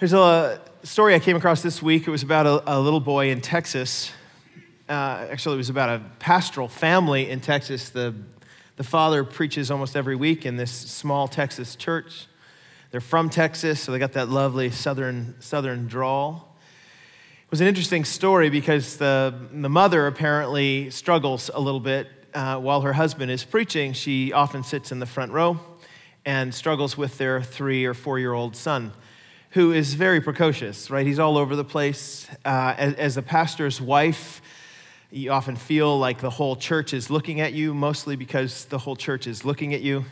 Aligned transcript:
There's 0.00 0.14
a 0.14 0.58
story 0.82 1.14
I 1.14 1.18
came 1.18 1.36
across 1.36 1.60
this 1.60 1.82
week. 1.82 2.08
It 2.08 2.10
was 2.10 2.22
about 2.22 2.46
a, 2.46 2.78
a 2.78 2.80
little 2.80 3.00
boy 3.00 3.28
in 3.28 3.42
Texas. 3.42 4.10
Uh, 4.88 5.26
actually, 5.30 5.56
it 5.56 5.58
was 5.58 5.68
about 5.68 5.90
a 5.90 6.02
pastoral 6.18 6.68
family 6.68 7.28
in 7.28 7.40
Texas. 7.40 7.90
The, 7.90 8.14
the 8.76 8.82
father 8.82 9.24
preaches 9.24 9.70
almost 9.70 9.96
every 9.96 10.16
week 10.16 10.46
in 10.46 10.56
this 10.56 10.70
small 10.70 11.28
Texas 11.28 11.76
church. 11.76 12.28
They're 12.90 13.02
from 13.02 13.28
Texas, 13.28 13.78
so 13.78 13.92
they 13.92 13.98
got 13.98 14.14
that 14.14 14.30
lovely 14.30 14.70
southern, 14.70 15.34
southern 15.38 15.86
drawl. 15.86 16.56
It 17.44 17.50
was 17.50 17.60
an 17.60 17.66
interesting 17.66 18.06
story 18.06 18.48
because 18.48 18.96
the, 18.96 19.34
the 19.52 19.68
mother 19.68 20.06
apparently 20.06 20.88
struggles 20.88 21.50
a 21.52 21.60
little 21.60 21.78
bit 21.78 22.08
uh, 22.32 22.56
while 22.56 22.80
her 22.80 22.94
husband 22.94 23.30
is 23.30 23.44
preaching. 23.44 23.92
She 23.92 24.32
often 24.32 24.64
sits 24.64 24.92
in 24.92 24.98
the 24.98 25.04
front 25.04 25.32
row 25.32 25.60
and 26.24 26.54
struggles 26.54 26.96
with 26.96 27.18
their 27.18 27.42
three 27.42 27.84
or 27.84 27.92
four 27.92 28.18
year 28.18 28.32
old 28.32 28.56
son 28.56 28.94
who 29.50 29.72
is 29.72 29.94
very 29.94 30.20
precocious, 30.20 30.90
right? 30.90 31.06
He's 31.06 31.18
all 31.18 31.36
over 31.36 31.56
the 31.56 31.64
place. 31.64 32.28
Uh, 32.44 32.74
as, 32.78 32.94
as 32.94 33.16
a 33.16 33.22
pastor's 33.22 33.80
wife, 33.80 34.40
you 35.10 35.32
often 35.32 35.56
feel 35.56 35.98
like 35.98 36.20
the 36.20 36.30
whole 36.30 36.54
church 36.54 36.94
is 36.94 37.10
looking 37.10 37.40
at 37.40 37.52
you, 37.52 37.74
mostly 37.74 38.14
because 38.14 38.66
the 38.66 38.78
whole 38.78 38.94
church 38.94 39.26
is 39.26 39.44
looking 39.44 39.74
at 39.74 39.80
you. 39.80 40.04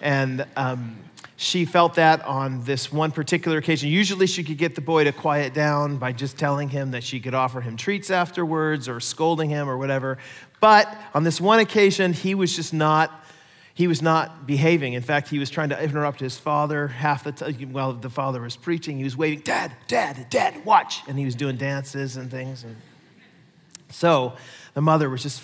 And 0.00 0.46
um, 0.56 0.96
she 1.36 1.64
felt 1.64 1.94
that 1.94 2.24
on 2.24 2.62
this 2.62 2.92
one 2.92 3.10
particular 3.10 3.58
occasion. 3.58 3.88
Usually, 3.90 4.28
she 4.28 4.44
could 4.44 4.58
get 4.58 4.76
the 4.76 4.80
boy 4.80 5.04
to 5.04 5.12
quiet 5.12 5.54
down 5.54 5.96
by 5.96 6.12
just 6.12 6.38
telling 6.38 6.68
him 6.68 6.92
that 6.92 7.02
she 7.02 7.18
could 7.18 7.34
offer 7.34 7.60
him 7.60 7.76
treats 7.76 8.10
afterwards 8.10 8.88
or 8.88 9.00
scolding 9.00 9.50
him 9.50 9.68
or 9.68 9.76
whatever. 9.76 10.18
But 10.60 10.96
on 11.14 11.24
this 11.24 11.40
one 11.40 11.58
occasion, 11.58 12.12
he 12.12 12.36
was 12.36 12.54
just 12.54 12.72
not 12.72 13.23
he 13.74 13.88
was 13.88 14.00
not 14.00 14.46
behaving. 14.46 14.92
In 14.92 15.02
fact, 15.02 15.28
he 15.28 15.40
was 15.40 15.50
trying 15.50 15.70
to 15.70 15.82
interrupt 15.82 16.20
his 16.20 16.38
father 16.38 16.86
half 16.86 17.24
the 17.24 17.32
time 17.32 17.72
while 17.72 17.92
the 17.92 18.08
father 18.08 18.40
was 18.40 18.56
preaching. 18.56 18.98
He 18.98 19.04
was 19.04 19.16
waving, 19.16 19.40
Dad, 19.40 19.72
Dad, 19.88 20.28
Dad, 20.30 20.64
watch. 20.64 21.02
And 21.08 21.18
he 21.18 21.24
was 21.24 21.34
doing 21.34 21.56
dances 21.56 22.16
and 22.16 22.30
things. 22.30 22.62
And 22.62 22.76
so 23.90 24.34
the 24.74 24.80
mother 24.80 25.10
was 25.10 25.24
just 25.24 25.42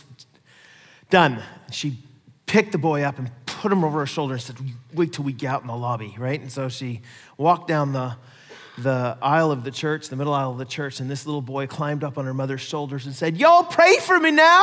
done. 1.11 1.43
She 1.73 1.99
picked 2.47 2.71
the 2.71 2.79
boy 2.79 3.03
up 3.03 3.19
and 3.19 3.33
put 3.47 3.73
him 3.73 3.83
over 3.83 3.99
her 3.99 4.07
shoulder 4.07 4.35
and 4.35 4.43
said, 4.43 4.57
Wait 4.95 5.13
till 5.13 5.25
we 5.25 5.33
get 5.33 5.49
out 5.49 5.63
in 5.63 5.67
the 5.67 5.77
lobby, 5.77 6.15
right? 6.17 6.41
And 6.41 6.53
so 6.53 6.69
she 6.69 7.01
walked 7.37 7.67
down 7.67 7.93
the, 7.93 8.15
the 8.79 9.19
aisle 9.21 9.51
of 9.51 9.65
the 9.65 9.73
church, 9.73 10.09
the 10.09 10.15
middle 10.15 10.35
aisle 10.35 10.53
of 10.53 10.59
the 10.59 10.65
church, 10.65 11.01
and 11.01 11.11
this 11.11 11.27
little 11.27 11.43
boy 11.43 11.67
climbed 11.67 12.05
up 12.05 12.17
on 12.17 12.27
her 12.27 12.35
mother's 12.35 12.61
shoulders 12.61 13.07
and 13.07 13.15
said, 13.15 13.37
Y'all 13.37 13.65
pray 13.65 13.99
for 13.99 14.21
me 14.21 14.31
now. 14.31 14.63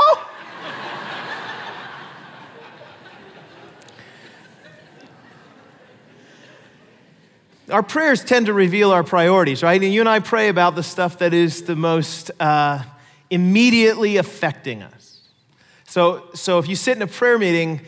Our 7.70 7.84
prayers 7.84 8.24
tend 8.24 8.46
to 8.46 8.54
reveal 8.54 8.92
our 8.92 9.04
priorities, 9.04 9.62
right? 9.62 9.82
And 9.82 9.94
you 9.94 10.00
and 10.00 10.08
I 10.08 10.20
pray 10.20 10.48
about 10.48 10.76
the 10.76 10.84
stuff 10.84 11.20
that 11.20 11.34
is 11.34 11.64
the 11.64 11.76
most 11.76 12.32
uh, 12.40 12.82
immediately 13.30 14.18
affecting 14.18 14.82
us. 14.82 15.20
So, 15.86 16.30
so 16.34 16.60
if 16.60 16.70
you 16.70 16.76
sit 16.78 16.96
in 16.96 17.02
a 17.02 17.08
prayer 17.08 17.38
meeting 17.38 17.82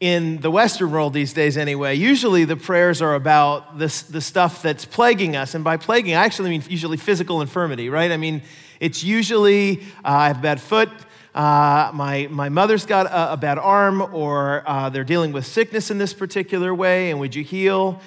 in 0.00 0.40
the 0.40 0.50
Western 0.50 0.90
world 0.90 1.14
these 1.14 1.32
days, 1.32 1.56
anyway, 1.56 1.94
usually 1.94 2.44
the 2.44 2.56
prayers 2.56 3.00
are 3.00 3.14
about 3.14 3.78
this, 3.78 4.02
the 4.02 4.20
stuff 4.20 4.60
that's 4.60 4.84
plaguing 4.84 5.34
us. 5.34 5.54
And 5.54 5.64
by 5.64 5.78
plaguing, 5.78 6.14
I 6.14 6.24
actually 6.24 6.50
mean 6.50 6.62
usually 6.68 6.98
physical 6.98 7.40
infirmity, 7.40 7.88
right? 7.88 8.10
I 8.10 8.18
mean, 8.18 8.42
it's 8.80 9.02
usually 9.02 9.80
uh, 10.04 10.08
I 10.08 10.26
have 10.28 10.38
a 10.40 10.42
bad 10.42 10.60
foot. 10.60 10.90
Uh, 11.34 11.90
my, 11.94 12.28
my 12.30 12.50
mother's 12.50 12.84
got 12.84 13.06
a, 13.06 13.32
a 13.32 13.36
bad 13.38 13.58
arm, 13.58 14.02
or 14.14 14.62
uh, 14.66 14.90
they're 14.90 15.04
dealing 15.04 15.32
with 15.32 15.46
sickness 15.46 15.90
in 15.90 15.96
this 15.96 16.12
particular 16.12 16.74
way, 16.74 17.10
and 17.10 17.18
would 17.18 17.34
you 17.34 17.42
heal? 17.42 17.98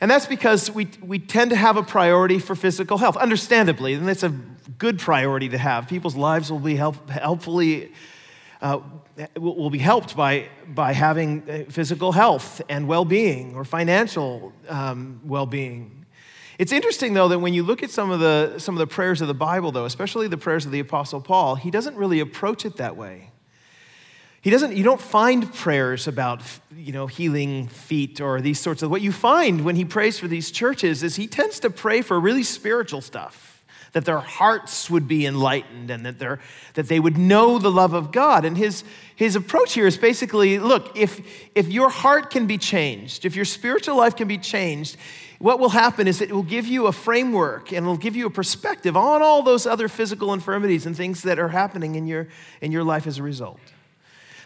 And 0.00 0.10
that's 0.10 0.26
because 0.26 0.70
we, 0.70 0.88
we 1.02 1.18
tend 1.18 1.50
to 1.50 1.56
have 1.56 1.76
a 1.76 1.82
priority 1.82 2.38
for 2.38 2.54
physical 2.54 2.98
health, 2.98 3.16
understandably, 3.16 3.94
and 3.94 4.06
that's 4.06 4.22
a 4.22 4.28
good 4.78 4.98
priority 4.98 5.48
to 5.48 5.58
have. 5.58 5.88
People's 5.88 6.16
lives 6.16 6.50
will 6.50 6.58
be 6.58 6.76
help, 6.76 7.08
helpfully, 7.08 7.92
uh, 8.60 8.80
will 9.36 9.70
be 9.70 9.78
helped 9.78 10.16
by, 10.16 10.48
by 10.68 10.92
having 10.92 11.48
uh, 11.48 11.70
physical 11.70 12.12
health 12.12 12.60
and 12.68 12.86
well 12.86 13.04
being 13.04 13.54
or 13.54 13.64
financial 13.64 14.52
um, 14.68 15.20
well 15.24 15.46
being. 15.46 16.04
It's 16.58 16.72
interesting, 16.72 17.12
though, 17.14 17.28
that 17.28 17.38
when 17.38 17.52
you 17.52 17.62
look 17.62 17.82
at 17.82 17.90
some 17.90 18.10
of, 18.10 18.20
the, 18.20 18.58
some 18.58 18.74
of 18.74 18.78
the 18.78 18.86
prayers 18.86 19.20
of 19.20 19.28
the 19.28 19.34
Bible, 19.34 19.72
though, 19.72 19.84
especially 19.84 20.26
the 20.26 20.38
prayers 20.38 20.64
of 20.64 20.72
the 20.72 20.80
Apostle 20.80 21.20
Paul, 21.20 21.56
he 21.56 21.70
doesn't 21.70 21.96
really 21.96 22.20
approach 22.20 22.64
it 22.64 22.76
that 22.76 22.96
way. 22.96 23.30
He 24.46 24.52
doesn't, 24.52 24.76
you 24.76 24.84
don't 24.84 25.00
find 25.00 25.52
prayers 25.52 26.06
about, 26.06 26.40
you 26.76 26.92
know, 26.92 27.08
healing 27.08 27.66
feet 27.66 28.20
or 28.20 28.40
these 28.40 28.60
sorts 28.60 28.80
of, 28.84 28.92
what 28.92 29.02
you 29.02 29.10
find 29.10 29.64
when 29.64 29.74
he 29.74 29.84
prays 29.84 30.20
for 30.20 30.28
these 30.28 30.52
churches 30.52 31.02
is 31.02 31.16
he 31.16 31.26
tends 31.26 31.58
to 31.58 31.68
pray 31.68 32.00
for 32.00 32.20
really 32.20 32.44
spiritual 32.44 33.00
stuff, 33.00 33.64
that 33.90 34.04
their 34.04 34.20
hearts 34.20 34.88
would 34.88 35.08
be 35.08 35.26
enlightened 35.26 35.90
and 35.90 36.06
that, 36.06 36.20
that 36.74 36.86
they 36.86 37.00
would 37.00 37.18
know 37.18 37.58
the 37.58 37.72
love 37.72 37.92
of 37.92 38.12
God. 38.12 38.44
And 38.44 38.56
his, 38.56 38.84
his 39.16 39.34
approach 39.34 39.72
here 39.72 39.88
is 39.88 39.98
basically, 39.98 40.60
look, 40.60 40.96
if, 40.96 41.20
if 41.56 41.66
your 41.66 41.90
heart 41.90 42.30
can 42.30 42.46
be 42.46 42.56
changed, 42.56 43.24
if 43.24 43.34
your 43.34 43.44
spiritual 43.44 43.96
life 43.96 44.14
can 44.14 44.28
be 44.28 44.38
changed, 44.38 44.96
what 45.40 45.58
will 45.58 45.70
happen 45.70 46.06
is 46.06 46.20
it 46.20 46.30
will 46.30 46.44
give 46.44 46.68
you 46.68 46.86
a 46.86 46.92
framework 46.92 47.72
and 47.72 47.78
it'll 47.78 47.96
give 47.96 48.14
you 48.14 48.26
a 48.26 48.30
perspective 48.30 48.96
on 48.96 49.22
all 49.22 49.42
those 49.42 49.66
other 49.66 49.88
physical 49.88 50.32
infirmities 50.32 50.86
and 50.86 50.96
things 50.96 51.22
that 51.22 51.40
are 51.40 51.48
happening 51.48 51.96
in 51.96 52.06
your, 52.06 52.28
in 52.60 52.70
your 52.70 52.84
life 52.84 53.08
as 53.08 53.18
a 53.18 53.24
result. 53.24 53.58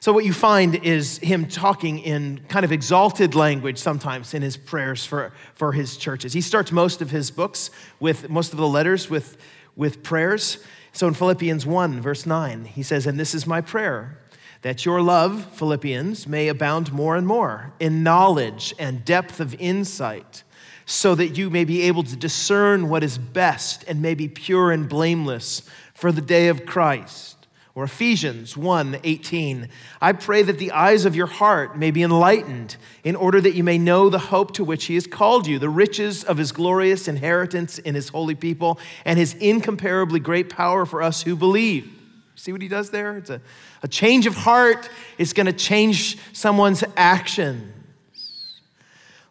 So, 0.03 0.15
what 0.15 0.25
you 0.25 0.33
find 0.33 0.77
is 0.77 1.19
him 1.19 1.47
talking 1.47 1.99
in 1.99 2.41
kind 2.49 2.65
of 2.65 2.73
exalted 2.73 3.35
language 3.35 3.77
sometimes 3.77 4.33
in 4.33 4.41
his 4.41 4.57
prayers 4.57 5.05
for, 5.05 5.31
for 5.53 5.73
his 5.73 5.99
churches. 5.99 6.33
He 6.33 6.41
starts 6.41 6.73
most 6.73 7.03
of 7.03 7.11
his 7.11 7.31
books 7.31 7.71
with 8.01 8.31
most 8.31 8.53
of 8.53 8.59
the 8.59 8.67
letters 8.67 9.11
with, 9.11 9.37
with 9.77 10.03
prayers. 10.03 10.65
So, 10.93 11.07
in 11.07 11.13
Philippians 11.13 11.67
1, 11.67 12.01
verse 12.01 12.25
9, 12.25 12.65
he 12.65 12.83
says, 12.83 13.07
And 13.07 13.21
this 13.21 13.35
is 13.35 13.47
my 13.47 13.61
prayer, 13.61 14.19
that 14.63 14.87
your 14.87 15.03
love, 15.03 15.45
Philippians, 15.53 16.27
may 16.27 16.49
abound 16.49 16.95
more 16.95 17.15
and 17.15 17.27
more 17.27 17.75
in 17.79 18.03
knowledge 18.03 18.75
and 18.79 19.05
depth 19.05 19.39
of 19.39 19.55
insight, 19.61 20.45
so 20.87 21.15
that 21.15 21.37
you 21.37 21.51
may 21.51 21.65
be 21.65 21.83
able 21.83 22.05
to 22.05 22.17
discern 22.17 22.89
what 22.89 23.05
is 23.05 23.19
best 23.19 23.85
and 23.87 24.01
may 24.01 24.15
be 24.15 24.29
pure 24.29 24.73
and 24.73 24.89
blameless 24.89 25.61
for 25.93 26.11
the 26.11 26.23
day 26.23 26.49
of 26.49 26.65
Christ 26.65 27.40
or 27.81 27.85
Ephesians 27.85 28.59
1 28.59 29.01
18. 29.03 29.67
I 30.03 30.13
pray 30.13 30.43
that 30.43 30.59
the 30.59 30.73
eyes 30.73 31.07
of 31.07 31.17
your 31.17 31.27
heart 31.27 31.79
may 31.79 31.91
be 31.91 32.03
enlightened, 32.03 32.77
in 33.05 33.17
order 33.17 33.41
that 33.41 33.55
you 33.55 33.65
may 33.65 33.79
know 33.79 34.11
the 34.11 34.19
hope 34.19 34.53
to 34.55 34.65
which 34.65 34.85
he 34.85 34.97
has 34.97 35.07
called 35.07 35.47
you, 35.47 35.59
the 35.59 35.71
riches 35.71 36.23
of 36.23 36.37
his 36.37 36.53
glorious 36.53 37.09
inheritance 37.09 37.79
in 37.79 37.95
his 37.95 38.11
holy 38.11 38.35
people, 38.35 38.79
and 39.07 39.19
his 39.19 39.33
incomparably 39.33 40.21
great 40.21 40.51
power 40.51 40.85
for 40.85 41.03
us 41.03 41.23
who 41.23 41.35
believe. 41.35 41.91
See 42.35 42.53
what 42.53 42.61
he 42.61 42.69
does 42.69 42.91
there? 42.91 43.17
It's 43.17 43.31
a, 43.31 43.41
a 43.83 43.89
change 43.89 44.27
of 44.27 44.35
heart, 44.35 44.91
it's 45.17 45.33
going 45.33 45.47
to 45.47 45.53
change 45.53 46.19
someone's 46.35 46.85
actions. 46.99 47.73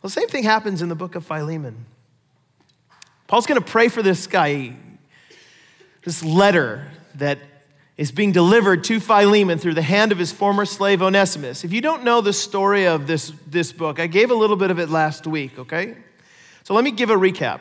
Well, 0.02 0.08
the 0.08 0.10
same 0.10 0.28
thing 0.28 0.44
happens 0.44 0.82
in 0.82 0.90
the 0.90 0.96
book 0.96 1.14
of 1.14 1.24
Philemon. 1.24 1.86
Paul's 3.28 3.46
going 3.46 3.62
to 3.62 3.68
pray 3.68 3.90
for 3.90 4.02
this 4.02 4.26
guy, 4.26 4.76
this 6.04 6.24
letter 6.24 6.88
that 7.14 7.38
is 8.00 8.14
being 8.14 8.32
delivered 8.32 8.82
to 8.82 8.98
Philemon 8.98 9.60
through 9.60 9.74
the 9.74 9.82
hand 9.82 10.14
of 10.14 10.18
his 10.18 10.32
former 10.32 10.64
slave 10.64 11.02
Onesimus. 11.02 11.66
If 11.66 11.74
you 11.74 11.82
don't 11.82 12.06
know 12.06 12.22
the 12.22 12.32
story 12.32 12.88
of 12.88 13.08
this, 13.08 13.34
this 13.46 13.74
book, 13.74 14.00
I 14.00 14.08
gave 14.08 14.32
a 14.32 14.34
little 14.34 14.56
bit 14.56 14.72
of 14.72 14.80
it 14.80 14.88
last 14.90 15.28
week, 15.28 15.60
okay? 15.60 15.98
So 16.64 16.74
let 16.74 16.86
me 16.86 16.92
give 16.92 17.10
a 17.10 17.16
recap. 17.16 17.60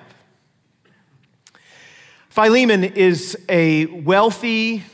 Philemon 2.28 2.84
is 2.84 3.36
a 3.48 3.86
wealthy 3.86 4.84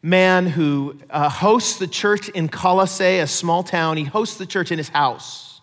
man 0.00 0.46
who 0.46 0.98
uh, 1.10 1.28
hosts 1.28 1.78
the 1.78 1.86
church 1.86 2.30
in 2.30 2.48
Colossae, 2.48 3.18
a 3.18 3.26
small 3.26 3.62
town. 3.62 3.98
He 3.98 4.04
hosts 4.04 4.38
the 4.38 4.46
church 4.46 4.72
in 4.72 4.78
his 4.78 4.88
house. 4.88 5.60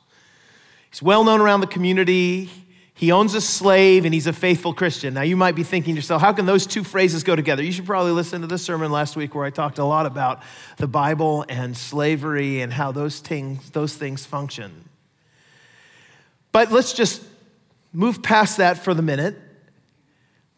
He's 0.91 1.01
well 1.01 1.23
known 1.23 1.41
around 1.41 1.61
the 1.61 1.67
community. 1.67 2.51
He 2.95 3.11
owns 3.11 3.33
a 3.33 3.41
slave 3.41 4.05
and 4.05 4.13
he's 4.13 4.27
a 4.27 4.33
faithful 4.33 4.73
Christian. 4.73 5.15
Now, 5.15 5.23
you 5.23 5.35
might 5.35 5.55
be 5.55 5.63
thinking 5.63 5.95
to 5.95 5.97
yourself, 5.97 6.21
how 6.21 6.31
can 6.31 6.45
those 6.45 6.67
two 6.67 6.83
phrases 6.83 7.23
go 7.23 7.35
together? 7.35 7.63
You 7.63 7.71
should 7.71 7.87
probably 7.87 8.11
listen 8.11 8.41
to 8.41 8.47
the 8.47 8.59
sermon 8.59 8.91
last 8.91 9.15
week 9.15 9.33
where 9.33 9.45
I 9.45 9.49
talked 9.49 9.79
a 9.79 9.83
lot 9.83 10.05
about 10.05 10.43
the 10.77 10.87
Bible 10.87 11.43
and 11.49 11.75
slavery 11.75 12.61
and 12.61 12.71
how 12.71 12.91
those 12.91 13.19
things, 13.19 13.71
those 13.71 13.95
things 13.95 14.25
function. 14.25 14.87
But 16.51 16.71
let's 16.71 16.93
just 16.93 17.23
move 17.93 18.21
past 18.21 18.57
that 18.57 18.77
for 18.77 18.93
the 18.93 19.01
minute. 19.01 19.35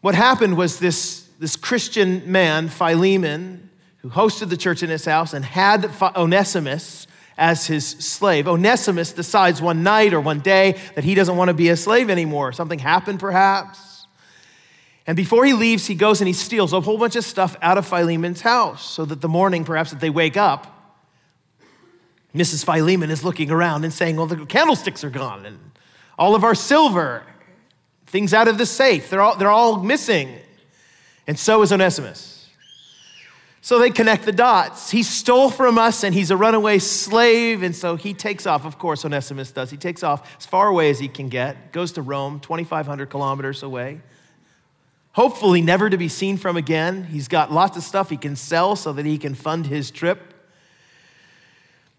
What 0.02 0.14
happened 0.14 0.58
was 0.58 0.78
this, 0.78 1.26
this 1.38 1.56
Christian 1.56 2.30
man, 2.30 2.68
Philemon, 2.68 3.70
who 3.98 4.10
hosted 4.10 4.50
the 4.50 4.58
church 4.58 4.82
in 4.82 4.90
his 4.90 5.06
house 5.06 5.32
and 5.32 5.42
had 5.42 5.90
Onesimus 6.14 7.06
as 7.38 7.66
his 7.66 7.86
slave. 7.86 8.48
Onesimus 8.48 9.12
decides 9.12 9.60
one 9.60 9.82
night 9.82 10.14
or 10.14 10.20
one 10.20 10.40
day 10.40 10.78
that 10.94 11.04
he 11.04 11.14
doesn't 11.14 11.36
want 11.36 11.48
to 11.48 11.54
be 11.54 11.68
a 11.68 11.76
slave 11.76 12.08
anymore. 12.08 12.52
Something 12.52 12.78
happened, 12.78 13.20
perhaps. 13.20 14.06
And 15.06 15.16
before 15.16 15.44
he 15.44 15.52
leaves, 15.52 15.86
he 15.86 15.94
goes 15.94 16.20
and 16.20 16.26
he 16.26 16.34
steals 16.34 16.72
a 16.72 16.80
whole 16.80 16.98
bunch 16.98 17.14
of 17.14 17.24
stuff 17.24 17.56
out 17.62 17.78
of 17.78 17.86
Philemon's 17.86 18.40
house 18.40 18.84
so 18.84 19.04
that 19.04 19.20
the 19.20 19.28
morning, 19.28 19.64
perhaps, 19.64 19.90
that 19.90 20.00
they 20.00 20.10
wake 20.10 20.36
up, 20.36 20.72
Mrs. 22.34 22.64
Philemon 22.64 23.10
is 23.10 23.24
looking 23.24 23.50
around 23.50 23.84
and 23.84 23.92
saying, 23.92 24.16
Well, 24.16 24.26
the 24.26 24.44
candlesticks 24.44 25.04
are 25.04 25.10
gone 25.10 25.46
and 25.46 25.58
all 26.18 26.34
of 26.34 26.44
our 26.44 26.54
silver. 26.54 27.22
things 28.06 28.32
out 28.32 28.48
of 28.48 28.58
the 28.58 28.66
safe. 28.66 29.10
They're 29.10 29.20
all, 29.20 29.36
they're 29.36 29.50
all 29.50 29.82
missing. 29.82 30.38
And 31.26 31.38
so 31.38 31.62
is 31.62 31.72
Onesimus. 31.72 32.35
So 33.66 33.80
they 33.80 33.90
connect 33.90 34.24
the 34.24 34.30
dots. 34.30 34.92
He 34.92 35.02
stole 35.02 35.50
from 35.50 35.76
us 35.76 36.04
and 36.04 36.14
he's 36.14 36.30
a 36.30 36.36
runaway 36.36 36.78
slave. 36.78 37.64
And 37.64 37.74
so 37.74 37.96
he 37.96 38.14
takes 38.14 38.46
off. 38.46 38.64
Of 38.64 38.78
course, 38.78 39.04
Onesimus 39.04 39.50
does. 39.50 39.70
He 39.70 39.76
takes 39.76 40.04
off 40.04 40.36
as 40.38 40.46
far 40.46 40.68
away 40.68 40.88
as 40.88 41.00
he 41.00 41.08
can 41.08 41.28
get, 41.28 41.72
goes 41.72 41.90
to 41.94 42.02
Rome, 42.02 42.38
2,500 42.38 43.10
kilometers 43.10 43.64
away. 43.64 44.02
Hopefully, 45.14 45.62
never 45.62 45.90
to 45.90 45.98
be 45.98 46.06
seen 46.06 46.36
from 46.36 46.56
again. 46.56 47.02
He's 47.10 47.26
got 47.26 47.50
lots 47.50 47.76
of 47.76 47.82
stuff 47.82 48.08
he 48.08 48.16
can 48.16 48.36
sell 48.36 48.76
so 48.76 48.92
that 48.92 49.04
he 49.04 49.18
can 49.18 49.34
fund 49.34 49.66
his 49.66 49.90
trip. 49.90 50.20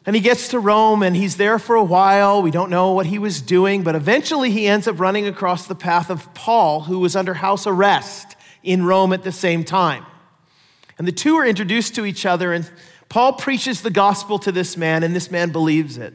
And 0.06 0.16
he 0.16 0.22
gets 0.22 0.48
to 0.52 0.60
Rome 0.60 1.04
and 1.04 1.18
he's 1.18 1.36
there 1.36 1.60
for 1.60 1.76
a 1.76 1.84
while. 1.84 2.42
We 2.42 2.50
don't 2.50 2.70
know 2.70 2.94
what 2.94 3.08
he 3.08 3.20
was 3.20 3.42
doing, 3.42 3.84
but 3.84 3.94
eventually 3.94 4.52
he 4.52 4.68
ends 4.68 4.88
up 4.88 5.02
running 5.02 5.28
across 5.28 5.68
the 5.68 5.76
path 5.76 6.10
of 6.10 6.34
Paul, 6.34 6.84
who 6.84 7.00
was 7.00 7.14
under 7.14 7.34
house 7.34 7.68
arrest 7.68 8.38
in 8.64 8.86
Rome 8.86 9.12
at 9.12 9.24
the 9.24 9.34
same 9.34 9.66
time. 9.66 10.06
And 10.98 11.08
the 11.08 11.12
two 11.12 11.36
are 11.36 11.46
introduced 11.46 11.96
to 11.96 12.06
each 12.06 12.26
other, 12.26 12.54
and 12.54 12.70
Paul 13.10 13.34
preaches 13.34 13.82
the 13.82 13.92
gospel 13.92 14.40
to 14.40 14.52
this 14.52 14.76
man, 14.76 15.04
and 15.04 15.16
this 15.16 15.30
man 15.32 15.52
believes 15.52 15.98
it. 15.98 16.14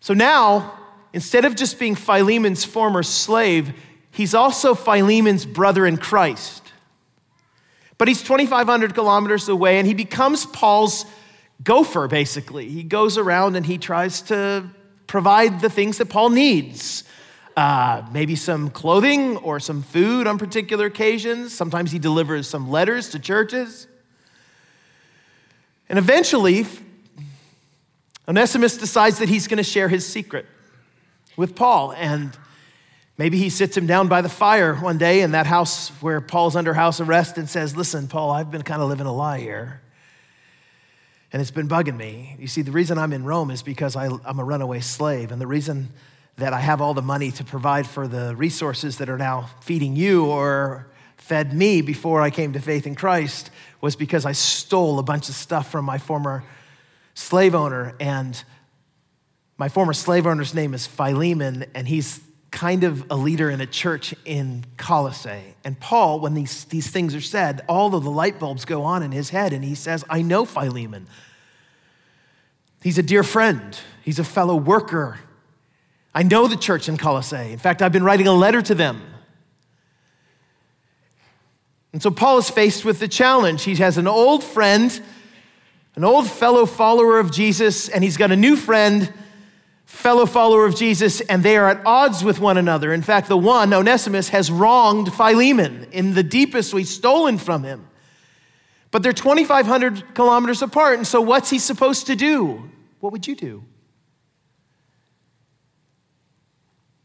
So 0.00 0.14
now, 0.14 0.78
instead 1.12 1.44
of 1.44 1.56
just 1.56 1.78
being 1.78 1.94
Philemon's 1.94 2.64
former 2.64 3.02
slave, 3.02 3.72
he's 4.10 4.34
also 4.34 4.74
Philemon's 4.74 5.46
brother 5.46 5.86
in 5.86 5.96
Christ. 5.96 6.72
But 7.96 8.08
he's 8.08 8.22
2,500 8.22 8.94
kilometers 8.94 9.48
away, 9.48 9.78
and 9.78 9.86
he 9.86 9.94
becomes 9.94 10.46
Paul's 10.46 11.04
gopher, 11.64 12.06
basically. 12.06 12.68
He 12.68 12.84
goes 12.84 13.18
around 13.18 13.56
and 13.56 13.66
he 13.66 13.78
tries 13.78 14.22
to 14.22 14.70
provide 15.06 15.60
the 15.60 15.70
things 15.70 15.98
that 15.98 16.08
Paul 16.08 16.30
needs 16.30 17.02
uh, 17.58 18.06
maybe 18.12 18.36
some 18.36 18.70
clothing 18.70 19.36
or 19.38 19.58
some 19.58 19.82
food 19.82 20.28
on 20.28 20.38
particular 20.38 20.86
occasions. 20.86 21.52
Sometimes 21.52 21.90
he 21.90 21.98
delivers 21.98 22.48
some 22.48 22.70
letters 22.70 23.08
to 23.08 23.18
churches. 23.18 23.88
And 25.88 25.98
eventually, 25.98 26.66
Onesimus 28.28 28.76
decides 28.76 29.18
that 29.18 29.28
he's 29.28 29.48
going 29.48 29.56
to 29.56 29.64
share 29.64 29.88
his 29.88 30.06
secret 30.06 30.46
with 31.36 31.56
Paul. 31.56 31.92
And 31.94 32.30
maybe 33.16 33.38
he 33.38 33.50
sits 33.50 33.76
him 33.76 33.88
down 33.88 34.06
by 34.06 34.22
the 34.22 34.28
fire 34.28 34.76
one 34.76 34.96
day 34.96 35.22
in 35.22 35.32
that 35.32 35.46
house 35.46 35.88
where 36.00 36.20
Paul's 36.20 36.54
under 36.54 36.74
house 36.74 37.00
arrest 37.00 37.38
and 37.38 37.50
says, 37.50 37.76
Listen, 37.76 38.06
Paul, 38.06 38.30
I've 38.30 38.52
been 38.52 38.62
kind 38.62 38.80
of 38.80 38.88
living 38.88 39.06
a 39.06 39.12
lie 39.12 39.40
here. 39.40 39.82
And 41.32 41.42
it's 41.42 41.50
been 41.50 41.68
bugging 41.68 41.96
me. 41.96 42.36
You 42.38 42.46
see, 42.46 42.62
the 42.62 42.70
reason 42.70 42.98
I'm 42.98 43.12
in 43.12 43.24
Rome 43.24 43.50
is 43.50 43.64
because 43.64 43.96
I, 43.96 44.04
am 44.06 44.38
a 44.38 44.44
runaway 44.44 44.78
slave. 44.78 45.32
And 45.32 45.40
the 45.40 45.48
reason 45.48 45.88
that 46.38 46.52
I 46.52 46.60
have 46.60 46.80
all 46.80 46.94
the 46.94 47.02
money 47.02 47.30
to 47.32 47.44
provide 47.44 47.86
for 47.86 48.06
the 48.06 48.34
resources 48.36 48.98
that 48.98 49.08
are 49.08 49.18
now 49.18 49.50
feeding 49.60 49.96
you 49.96 50.26
or 50.26 50.88
fed 51.16 51.52
me 51.52 51.82
before 51.82 52.22
I 52.22 52.30
came 52.30 52.52
to 52.52 52.60
faith 52.60 52.86
in 52.86 52.94
Christ 52.94 53.50
was 53.80 53.96
because 53.96 54.24
I 54.24 54.32
stole 54.32 54.98
a 54.98 55.02
bunch 55.02 55.28
of 55.28 55.34
stuff 55.34 55.70
from 55.70 55.84
my 55.84 55.98
former 55.98 56.44
slave 57.14 57.54
owner. 57.54 57.94
And 57.98 58.42
my 59.58 59.68
former 59.68 59.92
slave 59.92 60.26
owner's 60.26 60.54
name 60.54 60.74
is 60.74 60.86
Philemon, 60.86 61.66
and 61.74 61.88
he's 61.88 62.20
kind 62.52 62.84
of 62.84 63.04
a 63.10 63.16
leader 63.16 63.50
in 63.50 63.60
a 63.60 63.66
church 63.66 64.14
in 64.24 64.64
Colossae. 64.76 65.54
And 65.64 65.78
Paul, 65.78 66.20
when 66.20 66.34
these, 66.34 66.64
these 66.66 66.88
things 66.88 67.14
are 67.16 67.20
said, 67.20 67.62
all 67.68 67.94
of 67.94 68.04
the 68.04 68.10
light 68.10 68.38
bulbs 68.38 68.64
go 68.64 68.84
on 68.84 69.02
in 69.02 69.10
his 69.10 69.30
head, 69.30 69.52
and 69.52 69.64
he 69.64 69.74
says, 69.74 70.04
I 70.08 70.22
know 70.22 70.44
Philemon. 70.44 71.08
He's 72.80 72.96
a 72.96 73.02
dear 73.02 73.24
friend, 73.24 73.76
he's 74.04 74.20
a 74.20 74.24
fellow 74.24 74.54
worker 74.54 75.18
I 76.18 76.24
know 76.24 76.48
the 76.48 76.56
church 76.56 76.88
in 76.88 76.96
Colossae. 76.96 77.52
In 77.52 77.60
fact, 77.60 77.80
I've 77.80 77.92
been 77.92 78.02
writing 78.02 78.26
a 78.26 78.32
letter 78.32 78.60
to 78.60 78.74
them. 78.74 79.00
And 81.92 82.02
so 82.02 82.10
Paul 82.10 82.38
is 82.38 82.50
faced 82.50 82.84
with 82.84 82.98
the 82.98 83.06
challenge. 83.06 83.62
He 83.62 83.76
has 83.76 83.98
an 83.98 84.08
old 84.08 84.42
friend, 84.42 85.00
an 85.94 86.02
old 86.02 86.28
fellow 86.28 86.66
follower 86.66 87.20
of 87.20 87.30
Jesus, 87.30 87.88
and 87.88 88.02
he's 88.02 88.16
got 88.16 88.32
a 88.32 88.36
new 88.36 88.56
friend, 88.56 89.12
fellow 89.84 90.26
follower 90.26 90.66
of 90.66 90.74
Jesus, 90.74 91.20
and 91.20 91.44
they 91.44 91.56
are 91.56 91.68
at 91.68 91.86
odds 91.86 92.24
with 92.24 92.40
one 92.40 92.58
another. 92.58 92.92
In 92.92 93.02
fact, 93.02 93.28
the 93.28 93.38
one, 93.38 93.72
Onesimus, 93.72 94.30
has 94.30 94.50
wronged 94.50 95.14
Philemon 95.14 95.86
in 95.92 96.14
the 96.14 96.24
deepest 96.24 96.74
way, 96.74 96.82
stolen 96.82 97.38
from 97.38 97.62
him. 97.62 97.86
But 98.90 99.04
they're 99.04 99.12
2,500 99.12 100.16
kilometers 100.16 100.62
apart, 100.62 100.98
and 100.98 101.06
so 101.06 101.20
what's 101.20 101.50
he 101.50 101.60
supposed 101.60 102.08
to 102.08 102.16
do? 102.16 102.68
What 102.98 103.12
would 103.12 103.28
you 103.28 103.36
do? 103.36 103.62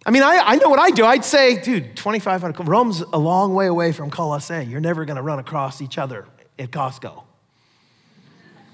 I 0.05 0.11
mean, 0.11 0.23
I, 0.23 0.41
I 0.43 0.55
know 0.55 0.69
what 0.69 0.79
I 0.79 0.89
do. 0.89 1.05
I'd 1.05 1.23
say, 1.23 1.61
dude, 1.61 1.95
2,500, 1.95 2.67
Rome's 2.67 3.01
a 3.01 3.17
long 3.17 3.53
way 3.53 3.67
away 3.67 3.93
from 3.93 4.09
Colossae. 4.09 4.65
You're 4.65 4.81
never 4.81 5.05
going 5.05 5.15
to 5.15 5.21
run 5.21 5.39
across 5.39 5.81
each 5.81 5.97
other 5.97 6.27
at 6.59 6.71
Costco. 6.71 7.23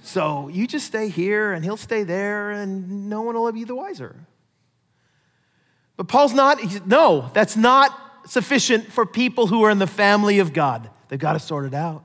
So 0.01 0.47
you 0.47 0.65
just 0.65 0.87
stay 0.87 1.09
here 1.09 1.53
and 1.53 1.63
he'll 1.63 1.77
stay 1.77 2.03
there 2.03 2.49
and 2.49 3.09
no 3.09 3.21
one 3.21 3.35
will 3.35 3.51
be 3.51 3.63
the 3.63 3.75
wiser. 3.75 4.15
But 5.97 6.07
Paul's 6.07 6.33
not, 6.33 6.87
no, 6.87 7.29
that's 7.33 7.55
not 7.55 7.93
sufficient 8.25 8.91
for 8.91 9.05
people 9.05 9.47
who 9.47 9.63
are 9.65 9.69
in 9.69 9.77
the 9.77 9.87
family 9.87 10.39
of 10.39 10.53
God. 10.53 10.89
They've 11.09 11.19
got 11.19 11.33
to 11.33 11.39
sort 11.39 11.65
it 11.65 11.73
out. 11.73 12.03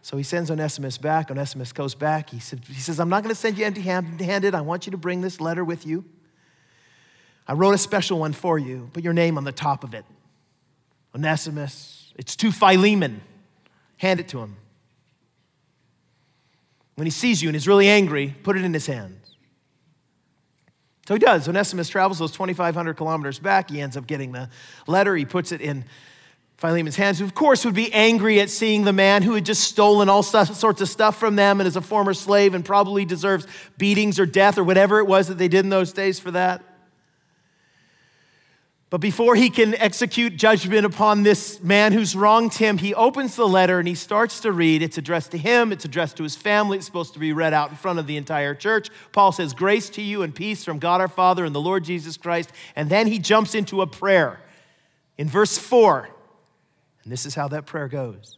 So 0.00 0.16
he 0.16 0.24
sends 0.24 0.50
Onesimus 0.50 0.98
back. 0.98 1.30
Onesimus 1.30 1.72
goes 1.72 1.94
back. 1.94 2.30
He, 2.30 2.40
said, 2.40 2.64
he 2.66 2.80
says, 2.80 2.98
I'm 2.98 3.08
not 3.08 3.22
going 3.22 3.32
to 3.32 3.40
send 3.40 3.56
you 3.56 3.64
empty 3.64 3.82
handed. 3.82 4.54
I 4.54 4.62
want 4.62 4.86
you 4.86 4.90
to 4.90 4.96
bring 4.96 5.20
this 5.20 5.40
letter 5.40 5.64
with 5.64 5.86
you. 5.86 6.04
I 7.52 7.54
wrote 7.54 7.74
a 7.74 7.78
special 7.78 8.18
one 8.18 8.32
for 8.32 8.58
you. 8.58 8.88
Put 8.94 9.04
your 9.04 9.12
name 9.12 9.36
on 9.36 9.44
the 9.44 9.52
top 9.52 9.84
of 9.84 9.92
it. 9.92 10.06
Onesimus. 11.14 12.10
It's 12.16 12.34
to 12.36 12.50
Philemon. 12.50 13.20
Hand 13.98 14.20
it 14.20 14.28
to 14.28 14.38
him. 14.38 14.56
When 16.94 17.06
he 17.06 17.10
sees 17.10 17.42
you 17.42 17.50
and 17.50 17.56
is 17.56 17.68
really 17.68 17.90
angry, 17.90 18.34
put 18.42 18.56
it 18.56 18.64
in 18.64 18.72
his 18.72 18.86
hands. 18.86 19.36
So 21.06 21.12
he 21.12 21.18
does. 21.18 21.46
Onesimus 21.46 21.90
travels 21.90 22.18
those 22.18 22.32
2,500 22.32 22.96
kilometers 22.96 23.38
back. 23.38 23.68
He 23.68 23.82
ends 23.82 23.98
up 23.98 24.06
getting 24.06 24.32
the 24.32 24.48
letter. 24.86 25.14
He 25.14 25.26
puts 25.26 25.52
it 25.52 25.60
in 25.60 25.84
Philemon's 26.56 26.96
hands, 26.96 27.18
who, 27.18 27.26
of 27.26 27.34
course, 27.34 27.66
would 27.66 27.74
be 27.74 27.92
angry 27.92 28.40
at 28.40 28.48
seeing 28.48 28.84
the 28.84 28.94
man 28.94 29.22
who 29.22 29.34
had 29.34 29.44
just 29.44 29.64
stolen 29.64 30.08
all 30.08 30.22
sorts 30.22 30.80
of 30.80 30.88
stuff 30.88 31.18
from 31.18 31.36
them 31.36 31.60
and 31.60 31.68
is 31.68 31.76
a 31.76 31.82
former 31.82 32.14
slave 32.14 32.54
and 32.54 32.64
probably 32.64 33.04
deserves 33.04 33.46
beatings 33.76 34.18
or 34.18 34.24
death 34.24 34.56
or 34.56 34.64
whatever 34.64 35.00
it 35.00 35.06
was 35.06 35.28
that 35.28 35.36
they 35.36 35.48
did 35.48 35.66
in 35.66 35.68
those 35.68 35.92
days 35.92 36.18
for 36.18 36.30
that. 36.30 36.64
But 38.92 39.00
before 39.00 39.36
he 39.36 39.48
can 39.48 39.74
execute 39.76 40.36
judgment 40.36 40.84
upon 40.84 41.22
this 41.22 41.62
man 41.62 41.94
who's 41.94 42.14
wronged 42.14 42.52
him, 42.52 42.76
he 42.76 42.92
opens 42.92 43.36
the 43.36 43.48
letter 43.48 43.78
and 43.78 43.88
he 43.88 43.94
starts 43.94 44.40
to 44.40 44.52
read. 44.52 44.82
It's 44.82 44.98
addressed 44.98 45.30
to 45.30 45.38
him, 45.38 45.72
it's 45.72 45.86
addressed 45.86 46.18
to 46.18 46.24
his 46.24 46.36
family, 46.36 46.76
it's 46.76 46.84
supposed 46.88 47.14
to 47.14 47.18
be 47.18 47.32
read 47.32 47.54
out 47.54 47.70
in 47.70 47.76
front 47.76 47.98
of 47.98 48.06
the 48.06 48.18
entire 48.18 48.54
church. 48.54 48.90
Paul 49.12 49.32
says, 49.32 49.54
Grace 49.54 49.88
to 49.88 50.02
you 50.02 50.20
and 50.20 50.34
peace 50.34 50.62
from 50.62 50.78
God 50.78 51.00
our 51.00 51.08
Father 51.08 51.46
and 51.46 51.54
the 51.54 51.60
Lord 51.60 51.84
Jesus 51.84 52.18
Christ. 52.18 52.52
And 52.76 52.90
then 52.90 53.06
he 53.06 53.18
jumps 53.18 53.54
into 53.54 53.80
a 53.80 53.86
prayer 53.86 54.40
in 55.16 55.26
verse 55.26 55.56
4. 55.56 56.10
And 57.04 57.10
this 57.10 57.24
is 57.24 57.34
how 57.34 57.48
that 57.48 57.64
prayer 57.64 57.88
goes 57.88 58.36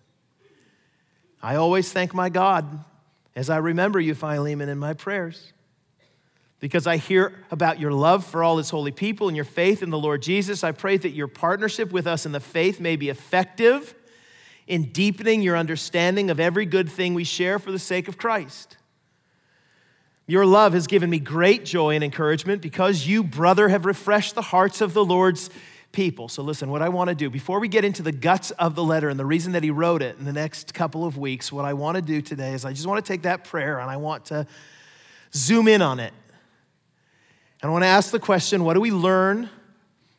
I 1.42 1.56
always 1.56 1.92
thank 1.92 2.14
my 2.14 2.28
God 2.28 2.84
as 3.34 3.50
I 3.50 3.56
remember 3.56 3.99
you, 3.99 4.14
Philemon, 4.14 4.68
in 4.68 4.78
my 4.78 4.94
prayers 4.94 5.52
because 6.64 6.87
I 6.87 6.97
hear 6.97 7.44
about 7.50 7.78
your 7.78 7.92
love 7.92 8.25
for 8.25 8.42
all 8.42 8.56
his 8.56 8.71
holy 8.71 8.90
people 8.90 9.28
and 9.28 9.37
your 9.37 9.44
faith 9.44 9.83
in 9.83 9.90
the 9.90 9.99
Lord 9.99 10.23
Jesus. 10.23 10.64
I 10.64 10.73
pray 10.73 10.97
that 10.97 11.11
your 11.11 11.28
partnership 11.28 11.92
with 11.92 12.06
us 12.06 12.25
in 12.25 12.33
the 12.33 12.40
faith 12.40 12.80
may 12.80 12.97
be 12.97 13.11
effective 13.11 13.94
in 14.66 14.85
deepening 14.85 15.42
your 15.42 15.59
understanding 15.59 16.30
of 16.30 16.40
every 16.40 16.64
good 16.64 16.88
thing 16.88 17.12
we 17.12 17.23
share 17.23 17.59
for 17.59 17.71
the 17.71 17.78
sake 17.78 18.09
of 18.09 18.16
Christ. 18.16 18.78
Your 20.26 20.47
love 20.47 20.73
has 20.73 20.87
given 20.87 21.11
me 21.11 21.18
great 21.18 21.66
joy 21.66 21.97
and 21.97 22.02
encouragement 22.02 22.62
because 22.62 23.06
you, 23.06 23.23
brother, 23.23 23.68
have 23.68 23.85
refreshed 23.85 24.35
the 24.35 24.40
hearts 24.40 24.80
of 24.80 24.94
the 24.94 25.04
Lord's 25.04 25.50
people. 25.92 26.30
So, 26.30 26.42
listen, 26.42 26.71
what 26.71 26.80
I 26.80 26.88
want 26.88 27.09
to 27.11 27.14
do 27.14 27.28
before 27.28 27.61
we 27.61 27.68
get 27.68 27.85
into 27.85 28.02
the 28.02 28.11
guts 28.11 28.52
of 28.52 28.75
the 28.75 28.83
letter 28.83 29.11
and 29.11 29.21
the 29.21 29.26
reason 29.26 29.52
that 29.52 29.62
he 29.62 29.71
wrote 29.71 30.00
it 30.00 30.16
in 30.18 30.25
the 30.25 30.33
next 30.33 30.73
couple 30.73 31.04
of 31.04 31.18
weeks, 31.18 31.52
what 31.52 31.66
I 31.66 31.75
want 31.75 31.97
to 31.97 32.02
do 32.02 32.23
today 32.23 32.54
is 32.54 32.64
I 32.64 32.73
just 32.73 32.87
want 32.87 33.04
to 33.04 33.12
take 33.12 33.25
that 33.25 33.44
prayer 33.44 33.80
and 33.80 33.90
I 33.90 33.99
want 33.99 34.25
to 34.26 34.47
zoom 35.35 35.68
in 35.68 35.83
on 35.83 36.00
it 36.00 36.14
and 37.64 37.71
I 37.71 37.73
want 37.73 37.85
to 37.85 37.88
ask 37.88 38.11
the 38.11 38.18
question 38.18 38.62
what 38.62 38.75
do 38.75 38.80
we 38.80 38.90
learn 38.90 39.49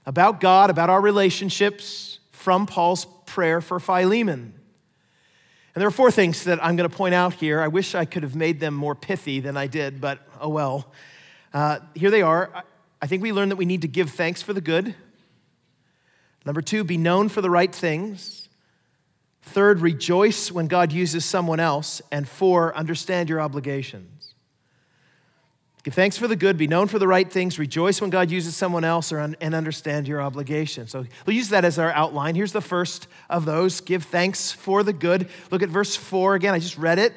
about 0.08 0.42
God, 0.42 0.72
about 0.72 0.90
our 0.90 1.00
relationships 1.00 2.18
from 2.32 2.66
Paul's 2.66 3.06
prayer 3.28 3.62
for 3.62 3.80
Philemon? 3.80 4.56
And 5.76 5.80
there 5.80 5.88
are 5.88 5.92
four 5.92 6.10
things 6.10 6.46
that 6.46 6.58
I'm 6.66 6.76
going 6.76 6.90
to 6.90 6.98
point 6.98 7.14
out 7.14 7.34
here. 7.34 7.62
I 7.62 7.68
wish 7.68 7.94
I 7.94 8.06
could 8.06 8.24
have 8.24 8.36
made 8.36 8.60
them 8.60 8.74
more 8.74 8.96
pithy 8.96 9.42
than 9.42 9.58
I 9.58 9.68
did, 9.68 10.02
but 10.02 10.28
oh 10.42 10.50
well. 10.50 10.92
Uh, 11.54 11.82
here 11.94 12.10
they 12.10 12.24
are. 12.24 12.64
I 13.00 13.06
think 13.06 13.22
we 13.22 13.32
learn 13.32 13.50
that 13.50 13.58
we 13.58 13.66
need 13.66 13.84
to 13.84 13.88
give 13.88 14.10
thanks 14.10 14.42
for 14.42 14.54
the 14.54 14.60
good. 14.60 14.96
Number 16.48 16.64
two, 16.64 16.84
be 16.84 16.98
known 16.98 17.30
for 17.30 17.42
the 17.42 17.52
right 17.52 17.76
things. 17.76 18.50
Third, 19.44 19.82
rejoice 19.82 20.52
when 20.52 20.66
God 20.66 20.92
uses 20.92 21.24
someone 21.24 21.60
else. 21.60 22.02
And 22.12 22.28
four, 22.28 22.76
understand 22.76 23.30
your 23.30 23.40
obligations. 23.40 24.15
Give 25.86 25.94
thanks 25.94 26.18
for 26.18 26.28
the 26.28 26.36
good, 26.36 26.58
be 26.58 26.66
known 26.66 26.88
for 26.88 26.98
the 26.98 27.08
right 27.08 27.32
things, 27.32 27.60
rejoice 27.60 28.02
when 28.02 28.10
God 28.10 28.32
uses 28.32 28.56
someone 28.56 28.84
else, 28.84 29.12
un- 29.12 29.36
and 29.40 29.54
understand 29.54 30.08
your 30.08 30.20
obligation. 30.20 30.88
So 30.88 31.06
we'll 31.28 31.36
use 31.36 31.50
that 31.50 31.64
as 31.64 31.78
our 31.78 31.92
outline. 31.92 32.34
Here's 32.34 32.54
the 32.54 32.60
first 32.60 33.08
of 33.30 33.46
those 33.46 33.82
give 33.82 34.06
thanks 34.06 34.52
for 34.52 34.82
the 34.82 34.94
good. 34.94 35.30
Look 35.52 35.62
at 35.62 35.70
verse 35.70 35.96
4 35.96 36.34
again. 36.34 36.56
I 36.56 36.60
just 36.60 36.80
read 36.80 36.98
it. 36.98 37.14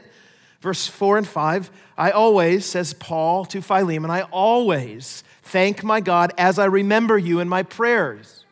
Verse 0.61 0.87
4 0.87 1.17
and 1.17 1.27
5. 1.27 1.71
I 1.97 2.11
always, 2.11 2.67
says 2.67 2.93
Paul 2.93 3.47
to 3.47 3.63
Philemon, 3.63 4.11
I 4.11 4.23
always 4.25 5.25
thank 5.45 5.83
my 5.83 6.03
God 6.03 6.35
as 6.37 6.59
I 6.59 6.67
remember 6.67 7.17
you 7.17 7.41
in 7.41 7.49
my 7.49 7.63
prayers, 7.63 8.45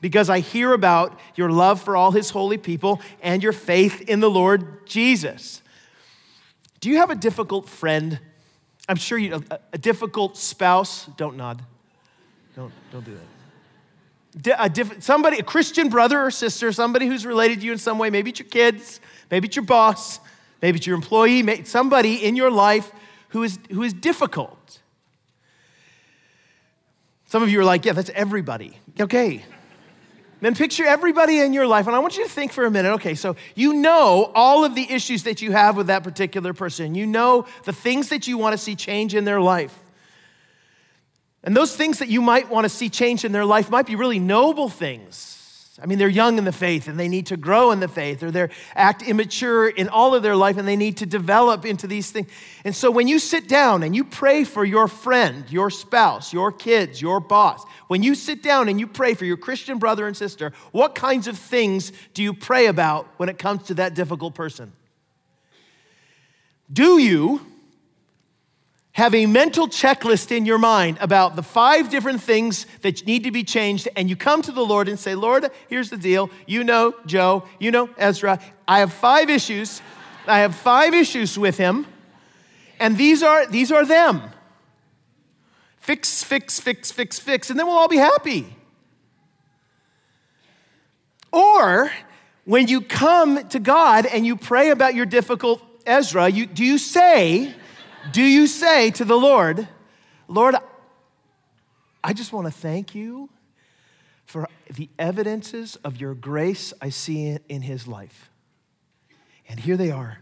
because 0.00 0.28
I 0.28 0.40
hear 0.40 0.72
about 0.72 1.16
your 1.36 1.48
love 1.48 1.80
for 1.80 1.94
all 1.96 2.10
his 2.10 2.30
holy 2.30 2.58
people 2.58 3.00
and 3.22 3.40
your 3.40 3.52
faith 3.52 4.00
in 4.00 4.18
the 4.18 4.30
Lord 4.30 4.84
Jesus. 4.84 5.62
Do 6.80 6.90
you 6.90 6.96
have 6.96 7.10
a 7.10 7.14
difficult 7.14 7.68
friend? 7.68 8.18
I'm 8.90 8.96
sure 8.96 9.16
you 9.16 9.44
a, 9.50 9.60
a 9.72 9.78
difficult 9.78 10.36
spouse. 10.36 11.06
Don't 11.16 11.36
nod. 11.36 11.62
Don't, 12.56 12.72
don't 12.90 13.04
do 13.04 13.16
that. 14.44 14.60
A 14.60 14.68
diff, 14.68 15.00
somebody, 15.00 15.38
a 15.38 15.44
Christian 15.44 15.88
brother 15.88 16.20
or 16.20 16.32
sister, 16.32 16.72
somebody 16.72 17.06
who's 17.06 17.24
related 17.24 17.60
to 17.60 17.66
you 17.66 17.72
in 17.72 17.78
some 17.78 17.98
way. 17.98 18.10
Maybe 18.10 18.30
it's 18.30 18.40
your 18.40 18.48
kids, 18.48 19.00
maybe 19.30 19.46
it's 19.46 19.54
your 19.54 19.64
boss, 19.64 20.18
maybe 20.60 20.78
it's 20.78 20.88
your 20.88 20.96
employee, 20.96 21.64
somebody 21.64 22.24
in 22.24 22.34
your 22.34 22.50
life 22.50 22.90
who 23.28 23.44
is, 23.44 23.60
who 23.70 23.84
is 23.84 23.92
difficult. 23.92 24.80
Some 27.26 27.44
of 27.44 27.48
you 27.48 27.60
are 27.60 27.64
like, 27.64 27.84
yeah, 27.84 27.92
that's 27.92 28.10
everybody. 28.10 28.76
Okay, 28.98 29.44
then 30.40 30.54
picture 30.54 30.84
everybody 30.84 31.40
in 31.40 31.52
your 31.52 31.66
life, 31.66 31.86
and 31.86 31.94
I 31.94 31.98
want 31.98 32.16
you 32.16 32.24
to 32.24 32.30
think 32.30 32.52
for 32.52 32.64
a 32.64 32.70
minute. 32.70 32.92
Okay, 32.94 33.14
so 33.14 33.36
you 33.54 33.74
know 33.74 34.30
all 34.34 34.64
of 34.64 34.74
the 34.74 34.90
issues 34.90 35.24
that 35.24 35.42
you 35.42 35.52
have 35.52 35.76
with 35.76 35.88
that 35.88 36.02
particular 36.02 36.54
person. 36.54 36.94
You 36.94 37.06
know 37.06 37.46
the 37.64 37.72
things 37.72 38.08
that 38.08 38.26
you 38.26 38.38
want 38.38 38.52
to 38.54 38.58
see 38.58 38.74
change 38.74 39.14
in 39.14 39.24
their 39.24 39.40
life. 39.40 39.78
And 41.42 41.56
those 41.56 41.74
things 41.74 42.00
that 42.00 42.08
you 42.08 42.20
might 42.20 42.50
want 42.50 42.64
to 42.64 42.68
see 42.68 42.88
change 42.88 43.24
in 43.24 43.32
their 43.32 43.46
life 43.46 43.70
might 43.70 43.86
be 43.86 43.96
really 43.96 44.18
noble 44.18 44.68
things. 44.68 45.39
I 45.82 45.86
mean, 45.86 45.98
they're 45.98 46.08
young 46.08 46.38
in 46.38 46.44
the 46.44 46.52
faith 46.52 46.88
and 46.88 46.98
they 47.00 47.08
need 47.08 47.26
to 47.26 47.36
grow 47.36 47.70
in 47.70 47.80
the 47.80 47.88
faith, 47.88 48.22
or 48.22 48.30
they're 48.30 48.50
act 48.74 49.02
immature 49.02 49.68
in 49.68 49.88
all 49.88 50.14
of 50.14 50.22
their 50.22 50.36
life 50.36 50.56
and 50.56 50.68
they 50.68 50.76
need 50.76 50.98
to 50.98 51.06
develop 51.06 51.64
into 51.64 51.86
these 51.86 52.10
things. 52.10 52.28
And 52.64 52.74
so 52.76 52.90
when 52.90 53.08
you 53.08 53.18
sit 53.18 53.48
down 53.48 53.82
and 53.82 53.96
you 53.96 54.04
pray 54.04 54.44
for 54.44 54.64
your 54.64 54.88
friend, 54.88 55.44
your 55.50 55.70
spouse, 55.70 56.32
your 56.32 56.52
kids, 56.52 57.00
your 57.00 57.20
boss, 57.20 57.64
when 57.88 58.02
you 58.02 58.14
sit 58.14 58.42
down 58.42 58.68
and 58.68 58.78
you 58.78 58.86
pray 58.86 59.14
for 59.14 59.24
your 59.24 59.36
Christian 59.36 59.78
brother 59.78 60.06
and 60.06 60.16
sister, 60.16 60.52
what 60.72 60.94
kinds 60.94 61.26
of 61.26 61.38
things 61.38 61.92
do 62.14 62.22
you 62.22 62.34
pray 62.34 62.66
about 62.66 63.06
when 63.16 63.28
it 63.28 63.38
comes 63.38 63.64
to 63.64 63.74
that 63.74 63.94
difficult 63.94 64.34
person? 64.34 64.72
Do 66.72 66.98
you 66.98 67.40
have 68.92 69.14
a 69.14 69.26
mental 69.26 69.68
checklist 69.68 70.34
in 70.36 70.44
your 70.44 70.58
mind 70.58 70.98
about 71.00 71.36
the 71.36 71.42
five 71.42 71.90
different 71.90 72.20
things 72.20 72.66
that 72.82 73.06
need 73.06 73.24
to 73.24 73.30
be 73.30 73.44
changed, 73.44 73.88
and 73.96 74.10
you 74.10 74.16
come 74.16 74.42
to 74.42 74.52
the 74.52 74.64
Lord 74.64 74.88
and 74.88 74.98
say, 74.98 75.14
Lord, 75.14 75.48
here's 75.68 75.90
the 75.90 75.96
deal. 75.96 76.30
You 76.46 76.64
know 76.64 76.94
Joe, 77.06 77.44
you 77.58 77.70
know 77.70 77.88
Ezra. 77.96 78.40
I 78.66 78.80
have 78.80 78.92
five 78.92 79.30
issues. 79.30 79.80
I 80.26 80.40
have 80.40 80.54
five 80.54 80.92
issues 80.92 81.38
with 81.38 81.56
him, 81.56 81.86
and 82.78 82.96
these 82.96 83.22
are, 83.22 83.46
these 83.46 83.72
are 83.72 83.84
them. 83.84 84.22
Fix, 85.78 86.22
fix, 86.22 86.60
fix, 86.60 86.92
fix, 86.92 87.18
fix, 87.18 87.50
and 87.50 87.58
then 87.58 87.66
we'll 87.66 87.76
all 87.76 87.88
be 87.88 87.96
happy. 87.96 88.46
Or 91.32 91.90
when 92.44 92.68
you 92.68 92.80
come 92.80 93.48
to 93.48 93.58
God 93.58 94.06
and 94.06 94.26
you 94.26 94.36
pray 94.36 94.70
about 94.70 94.94
your 94.94 95.06
difficult 95.06 95.62
Ezra, 95.86 96.28
you, 96.28 96.46
do 96.46 96.64
you 96.64 96.78
say, 96.78 97.54
do 98.12 98.22
you 98.22 98.46
say 98.46 98.90
to 98.92 99.04
the 99.04 99.16
Lord, 99.16 99.68
Lord, 100.28 100.54
I 102.02 102.12
just 102.12 102.32
want 102.32 102.46
to 102.46 102.52
thank 102.52 102.94
you 102.94 103.28
for 104.24 104.48
the 104.72 104.88
evidences 104.98 105.76
of 105.76 106.00
your 106.00 106.14
grace 106.14 106.72
I 106.80 106.90
see 106.90 107.36
in 107.48 107.62
his 107.62 107.88
life. 107.88 108.30
And 109.48 109.58
here 109.58 109.76
they 109.76 109.90
are. 109.90 110.18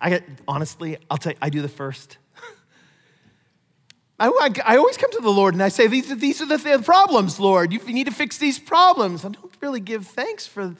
I 0.00 0.10
get, 0.10 0.24
honestly, 0.48 0.96
I'll 1.10 1.18
tell 1.18 1.32
you, 1.32 1.38
I 1.42 1.50
do 1.50 1.62
the 1.62 1.68
first. 1.68 2.18
I, 4.18 4.28
I, 4.28 4.50
I, 4.64 4.76
always 4.76 4.96
come 4.96 5.10
to 5.12 5.20
the 5.20 5.30
Lord 5.30 5.54
and 5.54 5.62
I 5.62 5.68
say, 5.68 5.86
These, 5.86 6.16
these 6.18 6.40
are 6.40 6.46
the, 6.46 6.56
the 6.56 6.82
problems, 6.82 7.38
Lord. 7.38 7.72
You 7.72 7.78
need 7.80 8.04
to 8.04 8.12
fix 8.12 8.38
these 8.38 8.58
problems. 8.58 9.24
I 9.24 9.28
don't 9.28 9.52
really 9.60 9.80
give 9.80 10.06
thanks 10.06 10.46
for 10.46 10.74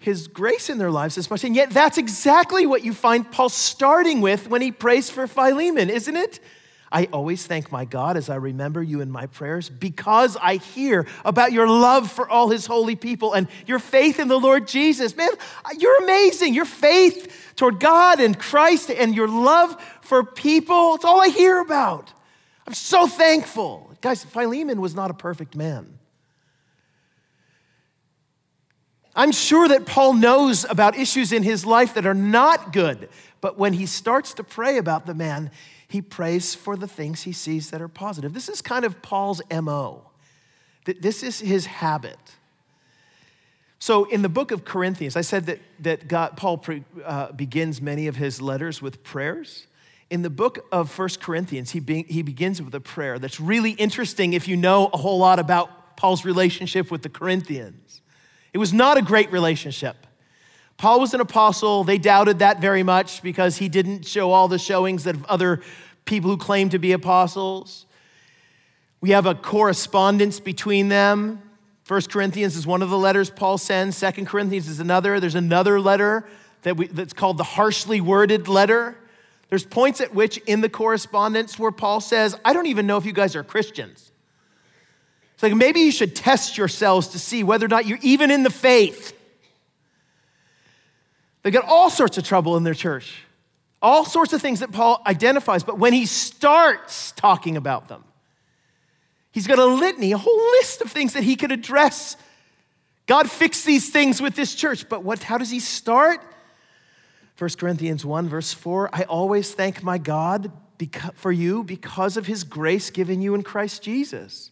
His 0.00 0.26
grace 0.26 0.68
in 0.68 0.78
their 0.78 0.90
lives 0.90 1.16
as 1.16 1.30
much. 1.30 1.44
And 1.44 1.54
yet, 1.54 1.70
that's 1.70 1.98
exactly 1.98 2.66
what 2.66 2.82
you 2.82 2.92
find 2.92 3.30
Paul 3.30 3.50
starting 3.50 4.20
with 4.20 4.48
when 4.48 4.62
he 4.62 4.72
prays 4.72 5.10
for 5.10 5.26
Philemon, 5.26 5.90
isn't 5.90 6.16
it? 6.16 6.40
I 6.92 7.04
always 7.12 7.46
thank 7.46 7.70
my 7.70 7.84
God 7.84 8.16
as 8.16 8.28
I 8.28 8.34
remember 8.34 8.82
you 8.82 9.00
in 9.00 9.12
my 9.12 9.26
prayers 9.26 9.68
because 9.68 10.36
I 10.40 10.56
hear 10.56 11.06
about 11.24 11.52
your 11.52 11.68
love 11.68 12.10
for 12.10 12.28
all 12.28 12.48
his 12.48 12.66
holy 12.66 12.96
people 12.96 13.32
and 13.32 13.46
your 13.66 13.78
faith 13.78 14.18
in 14.18 14.26
the 14.26 14.40
Lord 14.40 14.66
Jesus. 14.66 15.14
Man, 15.14 15.30
you're 15.78 16.02
amazing. 16.02 16.54
Your 16.54 16.64
faith 16.64 17.52
toward 17.54 17.78
God 17.78 18.18
and 18.18 18.36
Christ 18.36 18.90
and 18.90 19.14
your 19.14 19.28
love 19.28 19.80
for 20.00 20.24
people, 20.24 20.96
it's 20.96 21.04
all 21.04 21.20
I 21.20 21.28
hear 21.28 21.60
about. 21.60 22.12
I'm 22.66 22.74
so 22.74 23.06
thankful. 23.06 23.92
Guys, 24.00 24.24
Philemon 24.24 24.80
was 24.80 24.94
not 24.94 25.10
a 25.12 25.14
perfect 25.14 25.54
man. 25.54 25.99
I'm 29.14 29.32
sure 29.32 29.68
that 29.68 29.86
Paul 29.86 30.14
knows 30.14 30.64
about 30.64 30.96
issues 30.96 31.32
in 31.32 31.42
his 31.42 31.66
life 31.66 31.94
that 31.94 32.06
are 32.06 32.14
not 32.14 32.72
good, 32.72 33.08
but 33.40 33.58
when 33.58 33.72
he 33.72 33.86
starts 33.86 34.34
to 34.34 34.44
pray 34.44 34.78
about 34.78 35.06
the 35.06 35.14
man, 35.14 35.50
he 35.88 36.00
prays 36.00 36.54
for 36.54 36.76
the 36.76 36.86
things 36.86 37.22
he 37.22 37.32
sees 37.32 37.70
that 37.70 37.82
are 37.82 37.88
positive. 37.88 38.32
This 38.32 38.48
is 38.48 38.62
kind 38.62 38.84
of 38.84 39.02
Paul's 39.02 39.42
MO. 39.50 40.02
This 40.84 41.22
is 41.22 41.40
his 41.40 41.66
habit. 41.66 42.18
So, 43.82 44.04
in 44.04 44.22
the 44.22 44.28
book 44.28 44.50
of 44.50 44.64
Corinthians, 44.64 45.16
I 45.16 45.22
said 45.22 45.46
that, 45.46 45.58
that 45.80 46.06
God, 46.06 46.36
Paul 46.36 46.58
pre, 46.58 46.84
uh, 47.02 47.32
begins 47.32 47.80
many 47.80 48.06
of 48.06 48.16
his 48.16 48.40
letters 48.40 48.82
with 48.82 49.02
prayers. 49.02 49.66
In 50.10 50.22
the 50.22 50.30
book 50.30 50.66
of 50.70 50.90
First 50.90 51.20
Corinthians, 51.20 51.70
he, 51.70 51.80
be, 51.80 52.02
he 52.02 52.22
begins 52.22 52.60
with 52.60 52.74
a 52.74 52.80
prayer 52.80 53.18
that's 53.18 53.40
really 53.40 53.70
interesting 53.72 54.34
if 54.34 54.46
you 54.46 54.56
know 54.56 54.90
a 54.92 54.98
whole 54.98 55.18
lot 55.18 55.38
about 55.38 55.96
Paul's 55.96 56.24
relationship 56.24 56.90
with 56.90 57.02
the 57.02 57.08
Corinthians. 57.08 58.02
It 58.52 58.58
was 58.58 58.72
not 58.72 58.96
a 58.96 59.02
great 59.02 59.30
relationship. 59.32 60.06
Paul 60.76 61.00
was 61.00 61.12
an 61.12 61.20
apostle. 61.20 61.84
They 61.84 61.98
doubted 61.98 62.38
that 62.38 62.60
very 62.60 62.82
much 62.82 63.22
because 63.22 63.58
he 63.58 63.68
didn't 63.68 64.06
show 64.06 64.32
all 64.32 64.48
the 64.48 64.58
showings 64.58 65.04
that 65.04 65.16
other 65.26 65.60
people 66.04 66.30
who 66.30 66.36
claim 66.36 66.70
to 66.70 66.78
be 66.78 66.92
apostles. 66.92 67.86
We 69.00 69.10
have 69.10 69.26
a 69.26 69.34
correspondence 69.34 70.40
between 70.40 70.88
them. 70.88 71.42
First 71.84 72.10
Corinthians 72.10 72.56
is 72.56 72.66
one 72.66 72.82
of 72.82 72.90
the 72.90 72.98
letters 72.98 73.30
Paul 73.30 73.58
sends. 73.58 73.96
Second 73.96 74.26
Corinthians 74.26 74.68
is 74.68 74.80
another. 74.80 75.20
There's 75.20 75.34
another 75.34 75.80
letter 75.80 76.26
that 76.62 76.76
we, 76.76 76.86
that's 76.86 77.12
called 77.12 77.36
the 77.36 77.44
harshly 77.44 78.00
worded 78.00 78.48
letter. 78.48 78.96
There's 79.48 79.64
points 79.64 80.00
at 80.00 80.14
which 80.14 80.38
in 80.38 80.60
the 80.60 80.68
correspondence 80.68 81.58
where 81.58 81.72
Paul 81.72 82.00
says, 82.00 82.38
I 82.44 82.52
don't 82.52 82.66
even 82.66 82.86
know 82.86 82.96
if 82.96 83.04
you 83.04 83.12
guys 83.12 83.34
are 83.34 83.42
Christians. 83.42 84.09
It's 85.40 85.42
like 85.42 85.54
maybe 85.54 85.80
you 85.80 85.90
should 85.90 86.14
test 86.14 86.58
yourselves 86.58 87.08
to 87.08 87.18
see 87.18 87.42
whether 87.42 87.64
or 87.64 87.70
not 87.70 87.86
you're 87.86 87.98
even 88.02 88.30
in 88.30 88.42
the 88.42 88.50
faith. 88.50 89.18
They 91.42 91.50
got 91.50 91.64
all 91.64 91.88
sorts 91.88 92.18
of 92.18 92.24
trouble 92.24 92.58
in 92.58 92.62
their 92.62 92.74
church, 92.74 93.22
all 93.80 94.04
sorts 94.04 94.34
of 94.34 94.42
things 94.42 94.60
that 94.60 94.70
Paul 94.70 95.02
identifies. 95.06 95.64
But 95.64 95.78
when 95.78 95.94
he 95.94 96.04
starts 96.04 97.12
talking 97.12 97.56
about 97.56 97.88
them, 97.88 98.04
he's 99.32 99.46
got 99.46 99.58
a 99.58 99.64
litany, 99.64 100.12
a 100.12 100.18
whole 100.18 100.36
list 100.58 100.82
of 100.82 100.92
things 100.92 101.14
that 101.14 101.22
he 101.22 101.36
could 101.36 101.52
address. 101.52 102.18
God 103.06 103.30
fixed 103.30 103.64
these 103.64 103.90
things 103.90 104.20
with 104.20 104.34
this 104.34 104.54
church. 104.54 104.90
But 104.90 105.04
what, 105.04 105.22
how 105.22 105.38
does 105.38 105.48
he 105.48 105.60
start? 105.60 106.20
1 107.38 107.48
Corinthians 107.58 108.04
1, 108.04 108.28
verse 108.28 108.52
4 108.52 108.90
I 108.94 109.04
always 109.04 109.54
thank 109.54 109.82
my 109.82 109.96
God 109.96 110.52
for 111.14 111.32
you 111.32 111.64
because 111.64 112.18
of 112.18 112.26
his 112.26 112.44
grace 112.44 112.90
given 112.90 113.22
you 113.22 113.34
in 113.34 113.42
Christ 113.42 113.82
Jesus. 113.82 114.50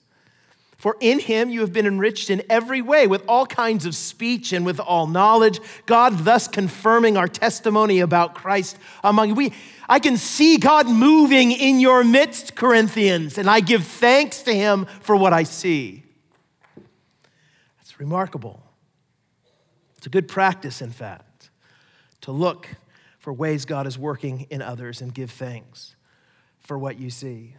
For 0.78 0.96
in 1.00 1.18
him 1.18 1.50
you 1.50 1.60
have 1.60 1.72
been 1.72 1.88
enriched 1.88 2.30
in 2.30 2.40
every 2.48 2.80
way 2.80 3.08
with 3.08 3.24
all 3.26 3.46
kinds 3.46 3.84
of 3.84 3.96
speech 3.96 4.52
and 4.52 4.64
with 4.64 4.78
all 4.78 5.08
knowledge, 5.08 5.60
God 5.86 6.18
thus 6.18 6.46
confirming 6.46 7.16
our 7.16 7.26
testimony 7.26 7.98
about 7.98 8.36
Christ 8.36 8.78
among 9.02 9.30
you. 9.30 9.34
We, 9.34 9.52
I 9.88 9.98
can 9.98 10.16
see 10.16 10.56
God 10.56 10.88
moving 10.88 11.50
in 11.50 11.80
your 11.80 12.04
midst, 12.04 12.54
Corinthians, 12.54 13.38
and 13.38 13.50
I 13.50 13.58
give 13.58 13.84
thanks 13.84 14.42
to 14.42 14.54
him 14.54 14.86
for 15.00 15.16
what 15.16 15.32
I 15.32 15.42
see. 15.42 16.04
That's 17.78 17.98
remarkable. 17.98 18.62
It's 19.96 20.06
a 20.06 20.10
good 20.10 20.28
practice, 20.28 20.80
in 20.80 20.92
fact, 20.92 21.50
to 22.20 22.30
look 22.30 22.68
for 23.18 23.32
ways 23.32 23.64
God 23.64 23.88
is 23.88 23.98
working 23.98 24.46
in 24.48 24.62
others 24.62 25.02
and 25.02 25.12
give 25.12 25.32
thanks 25.32 25.96
for 26.60 26.78
what 26.78 27.00
you 27.00 27.10
see. 27.10 27.56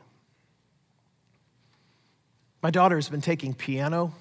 My 2.62 2.72
daughter 2.72 2.96
has 2.96 3.10
been 3.10 3.22
taking 3.22 3.54
piano. 3.54 4.13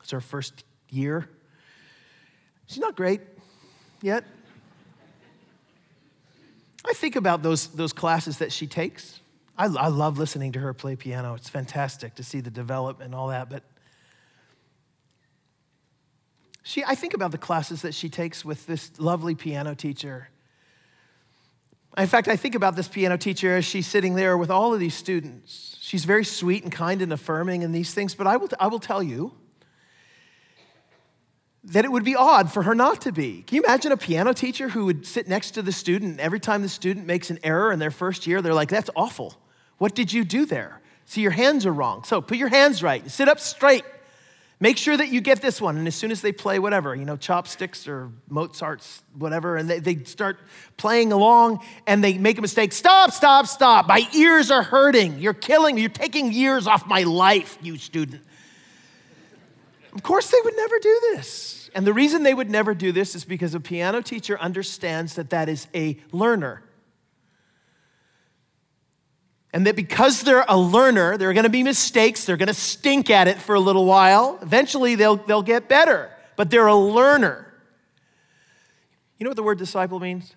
It's 0.00 0.12
her 0.12 0.20
first 0.20 0.64
year. 0.90 1.28
She's 2.66 2.78
not 2.78 2.96
great 2.96 3.20
yet. 4.00 4.24
I 6.86 6.92
think 6.94 7.16
about 7.16 7.42
those, 7.42 7.68
those 7.68 7.92
classes 7.92 8.38
that 8.38 8.52
she 8.52 8.66
takes. 8.66 9.20
I, 9.58 9.66
I 9.66 9.88
love 9.88 10.18
listening 10.18 10.52
to 10.52 10.60
her 10.60 10.72
play 10.72 10.96
piano. 10.96 11.34
It's 11.34 11.48
fantastic 11.48 12.14
to 12.14 12.22
see 12.22 12.40
the 12.40 12.50
development 12.50 13.08
and 13.08 13.14
all 13.14 13.28
that. 13.28 13.50
But 13.50 13.64
she, 16.62 16.82
I 16.84 16.94
think 16.94 17.12
about 17.12 17.32
the 17.32 17.38
classes 17.38 17.82
that 17.82 17.92
she 17.92 18.08
takes 18.08 18.44
with 18.44 18.66
this 18.66 18.98
lovely 18.98 19.34
piano 19.34 19.74
teacher. 19.74 20.29
In 21.98 22.06
fact, 22.06 22.28
I 22.28 22.36
think 22.36 22.54
about 22.54 22.76
this 22.76 22.88
piano 22.88 23.18
teacher 23.18 23.56
as 23.56 23.64
she's 23.64 23.86
sitting 23.86 24.14
there 24.14 24.38
with 24.38 24.50
all 24.50 24.72
of 24.72 24.80
these 24.80 24.94
students. 24.94 25.76
She's 25.80 26.04
very 26.04 26.24
sweet 26.24 26.62
and 26.62 26.70
kind 26.70 27.02
and 27.02 27.12
affirming 27.12 27.62
in 27.62 27.72
these 27.72 27.92
things, 27.92 28.14
but 28.14 28.26
I 28.26 28.36
will, 28.36 28.48
I 28.60 28.68
will 28.68 28.78
tell 28.78 29.02
you 29.02 29.32
that 31.64 31.84
it 31.84 31.92
would 31.92 32.04
be 32.04 32.14
odd 32.14 32.50
for 32.52 32.62
her 32.62 32.74
not 32.74 33.02
to 33.02 33.12
be. 33.12 33.42
Can 33.42 33.56
you 33.56 33.62
imagine 33.64 33.92
a 33.92 33.96
piano 33.96 34.32
teacher 34.32 34.68
who 34.68 34.86
would 34.86 35.04
sit 35.04 35.28
next 35.28 35.50
to 35.52 35.62
the 35.62 35.72
student 35.72 36.12
and 36.12 36.20
every 36.20 36.40
time 36.40 36.62
the 36.62 36.68
student 36.68 37.06
makes 37.06 37.28
an 37.28 37.38
error 37.42 37.72
in 37.72 37.78
their 37.78 37.90
first 37.90 38.26
year, 38.26 38.40
they're 38.40 38.54
like, 38.54 38.70
that's 38.70 38.90
awful. 38.94 39.34
What 39.78 39.94
did 39.94 40.12
you 40.12 40.24
do 40.24 40.46
there? 40.46 40.80
See, 41.06 41.22
your 41.22 41.32
hands 41.32 41.66
are 41.66 41.72
wrong. 41.72 42.04
So 42.04 42.22
put 42.22 42.38
your 42.38 42.48
hands 42.48 42.82
right, 42.84 43.02
and 43.02 43.10
sit 43.10 43.28
up 43.28 43.40
straight. 43.40 43.84
Make 44.62 44.76
sure 44.76 44.94
that 44.94 45.08
you 45.08 45.22
get 45.22 45.40
this 45.40 45.58
one. 45.58 45.78
And 45.78 45.88
as 45.88 45.94
soon 45.94 46.10
as 46.10 46.20
they 46.20 46.32
play 46.32 46.58
whatever, 46.58 46.94
you 46.94 47.06
know, 47.06 47.16
chopsticks 47.16 47.88
or 47.88 48.12
Mozart's, 48.28 49.02
whatever, 49.14 49.56
and 49.56 49.70
they, 49.70 49.78
they 49.78 50.04
start 50.04 50.38
playing 50.76 51.12
along 51.12 51.64
and 51.86 52.04
they 52.04 52.18
make 52.18 52.36
a 52.36 52.42
mistake, 52.42 52.74
stop, 52.74 53.10
stop, 53.10 53.46
stop. 53.46 53.88
My 53.88 54.06
ears 54.14 54.50
are 54.50 54.62
hurting. 54.62 55.18
You're 55.18 55.32
killing 55.32 55.76
me. 55.76 55.80
You're 55.80 55.90
taking 55.90 56.30
years 56.30 56.66
off 56.66 56.86
my 56.86 57.04
life, 57.04 57.56
you 57.62 57.78
student. 57.78 58.22
Of 59.94 60.02
course, 60.02 60.30
they 60.30 60.38
would 60.44 60.56
never 60.56 60.78
do 60.78 61.00
this. 61.14 61.70
And 61.74 61.86
the 61.86 61.94
reason 61.94 62.22
they 62.22 62.34
would 62.34 62.50
never 62.50 62.74
do 62.74 62.92
this 62.92 63.14
is 63.14 63.24
because 63.24 63.54
a 63.54 63.60
piano 63.60 64.02
teacher 64.02 64.38
understands 64.38 65.14
that 65.14 65.30
that 65.30 65.48
is 65.48 65.68
a 65.74 65.98
learner. 66.12 66.62
And 69.52 69.66
that 69.66 69.74
because 69.74 70.22
they're 70.22 70.44
a 70.48 70.56
learner, 70.56 71.16
there 71.16 71.28
are 71.28 71.32
going 71.32 71.44
to 71.44 71.50
be 71.50 71.62
mistakes. 71.62 72.24
They're 72.24 72.36
going 72.36 72.48
to 72.48 72.54
stink 72.54 73.10
at 73.10 73.26
it 73.26 73.38
for 73.38 73.54
a 73.54 73.60
little 73.60 73.84
while. 73.84 74.38
Eventually, 74.42 74.94
they'll, 74.94 75.16
they'll 75.16 75.42
get 75.42 75.68
better, 75.68 76.10
but 76.36 76.50
they're 76.50 76.68
a 76.68 76.76
learner. 76.76 77.52
You 79.18 79.24
know 79.24 79.30
what 79.30 79.36
the 79.36 79.42
word 79.42 79.58
disciple 79.58 79.98
means? 79.98 80.34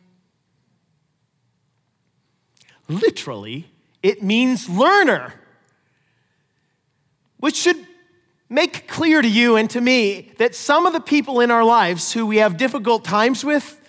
Literally, 2.88 3.68
it 4.02 4.22
means 4.22 4.68
learner, 4.68 5.34
which 7.38 7.56
should 7.56 7.78
make 8.50 8.88
clear 8.88 9.22
to 9.22 9.28
you 9.28 9.56
and 9.56 9.70
to 9.70 9.80
me 9.80 10.32
that 10.38 10.54
some 10.54 10.86
of 10.86 10.94
the 10.94 11.00
people 11.00 11.40
in 11.40 11.50
our 11.50 11.64
lives 11.64 12.14
who 12.14 12.26
we 12.26 12.38
have 12.38 12.58
difficult 12.58 13.04
times 13.06 13.46
with, 13.46 13.80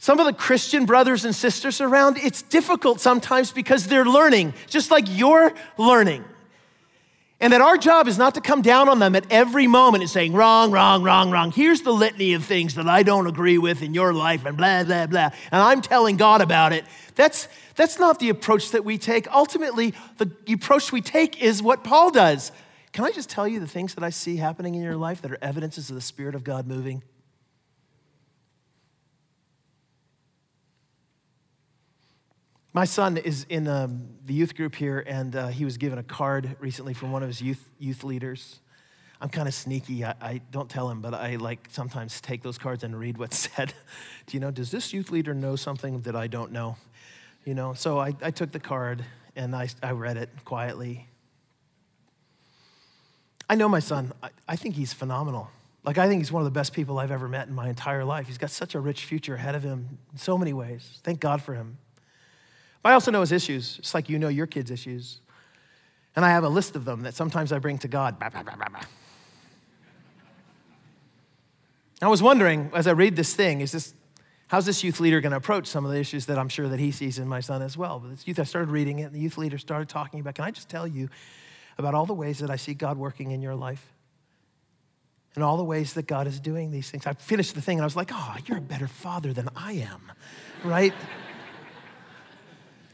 some 0.00 0.18
of 0.18 0.24
the 0.24 0.32
Christian 0.32 0.86
brothers 0.86 1.26
and 1.26 1.34
sisters 1.34 1.78
around, 1.78 2.16
it's 2.16 2.40
difficult 2.40 3.00
sometimes 3.00 3.52
because 3.52 3.86
they're 3.86 4.06
learning, 4.06 4.54
just 4.66 4.90
like 4.90 5.04
you're 5.06 5.52
learning. 5.76 6.24
And 7.38 7.52
that 7.52 7.60
our 7.60 7.76
job 7.76 8.08
is 8.08 8.16
not 8.16 8.34
to 8.34 8.40
come 8.40 8.62
down 8.62 8.88
on 8.88 8.98
them 8.98 9.14
at 9.14 9.30
every 9.30 9.66
moment 9.66 10.02
and 10.02 10.10
saying, 10.10 10.32
wrong, 10.32 10.72
wrong, 10.72 11.02
wrong, 11.02 11.30
wrong. 11.30 11.52
Here's 11.52 11.82
the 11.82 11.92
litany 11.92 12.32
of 12.32 12.46
things 12.46 12.76
that 12.76 12.88
I 12.88 13.02
don't 13.02 13.26
agree 13.26 13.58
with 13.58 13.82
in 13.82 13.92
your 13.92 14.14
life, 14.14 14.46
and 14.46 14.56
blah, 14.56 14.84
blah, 14.84 15.06
blah. 15.06 15.30
And 15.52 15.62
I'm 15.62 15.82
telling 15.82 16.16
God 16.16 16.40
about 16.40 16.72
it. 16.72 16.86
That's, 17.14 17.46
that's 17.76 17.98
not 17.98 18.20
the 18.20 18.30
approach 18.30 18.70
that 18.70 18.86
we 18.86 18.96
take. 18.96 19.30
Ultimately, 19.30 19.92
the 20.16 20.52
approach 20.54 20.92
we 20.92 21.02
take 21.02 21.42
is 21.42 21.62
what 21.62 21.84
Paul 21.84 22.10
does 22.10 22.52
can 22.92 23.04
I 23.04 23.12
just 23.12 23.30
tell 23.30 23.46
you 23.46 23.60
the 23.60 23.68
things 23.68 23.94
that 23.94 24.02
I 24.02 24.10
see 24.10 24.36
happening 24.36 24.74
in 24.74 24.82
your 24.82 24.96
life 24.96 25.22
that 25.22 25.30
are 25.30 25.38
evidences 25.40 25.90
of 25.90 25.94
the 25.94 26.02
Spirit 26.02 26.34
of 26.34 26.42
God 26.42 26.66
moving? 26.66 27.02
My 32.80 32.86
son 32.86 33.18
is 33.18 33.44
in 33.50 33.68
um, 33.68 34.08
the 34.24 34.32
youth 34.32 34.56
group 34.56 34.74
here, 34.74 35.04
and 35.06 35.36
uh, 35.36 35.48
he 35.48 35.66
was 35.66 35.76
given 35.76 35.98
a 35.98 36.02
card 36.02 36.56
recently 36.60 36.94
from 36.94 37.12
one 37.12 37.22
of 37.22 37.28
his 37.28 37.42
youth, 37.42 37.62
youth 37.78 38.04
leaders. 38.04 38.58
I'm 39.20 39.28
kind 39.28 39.46
of 39.46 39.52
sneaky. 39.52 40.02
I, 40.02 40.14
I, 40.18 40.40
don't 40.50 40.70
tell 40.70 40.88
him, 40.88 41.02
but 41.02 41.12
I 41.12 41.36
like 41.36 41.68
sometimes 41.70 42.22
take 42.22 42.42
those 42.42 42.56
cards 42.56 42.82
and 42.82 42.98
read 42.98 43.18
what's 43.18 43.36
said. 43.54 43.74
Do 44.24 44.34
you 44.34 44.40
know, 44.40 44.50
does 44.50 44.70
this 44.70 44.94
youth 44.94 45.10
leader 45.10 45.34
know 45.34 45.56
something 45.56 46.00
that 46.00 46.16
I 46.16 46.26
don't 46.26 46.52
know? 46.52 46.78
You 47.44 47.52
know, 47.52 47.74
so 47.74 47.98
I, 47.98 48.16
I 48.22 48.30
took 48.30 48.50
the 48.50 48.58
card 48.58 49.04
and 49.36 49.54
I, 49.54 49.68
I 49.82 49.90
read 49.90 50.16
it 50.16 50.30
quietly. 50.46 51.06
I 53.50 53.56
know 53.56 53.68
my 53.68 53.80
son. 53.80 54.14
I, 54.22 54.30
I 54.48 54.56
think 54.56 54.76
he's 54.76 54.94
phenomenal. 54.94 55.50
Like, 55.84 55.98
I 55.98 56.08
think 56.08 56.22
he's 56.22 56.32
one 56.32 56.40
of 56.40 56.46
the 56.46 56.58
best 56.58 56.72
people 56.72 56.98
I've 56.98 57.12
ever 57.12 57.28
met 57.28 57.46
in 57.46 57.52
my 57.52 57.68
entire 57.68 58.06
life. 58.06 58.26
He's 58.26 58.38
got 58.38 58.48
such 58.48 58.74
a 58.74 58.80
rich 58.80 59.04
future 59.04 59.34
ahead 59.34 59.54
of 59.54 59.62
him 59.62 59.98
in 60.12 60.16
so 60.16 60.38
many 60.38 60.54
ways. 60.54 60.98
Thank 61.04 61.20
God 61.20 61.42
for 61.42 61.52
him. 61.52 61.76
But 62.82 62.90
I 62.90 62.92
also 62.94 63.10
know 63.10 63.20
his 63.20 63.32
issues, 63.32 63.76
just 63.76 63.94
like 63.94 64.08
you 64.08 64.18
know 64.18 64.28
your 64.28 64.46
kids' 64.46 64.70
issues. 64.70 65.20
And 66.16 66.24
I 66.24 66.30
have 66.30 66.44
a 66.44 66.48
list 66.48 66.76
of 66.76 66.84
them 66.84 67.02
that 67.02 67.14
sometimes 67.14 67.52
I 67.52 67.58
bring 67.58 67.78
to 67.78 67.88
God. 67.88 68.18
Bah, 68.18 68.30
bah, 68.32 68.42
bah, 68.42 68.80
I 72.02 72.08
was 72.08 72.22
wondering 72.22 72.70
as 72.74 72.86
I 72.86 72.92
read 72.92 73.14
this 73.14 73.34
thing, 73.34 73.60
is 73.60 73.72
this, 73.72 73.94
how's 74.48 74.64
this 74.64 74.82
youth 74.82 75.00
leader 75.00 75.20
going 75.20 75.32
to 75.32 75.36
approach 75.36 75.66
some 75.66 75.84
of 75.84 75.92
the 75.92 75.98
issues 75.98 76.26
that 76.26 76.38
I'm 76.38 76.48
sure 76.48 76.68
that 76.68 76.80
he 76.80 76.90
sees 76.90 77.18
in 77.18 77.28
my 77.28 77.40
son 77.40 77.60
as 77.60 77.76
well? 77.76 78.00
But 78.00 78.10
this 78.10 78.26
youth, 78.26 78.38
I 78.38 78.44
started 78.44 78.70
reading 78.70 79.00
it, 79.00 79.04
and 79.04 79.14
the 79.14 79.20
youth 79.20 79.36
leader 79.36 79.58
started 79.58 79.88
talking 79.88 80.20
about, 80.20 80.34
can 80.34 80.44
I 80.44 80.50
just 80.50 80.70
tell 80.70 80.86
you 80.86 81.10
about 81.76 81.94
all 81.94 82.06
the 82.06 82.14
ways 82.14 82.38
that 82.38 82.50
I 82.50 82.56
see 82.56 82.72
God 82.74 82.96
working 82.96 83.32
in 83.32 83.42
your 83.42 83.54
life 83.54 83.92
and 85.34 85.44
all 85.44 85.56
the 85.56 85.64
ways 85.64 85.94
that 85.94 86.06
God 86.06 86.26
is 86.26 86.40
doing 86.40 86.70
these 86.70 86.90
things. 86.90 87.06
I 87.06 87.12
finished 87.12 87.54
the 87.54 87.60
thing 87.60 87.78
and 87.78 87.82
I 87.82 87.86
was 87.86 87.96
like, 87.96 88.10
oh, 88.12 88.36
you're 88.46 88.58
a 88.58 88.62
better 88.62 88.88
father 88.88 89.32
than 89.32 89.48
I 89.54 89.72
am, 89.72 90.12
right? 90.64 90.94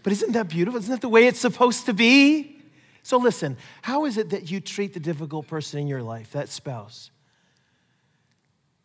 But 0.07 0.13
isn't 0.13 0.35
that 0.35 0.47
beautiful? 0.47 0.79
Isn't 0.79 0.93
that 0.93 1.01
the 1.01 1.09
way 1.09 1.27
it's 1.27 1.41
supposed 1.41 1.87
to 1.87 1.93
be? 1.93 2.63
So 3.03 3.19
listen, 3.19 3.57
how 3.83 4.05
is 4.05 4.17
it 4.19 4.31
that 4.31 4.49
you 4.53 4.61
treat 4.61 4.95
the 4.95 5.01
difficult 5.01 5.49
person 5.49 5.81
in 5.81 5.89
your 5.89 6.01
life, 6.01 6.31
that 6.31 6.49
spouse? 6.49 7.11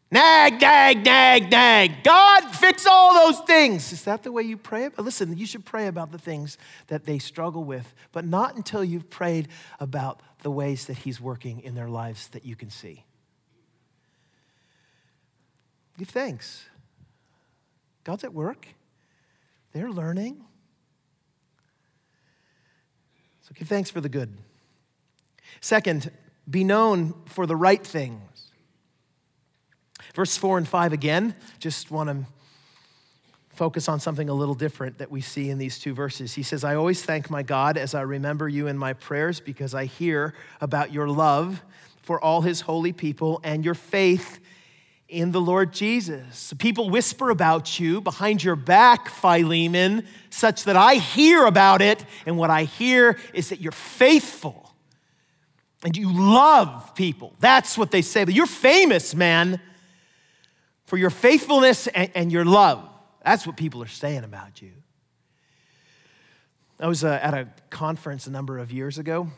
Nag, 0.10 0.60
nag, 0.60 1.06
nag, 1.06 1.52
nag. 1.52 2.04
God, 2.04 2.42
fix 2.56 2.88
all 2.88 3.14
those 3.14 3.40
things. 3.46 3.94
Is 3.94 4.04
that 4.06 4.24
the 4.24 4.32
way 4.32 4.42
you 4.42 4.58
pray? 4.58 4.90
Listen, 4.98 5.38
you 5.38 5.46
should 5.46 5.64
pray 5.64 5.86
about 5.86 6.12
the 6.12 6.18
things 6.18 6.58
that 6.88 7.06
they 7.06 7.20
struggle 7.20 7.64
with, 7.66 7.94
but 8.12 8.26
not 8.26 8.56
until 8.56 8.84
you've 8.84 9.12
prayed 9.12 9.48
about 9.80 10.22
the 10.42 10.50
ways 10.50 10.88
that 10.88 10.98
He's 10.98 11.22
working 11.22 11.60
in 11.60 11.76
their 11.76 11.88
lives 11.88 12.30
that 12.30 12.46
you 12.46 12.56
can 12.56 12.72
see. 12.72 13.06
Give 16.00 16.10
thanks. 16.10 16.66
God's 18.04 18.24
at 18.24 18.34
work, 18.34 18.70
they're 19.72 19.92
learning. 19.92 20.46
So 23.52 23.56
give 23.60 23.68
thanks 23.68 23.90
for 23.90 24.00
the 24.00 24.08
good. 24.08 24.38
Second, 25.60 26.10
be 26.50 26.64
known 26.64 27.14
for 27.26 27.46
the 27.46 27.56
right 27.58 27.86
things. 27.86 28.52
Verse 30.16 30.38
4 30.38 30.60
and 30.60 30.66
5 30.68 30.94
again, 30.94 31.36
just 31.60 31.92
want 31.92 32.10
to 32.10 32.26
focus 33.50 33.90
on 33.90 34.00
something 34.00 34.30
a 34.30 34.34
little 34.34 34.56
different 34.56 35.00
that 35.00 35.12
we 35.12 35.20
see 35.20 35.50
in 35.50 35.58
these 35.58 35.80
two 35.80 35.94
verses. 35.94 36.34
He 36.34 36.44
says, 36.44 36.64
I 36.64 36.76
always 36.76 37.04
thank 37.04 37.30
my 37.30 37.44
God 37.44 37.76
as 37.76 37.94
I 37.94 38.04
remember 38.04 38.48
you 38.48 38.68
in 38.68 38.78
my 38.78 38.94
prayers 38.94 39.42
because 39.42 39.76
I 39.76 39.84
hear 39.84 40.34
about 40.62 40.94
your 40.94 41.10
love 41.10 41.62
for 42.02 42.24
all 42.24 42.44
his 42.44 42.62
holy 42.62 42.94
people 42.94 43.42
and 43.44 43.66
your 43.66 43.76
faith 43.76 44.40
in 45.12 45.32
the 45.32 45.42
Lord 45.42 45.74
Jesus. 45.74 46.54
People 46.58 46.90
whisper 46.90 47.30
about 47.30 47.80
you 47.80 48.02
behind 48.02 48.44
your 48.44 48.56
back, 48.56 49.10
Philemon, 49.10 50.08
such 50.32 50.64
that 50.64 50.76
I 50.76 50.96
hear 50.96 51.46
about 51.46 51.82
it, 51.82 52.04
and 52.26 52.38
what 52.38 52.50
I 52.50 52.64
hear 52.64 53.20
is 53.34 53.50
that 53.50 53.62
you're 53.62 53.72
faithful 53.72 54.74
and 55.84 55.96
you 55.96 56.12
love 56.12 56.96
people. 56.96 57.36
That's 57.40 57.78
what 57.78 57.92
they 57.92 58.02
say. 58.02 58.24
But 58.24 58.34
you're 58.34 58.46
famous, 58.46 59.14
man 59.14 59.60
for 60.92 60.98
your 60.98 61.10
faithfulness 61.10 61.88
and, 61.88 62.12
and 62.16 62.32
your 62.34 62.44
love. 62.44 62.86
That's 63.24 63.48
what 63.48 63.56
people 63.56 63.82
are 63.82 63.88
saying 63.88 64.26
about 64.26 64.62
you. 64.62 64.74
I 66.82 66.88
was 66.88 67.06
uh, 67.06 67.18
at 67.24 67.34
a 67.34 67.48
conference 67.70 68.28
a 68.28 68.30
number 68.30 68.58
of 68.58 68.74
years 68.74 68.98
ago. 68.98 69.30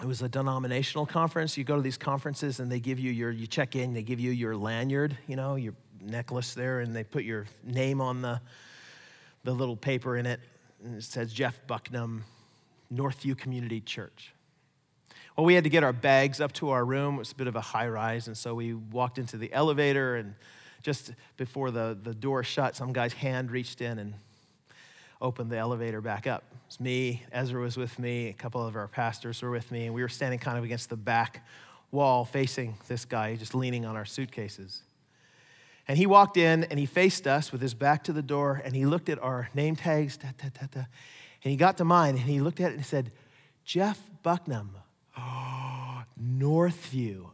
It 0.00 0.06
was 0.06 0.20
a 0.20 0.28
denominational 0.28 1.06
conference. 1.06 1.56
You 1.56 1.64
go 1.64 1.76
to 1.76 1.82
these 1.82 1.96
conferences 1.96 2.60
and 2.60 2.70
they 2.70 2.80
give 2.80 2.98
you 2.98 3.10
your, 3.10 3.30
you 3.30 3.46
check 3.46 3.76
in, 3.76 3.94
they 3.94 4.02
give 4.02 4.20
you 4.20 4.30
your 4.30 4.54
lanyard, 4.54 5.16
you 5.26 5.36
know, 5.36 5.56
your 5.56 5.74
necklace 6.02 6.52
there, 6.52 6.80
and 6.80 6.94
they 6.94 7.02
put 7.02 7.24
your 7.24 7.46
name 7.64 8.00
on 8.00 8.20
the, 8.20 8.40
the 9.44 9.52
little 9.52 9.76
paper 9.76 10.18
in 10.18 10.26
it. 10.26 10.40
And 10.84 10.96
it 10.96 11.04
says 11.04 11.32
Jeff 11.32 11.58
Bucknam, 11.66 12.22
Northview 12.92 13.38
Community 13.38 13.80
Church. 13.80 14.32
Well, 15.34 15.46
we 15.46 15.54
had 15.54 15.64
to 15.64 15.70
get 15.70 15.82
our 15.82 15.92
bags 15.92 16.40
up 16.40 16.52
to 16.54 16.70
our 16.70 16.84
room. 16.84 17.16
It 17.16 17.18
was 17.18 17.32
a 17.32 17.34
bit 17.34 17.46
of 17.46 17.56
a 17.56 17.60
high 17.60 17.88
rise, 17.88 18.26
and 18.26 18.36
so 18.36 18.54
we 18.54 18.74
walked 18.74 19.18
into 19.18 19.36
the 19.36 19.52
elevator 19.52 20.16
and 20.16 20.34
just 20.82 21.12
before 21.36 21.70
the, 21.70 21.98
the 22.00 22.14
door 22.14 22.44
shut, 22.44 22.76
some 22.76 22.92
guy's 22.92 23.12
hand 23.12 23.50
reached 23.50 23.80
in 23.80 23.98
and 23.98 24.14
opened 25.20 25.50
the 25.50 25.56
elevator 25.56 26.00
back 26.00 26.26
up. 26.26 26.44
It 26.50 26.58
was 26.68 26.80
me, 26.80 27.22
Ezra 27.32 27.60
was 27.60 27.76
with 27.76 27.98
me, 27.98 28.28
a 28.28 28.32
couple 28.32 28.66
of 28.66 28.76
our 28.76 28.88
pastors 28.88 29.42
were 29.42 29.50
with 29.50 29.70
me, 29.70 29.86
and 29.86 29.94
we 29.94 30.02
were 30.02 30.08
standing 30.08 30.38
kind 30.38 30.58
of 30.58 30.64
against 30.64 30.90
the 30.90 30.96
back 30.96 31.46
wall 31.90 32.24
facing 32.24 32.76
this 32.88 33.04
guy, 33.04 33.36
just 33.36 33.54
leaning 33.54 33.86
on 33.86 33.96
our 33.96 34.04
suitcases. 34.04 34.82
And 35.88 35.96
he 35.96 36.06
walked 36.06 36.36
in 36.36 36.64
and 36.64 36.78
he 36.78 36.86
faced 36.86 37.26
us 37.26 37.52
with 37.52 37.60
his 37.60 37.74
back 37.74 38.04
to 38.04 38.12
the 38.12 38.22
door 38.22 38.60
and 38.64 38.74
he 38.74 38.86
looked 38.86 39.08
at 39.08 39.22
our 39.22 39.48
name 39.54 39.76
tags, 39.76 40.16
da, 40.16 40.28
da, 40.36 40.48
da, 40.72 40.80
and 41.44 41.50
he 41.50 41.56
got 41.56 41.76
to 41.78 41.84
mine 41.84 42.16
and 42.16 42.24
he 42.24 42.40
looked 42.40 42.60
at 42.60 42.72
it 42.72 42.74
and 42.74 42.84
said, 42.84 43.12
Jeff 43.64 44.00
Bucknam, 44.24 44.70
oh, 45.16 46.02
Northview. 46.20 47.30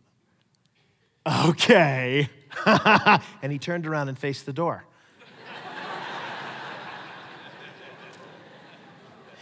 Okay. 1.47 2.29
and 2.67 3.53
he 3.53 3.59
turned 3.59 3.87
around 3.87 4.09
and 4.09 4.19
faced 4.19 4.45
the 4.45 4.53
door. 4.53 4.85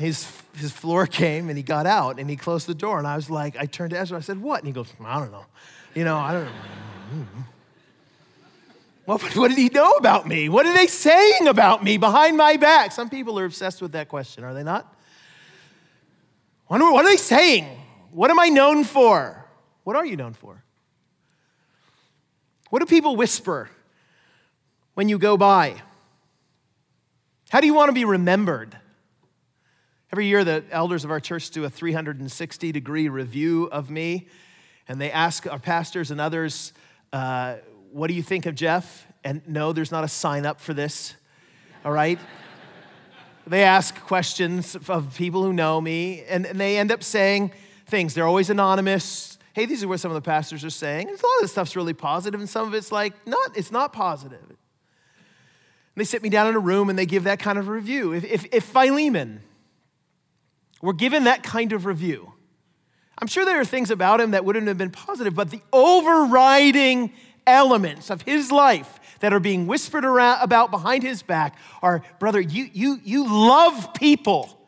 His, 0.01 0.27
his 0.57 0.73
floor 0.73 1.07
came 1.07 1.49
and 1.49 1.59
he 1.59 1.63
got 1.63 1.87
out 1.87 2.19
and 2.19 2.29
he 2.29 2.35
closed 2.35 2.67
the 2.67 2.75
door. 2.75 2.99
And 2.99 3.07
I 3.07 3.17
was 3.17 3.29
like, 3.29 3.57
I 3.59 3.67
turned 3.67 3.91
to 3.91 3.99
Ezra, 3.99 4.17
I 4.17 4.21
said, 4.23 4.41
What? 4.41 4.61
And 4.61 4.67
he 4.67 4.73
goes, 4.73 4.93
I 5.05 5.19
don't 5.19 5.31
know. 5.31 5.45
You 5.95 6.05
know, 6.05 6.17
I 6.17 6.33
don't 6.33 6.45
know. 6.47 7.27
What, 9.07 9.23
what 9.35 9.49
did 9.49 9.59
he 9.59 9.71
know 9.71 9.93
about 9.93 10.29
me? 10.29 10.49
What 10.49 10.67
are 10.67 10.75
they 10.75 10.87
saying 10.87 11.49
about 11.49 11.83
me 11.83 11.97
behind 11.97 12.37
my 12.37 12.57
back? 12.59 12.93
Some 12.93 13.11
people 13.11 13.41
are 13.41 13.45
obsessed 13.45 13.83
with 13.83 13.91
that 13.93 14.09
question, 14.09 14.45
are 14.45 14.55
they 14.55 14.63
not? 14.63 14.95
What 16.69 16.81
are, 16.81 16.93
what 16.93 17.05
are 17.05 17.11
they 17.11 17.17
saying? 17.17 17.67
What 18.13 18.31
am 18.31 18.39
I 18.39 18.51
known 18.51 18.85
for? 18.85 19.45
What 19.83 19.97
are 19.97 20.07
you 20.07 20.17
known 20.17 20.35
for? 20.35 20.63
What 22.69 22.79
do 22.79 22.87
people 22.87 23.17
whisper 23.17 23.69
when 24.95 25.09
you 25.09 25.19
go 25.19 25.37
by? 25.37 25.83
How 27.49 27.61
do 27.61 27.67
you 27.67 27.75
want 27.75 27.89
to 27.89 27.95
be 27.95 28.05
remembered? 28.05 28.77
Every 30.13 30.27
year, 30.27 30.43
the 30.43 30.65
elders 30.73 31.05
of 31.05 31.13
our 31.13 31.21
church 31.21 31.51
do 31.51 31.63
a 31.65 31.71
360 31.71 32.73
degree 32.73 33.09
review 33.09 33.67
of 33.67 33.91
me, 33.91 34.27
and 34.89 35.01
they 35.01 35.13
ask 35.13 35.47
our 35.47 35.61
pastors 35.61 36.11
and 36.11 36.21
others, 36.21 36.73
uh, 37.13 37.57
What 37.93 38.09
do 38.09 38.15
you 38.15 38.23
think 38.23 38.45
of 38.47 38.57
Jeff? 38.57 39.07
And 39.23 39.41
no, 39.47 39.73
there's 39.73 39.93
not 39.93 40.03
a 40.03 40.09
sign 40.09 40.47
up 40.47 40.61
for 40.61 40.75
this, 40.75 41.15
all 41.85 41.93
right? 41.93 42.19
they 43.47 43.63
ask 43.63 43.95
questions 44.01 44.77
of 44.89 45.15
people 45.17 45.45
who 45.45 45.53
know 45.53 45.81
me, 45.81 46.25
and, 46.29 46.45
and 46.45 46.59
they 46.59 46.77
end 46.77 46.91
up 46.91 47.05
saying 47.05 47.53
things. 47.87 48.13
They're 48.13 48.27
always 48.27 48.51
anonymous. 48.51 49.39
Hey, 49.53 49.65
these 49.67 49.85
are 49.85 49.89
what 49.89 50.01
some 50.01 50.11
of 50.11 50.17
the 50.17 50.23
pastors 50.23 50.65
are 50.65 50.71
saying. 50.71 51.09
And 51.09 51.19
a 51.19 51.23
lot 51.23 51.37
of 51.37 51.43
this 51.43 51.53
stuff's 51.53 51.77
really 51.77 51.95
positive, 51.95 52.41
and 52.41 52.49
some 52.49 52.67
of 52.67 52.75
it's 52.75 52.91
like, 52.91 53.13
not, 53.29 53.57
it's 53.57 53.71
not 53.71 53.93
positive. 53.93 54.43
And 54.43 54.57
they 55.95 56.05
sit 56.05 56.21
me 56.21 56.31
down 56.31 56.49
in 56.49 56.57
a 56.57 56.61
room 56.61 56.91
and 56.91 56.99
they 56.99 57.07
give 57.07 57.25
that 57.25 57.39
kind 57.39 57.61
of 57.61 57.69
review. 57.69 58.13
If, 58.13 58.25
if, 58.25 58.47
if 58.53 58.65
Philemon, 58.65 59.43
we're 60.81 60.93
given 60.93 61.25
that 61.25 61.43
kind 61.43 61.73
of 61.73 61.87
review. 61.87 62.33
I'm 63.19 63.29
sure 63.29 63.45
there 63.45 63.61
are 63.61 63.65
things 63.67 63.91
about 63.91 64.21
him 64.21 64.31
that 64.31 64.45
wouldn't 64.45 64.67
have 64.67 64.79
been 64.79 64.91
positive, 64.91 65.35
but 65.35 65.51
the 65.51 65.61
overriding 65.73 67.13
elements 67.47 68.11
of 68.11 68.23
his 68.23 68.51
life 68.51 68.99
that 69.21 69.33
are 69.33 69.41
being 69.41 69.67
whispered 69.67 70.05
around 70.05 70.43
about 70.43 70.71
behind 70.71 71.03
his 71.03 71.23
back 71.23 71.57
are 71.83 72.03
brother, 72.19 72.41
you, 72.41 72.69
you, 72.73 72.99
you 73.05 73.27
love 73.29 73.93
people. 73.93 74.59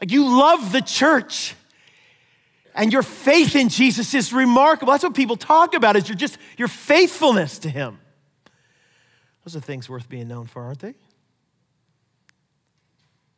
Like 0.00 0.12
you 0.12 0.24
love 0.38 0.72
the 0.72 0.82
church. 0.82 1.54
And 2.74 2.92
your 2.92 3.02
faith 3.02 3.56
in 3.56 3.70
Jesus 3.70 4.14
is 4.14 4.32
remarkable. 4.32 4.92
That's 4.92 5.02
what 5.02 5.14
people 5.14 5.36
talk 5.36 5.74
about, 5.74 5.96
is 5.96 6.08
your 6.08 6.16
just 6.16 6.36
your 6.58 6.68
faithfulness 6.68 7.58
to 7.60 7.70
him. 7.70 7.98
Those 9.44 9.56
are 9.56 9.60
things 9.60 9.88
worth 9.88 10.08
being 10.08 10.28
known 10.28 10.46
for, 10.46 10.62
aren't 10.62 10.80
they? 10.80 10.94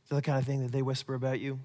Is 0.09 0.11
that 0.11 0.17
the 0.17 0.23
kind 0.23 0.39
of 0.39 0.47
thing 0.47 0.63
that 0.63 0.73
they 0.73 0.81
whisper 0.81 1.13
about 1.13 1.39
you? 1.39 1.61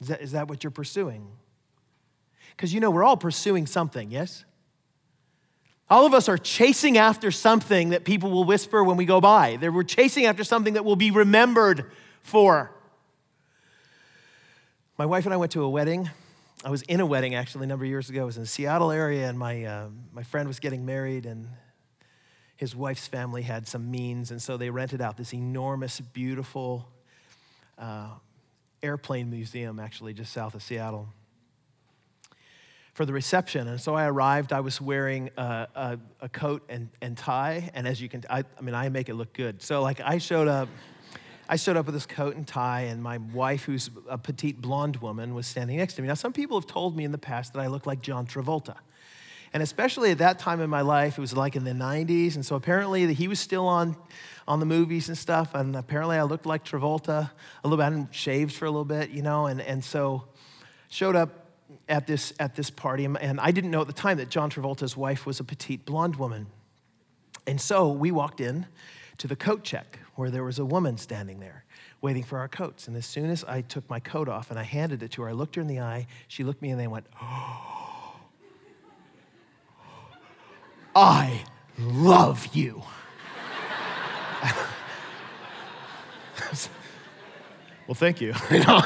Is 0.00 0.08
that, 0.08 0.22
is 0.22 0.32
that 0.32 0.48
what 0.48 0.64
you're 0.64 0.70
pursuing? 0.70 1.26
Because 2.56 2.72
you 2.72 2.80
know, 2.80 2.90
we're 2.90 3.04
all 3.04 3.18
pursuing 3.18 3.66
something, 3.66 4.10
yes? 4.10 4.46
All 5.90 6.06
of 6.06 6.14
us 6.14 6.30
are 6.30 6.38
chasing 6.38 6.96
after 6.96 7.30
something 7.30 7.90
that 7.90 8.04
people 8.04 8.30
will 8.30 8.44
whisper 8.44 8.82
when 8.82 8.96
we 8.96 9.04
go 9.04 9.20
by. 9.20 9.58
We're 9.60 9.82
chasing 9.82 10.24
after 10.24 10.44
something 10.44 10.74
that 10.74 10.84
will 10.86 10.96
be 10.96 11.10
remembered 11.10 11.90
for. 12.22 12.70
My 14.96 15.04
wife 15.04 15.26
and 15.26 15.34
I 15.34 15.36
went 15.36 15.52
to 15.52 15.62
a 15.62 15.68
wedding. 15.68 16.08
I 16.64 16.70
was 16.70 16.80
in 16.82 17.00
a 17.00 17.06
wedding 17.06 17.34
actually 17.34 17.64
a 17.64 17.66
number 17.66 17.84
of 17.84 17.90
years 17.90 18.08
ago. 18.08 18.22
I 18.22 18.24
was 18.24 18.38
in 18.38 18.44
the 18.44 18.48
Seattle 18.48 18.90
area, 18.90 19.28
and 19.28 19.38
my, 19.38 19.62
uh, 19.62 19.88
my 20.10 20.22
friend 20.22 20.48
was 20.48 20.58
getting 20.58 20.86
married, 20.86 21.26
and 21.26 21.48
his 22.56 22.76
wife's 22.76 23.06
family 23.06 23.42
had 23.42 23.66
some 23.66 23.90
means, 23.90 24.30
and 24.30 24.40
so 24.40 24.56
they 24.56 24.70
rented 24.70 25.00
out 25.00 25.16
this 25.16 25.34
enormous, 25.34 26.00
beautiful 26.00 26.88
uh, 27.78 28.10
airplane 28.82 29.30
museum, 29.30 29.80
actually, 29.80 30.14
just 30.14 30.32
south 30.32 30.54
of 30.54 30.62
Seattle, 30.62 31.08
for 32.92 33.04
the 33.04 33.12
reception. 33.12 33.66
And 33.66 33.80
so 33.80 33.94
I 33.94 34.06
arrived. 34.06 34.52
I 34.52 34.60
was 34.60 34.80
wearing 34.80 35.30
a, 35.36 35.66
a, 35.74 35.98
a 36.20 36.28
coat 36.28 36.62
and, 36.68 36.90
and 37.00 37.16
tie, 37.16 37.70
and 37.74 37.88
as 37.88 38.00
you 38.00 38.08
can, 38.08 38.22
I, 38.30 38.44
I 38.56 38.60
mean, 38.62 38.74
I 38.74 38.88
make 38.88 39.08
it 39.08 39.14
look 39.14 39.32
good. 39.32 39.60
So, 39.60 39.82
like, 39.82 40.00
I 40.00 40.18
showed 40.18 40.48
up. 40.48 40.68
I 41.46 41.56
showed 41.56 41.76
up 41.76 41.84
with 41.84 41.94
this 41.94 42.06
coat 42.06 42.36
and 42.36 42.46
tie, 42.46 42.82
and 42.82 43.02
my 43.02 43.18
wife, 43.18 43.64
who's 43.64 43.90
a 44.08 44.16
petite 44.16 44.62
blonde 44.62 44.96
woman, 44.96 45.34
was 45.34 45.46
standing 45.46 45.76
next 45.76 45.92
to 45.94 46.02
me. 46.02 46.08
Now, 46.08 46.14
some 46.14 46.32
people 46.32 46.58
have 46.58 46.66
told 46.66 46.96
me 46.96 47.04
in 47.04 47.12
the 47.12 47.18
past 47.18 47.52
that 47.52 47.60
I 47.60 47.66
look 47.66 47.84
like 47.84 48.00
John 48.00 48.26
Travolta. 48.26 48.76
And 49.54 49.62
especially 49.62 50.10
at 50.10 50.18
that 50.18 50.40
time 50.40 50.60
in 50.60 50.68
my 50.68 50.80
life, 50.80 51.16
it 51.16 51.20
was 51.20 51.36
like 51.36 51.54
in 51.54 51.62
the 51.62 51.70
90s. 51.70 52.34
And 52.34 52.44
so 52.44 52.56
apparently 52.56 53.14
he 53.14 53.28
was 53.28 53.38
still 53.38 53.68
on, 53.68 53.96
on 54.48 54.58
the 54.58 54.66
movies 54.66 55.08
and 55.08 55.16
stuff. 55.16 55.54
And 55.54 55.76
apparently 55.76 56.16
I 56.16 56.24
looked 56.24 56.44
like 56.44 56.64
Travolta 56.64 57.30
a 57.62 57.68
little 57.68 57.76
bit. 57.76 57.82
I 57.84 57.90
hadn't 57.90 58.12
shaved 58.12 58.52
for 58.52 58.64
a 58.64 58.70
little 58.70 58.84
bit, 58.84 59.10
you 59.10 59.22
know. 59.22 59.46
And, 59.46 59.60
and 59.60 59.84
so 59.84 60.24
showed 60.88 61.14
up 61.14 61.52
at 61.88 62.08
this, 62.08 62.32
at 62.40 62.56
this 62.56 62.68
party. 62.68 63.04
And 63.04 63.38
I 63.38 63.52
didn't 63.52 63.70
know 63.70 63.82
at 63.82 63.86
the 63.86 63.92
time 63.92 64.16
that 64.16 64.28
John 64.28 64.50
Travolta's 64.50 64.96
wife 64.96 65.24
was 65.24 65.38
a 65.38 65.44
petite 65.44 65.84
blonde 65.84 66.16
woman. 66.16 66.48
And 67.46 67.60
so 67.60 67.92
we 67.92 68.10
walked 68.10 68.40
in 68.40 68.66
to 69.18 69.28
the 69.28 69.36
coat 69.36 69.62
check 69.62 70.00
where 70.16 70.30
there 70.30 70.42
was 70.42 70.58
a 70.58 70.64
woman 70.64 70.98
standing 70.98 71.38
there 71.38 71.64
waiting 72.00 72.24
for 72.24 72.40
our 72.40 72.48
coats. 72.48 72.88
And 72.88 72.96
as 72.96 73.06
soon 73.06 73.30
as 73.30 73.44
I 73.44 73.60
took 73.60 73.88
my 73.88 74.00
coat 74.00 74.28
off 74.28 74.50
and 74.50 74.58
I 74.58 74.64
handed 74.64 75.04
it 75.04 75.12
to 75.12 75.22
her, 75.22 75.28
I 75.28 75.32
looked 75.32 75.54
her 75.54 75.62
in 75.62 75.68
the 75.68 75.78
eye. 75.78 76.08
She 76.26 76.42
looked 76.42 76.60
me 76.60 76.70
and 76.70 76.80
they 76.80 76.88
went, 76.88 77.06
oh. 77.22 77.83
I 80.94 81.44
love 81.78 82.48
you. 82.52 82.82
well, 87.86 87.94
thank 87.94 88.20
you. 88.20 88.34
you 88.50 88.60
know? 88.60 88.82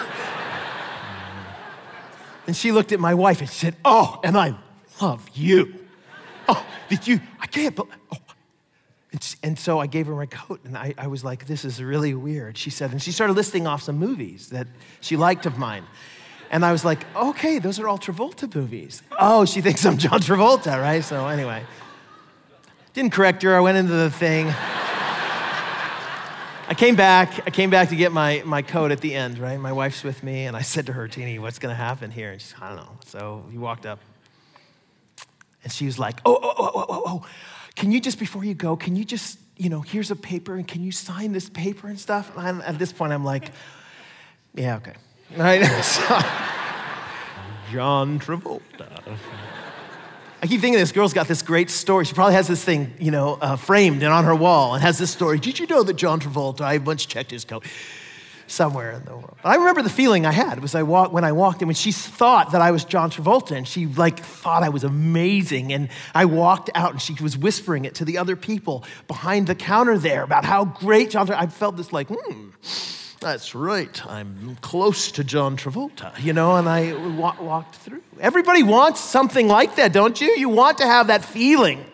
and 2.47 2.57
she 2.57 2.73
looked 2.73 2.93
at 2.93 3.01
my 3.01 3.15
wife 3.15 3.41
and 3.41 3.49
she 3.49 3.57
said, 3.57 3.77
Oh, 3.85 4.21
and 4.25 4.37
I 4.37 4.55
love 5.01 5.29
you. 5.35 5.75
Oh, 6.49 6.65
did 6.89 7.07
you? 7.07 7.21
I 7.41 7.47
can't 7.47 7.75
believe. 7.77 7.93
Oh. 8.13 8.17
And, 9.13 9.37
and 9.43 9.59
so 9.59 9.79
I 9.79 9.87
gave 9.87 10.07
her 10.07 10.15
my 10.15 10.27
coat, 10.27 10.61
and 10.65 10.77
I, 10.77 10.93
I 10.99 11.07
was 11.07 11.25
like, 11.25 11.47
This 11.47 11.65
is 11.65 11.83
really 11.83 12.15
weird. 12.15 12.57
She 12.57 12.71
said, 12.71 12.93
and 12.93 13.03
she 13.03 13.13
started 13.13 13.35
listing 13.35 13.67
off 13.67 13.83
some 13.83 13.99
movies 13.99 14.51
that 14.51 14.67
she 15.01 15.17
liked 15.17 15.47
of 15.47 15.59
mine. 15.59 15.85
And 16.51 16.65
I 16.65 16.73
was 16.73 16.85
like, 16.85 17.05
Okay, 17.15 17.59
those 17.59 17.79
are 17.79 17.89
all 17.89 17.99
Travolta 17.99 18.53
movies. 18.55 19.03
Oh, 19.19 19.45
she 19.45 19.61
thinks 19.61 19.85
I'm 19.85 19.99
John 19.99 20.21
Travolta, 20.21 20.81
right? 20.81 21.05
So, 21.05 21.27
anyway. 21.27 21.65
Didn't 22.95 23.13
correct 23.13 23.43
her. 23.43 23.55
I 23.55 23.61
went 23.61 23.79
into 23.79 23.93
the 23.93 24.11
thing. 24.11 24.53
I 26.71 26.75
came 26.75 26.97
back. 26.97 27.47
I 27.47 27.51
came 27.51 27.71
back 27.71 27.89
to 27.89 27.97
get 27.97 28.13
my, 28.13 28.43
my 28.45 28.63
coat 28.63 28.93
at 28.93 29.01
the 29.01 29.15
end, 29.15 29.39
right? 29.39 29.59
My 29.59 29.73
wife's 29.73 30.05
with 30.05 30.23
me, 30.23 30.45
and 30.45 30.57
I 30.57 30.61
said 30.61 30.87
to 30.87 30.93
her, 30.93 31.09
Teeny, 31.09 31.39
what's 31.39 31.59
going 31.59 31.73
to 31.73 31.77
happen 31.77 32.11
here? 32.11 32.33
And 32.33 32.41
she's, 32.41 32.55
I 32.61 32.69
don't 32.69 32.77
know. 32.77 32.99
So 33.07 33.45
he 33.51 33.57
walked 33.57 33.87
up, 33.87 34.01
and 35.65 35.73
she 35.73 35.87
was 35.87 35.99
like, 35.99 36.21
oh, 36.27 36.39
oh, 36.43 36.55
oh, 36.59 36.71
oh, 36.75 36.87
oh, 36.89 37.03
oh. 37.07 37.27
Can 37.75 37.91
you 37.91 38.01
just, 38.01 38.19
before 38.19 38.45
you 38.45 38.55
go, 38.55 38.77
can 38.77 38.97
you 38.97 39.05
just, 39.05 39.39
you 39.57 39.71
know, 39.71 39.81
here's 39.81 40.11
a 40.11 40.17
paper, 40.17 40.57
and 40.57 40.69
can 40.69 40.83
you 40.83 40.93
sign 40.93 41.33
this 41.33 41.49
paper 41.49 41.89
and 41.89 41.99
stuff? 41.99 42.31
And 42.37 42.63
at 42.63 42.79
this 42.79 42.93
point, 42.93 43.13
I'm 43.13 43.25
like, 43.25 43.51
yeah, 44.55 44.77
okay. 44.77 44.95
Right? 45.37 45.61
John 47.71 48.19
Travolta. 48.19 49.19
I 50.41 50.47
keep 50.47 50.61
thinking 50.61 50.79
this 50.79 50.93
girl's 50.93 51.13
got 51.13 51.27
this 51.27 51.43
great 51.43 51.69
story. 51.69 52.05
She 52.05 52.15
probably 52.15 52.35
has 52.35 52.47
this 52.47 52.63
thing, 52.63 52.95
you 53.01 53.11
know, 53.11 53.39
uh, 53.41 53.57
framed 53.57 54.05
and 54.05 54.13
on 54.13 54.25
her 54.25 54.35
wall 54.37 54.75
and 54.75 54.83
has 54.83 54.97
this 54.97 55.11
story. 55.11 55.41
Did 55.41 55.59
you 55.59 55.67
know 55.67 55.83
that 55.83 55.95
John 55.95 56.21
Travolta, 56.21 56.61
I 56.61 56.79
once 56.79 57.05
checked 57.05 57.33
his 57.33 57.45
coat 57.45 57.65
somewhere 58.47 58.93
in 58.93 59.05
the 59.05 59.13
world. 59.13 59.37
But 59.43 59.49
I 59.51 59.57
remember 59.57 59.83
the 59.83 59.91
feeling 59.91 60.25
I 60.25 60.31
had 60.31 60.61
was 60.61 60.77
I 60.77 60.85
walked, 60.85 61.13
when 61.13 61.25
I 61.25 61.33
walked 61.33 61.61
in, 61.61 61.69
when 61.69 61.75
she 61.75 61.91
thought 61.93 62.53
that 62.53 62.63
I 62.63 62.71
was 62.71 62.85
John 62.85 63.11
Travolta 63.11 63.57
and 63.57 63.67
she 63.67 63.87
like 63.87 64.21
thought 64.21 64.63
I 64.63 64.69
was 64.69 64.85
amazing. 64.85 65.73
And 65.73 65.89
I 66.15 66.25
walked 66.25 66.71
out 66.75 66.93
and 66.93 67.03
she 67.03 67.15
was 67.21 67.37
whispering 67.37 67.85
it 67.85 67.97
to 67.97 68.05
the 68.05 68.17
other 68.17 68.37
people 68.37 68.85
behind 69.09 69.49
the 69.49 69.55
counter 69.57 69.99
there 69.99 70.23
about 70.23 70.45
how 70.45 70.65
great 70.65 71.11
John 71.11 71.27
Travolta, 71.27 71.43
I 71.43 71.47
felt 71.49 71.77
this 71.77 71.93
like, 71.93 72.09
hmm 72.09 72.51
that's 73.21 73.55
right. 73.55 74.07
I'm 74.07 74.57
close 74.61 75.13
to 75.13 75.25
John 75.25 75.57
Travolta, 75.57 76.13
you 76.23 76.33
know, 76.33 76.57
and 76.57 76.69
I 76.69 76.93
wa- 77.17 77.37
walked 77.41 77.77
through. 77.77 78.03
Everybody 78.21 78.63
wants 78.63 79.01
something 79.01 79.49
like 79.49 79.77
that, 79.77 79.93
don't 79.93 80.21
you? 80.21 80.29
You 80.37 80.49
want 80.49 80.79
to 80.79 80.87
have 80.87 81.09
that 81.09 81.25
feeling 81.25 81.85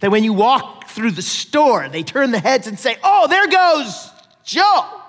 that 0.00 0.10
when 0.10 0.24
you 0.24 0.32
walk 0.32 0.88
through 0.88 1.12
the 1.12 1.22
store, 1.22 1.88
they 1.88 2.02
turn 2.02 2.30
the 2.30 2.38
heads 2.38 2.66
and 2.66 2.78
say, 2.78 2.96
Oh, 3.04 3.26
there 3.28 3.46
goes 3.48 4.10
Joe. 4.44 5.00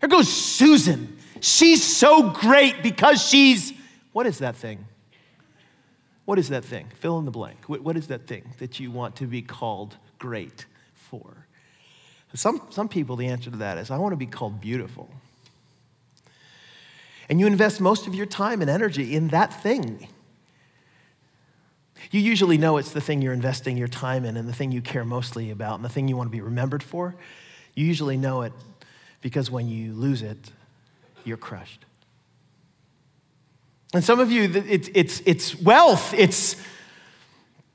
There 0.00 0.08
goes 0.08 0.32
Susan. 0.32 1.18
She's 1.40 1.82
so 1.82 2.30
great 2.30 2.82
because 2.82 3.22
she's, 3.22 3.72
what 4.12 4.26
is 4.26 4.38
that 4.38 4.56
thing? 4.56 4.86
What 6.24 6.38
is 6.38 6.48
that 6.50 6.64
thing? 6.64 6.86
Fill 6.94 7.18
in 7.18 7.24
the 7.24 7.30
blank. 7.30 7.58
What, 7.66 7.96
is 7.96 8.06
that 8.08 8.26
thing 8.26 8.54
that 8.58 8.78
you 8.78 8.90
want 8.90 9.16
to 9.16 9.26
be 9.26 9.42
called 9.42 9.96
great? 10.18 10.66
Some, 12.34 12.62
some 12.70 12.88
people, 12.88 13.16
the 13.16 13.26
answer 13.26 13.50
to 13.50 13.56
that 13.58 13.78
is 13.78 13.90
I 13.90 13.98
want 13.98 14.12
to 14.12 14.16
be 14.16 14.26
called 14.26 14.60
beautiful. 14.60 15.10
And 17.28 17.38
you 17.38 17.46
invest 17.46 17.80
most 17.80 18.06
of 18.06 18.14
your 18.14 18.26
time 18.26 18.60
and 18.60 18.70
energy 18.70 19.14
in 19.14 19.28
that 19.28 19.62
thing. 19.62 20.08
You 22.10 22.20
usually 22.20 22.58
know 22.58 22.76
it's 22.76 22.92
the 22.92 23.00
thing 23.00 23.22
you're 23.22 23.32
investing 23.32 23.76
your 23.76 23.88
time 23.88 24.24
in 24.24 24.36
and 24.36 24.48
the 24.48 24.52
thing 24.52 24.72
you 24.72 24.80
care 24.80 25.04
mostly 25.04 25.50
about 25.50 25.76
and 25.76 25.84
the 25.84 25.88
thing 25.88 26.08
you 26.08 26.16
want 26.16 26.28
to 26.28 26.32
be 26.32 26.40
remembered 26.40 26.82
for. 26.82 27.14
You 27.74 27.86
usually 27.86 28.16
know 28.16 28.42
it 28.42 28.52
because 29.20 29.50
when 29.50 29.68
you 29.68 29.92
lose 29.92 30.22
it, 30.22 30.38
you're 31.24 31.36
crushed. 31.36 31.84
And 33.92 34.02
some 34.02 34.18
of 34.20 34.30
you, 34.30 34.50
it's, 34.54 34.88
it's, 34.94 35.22
it's 35.26 35.60
wealth, 35.60 36.14
it's 36.14 36.56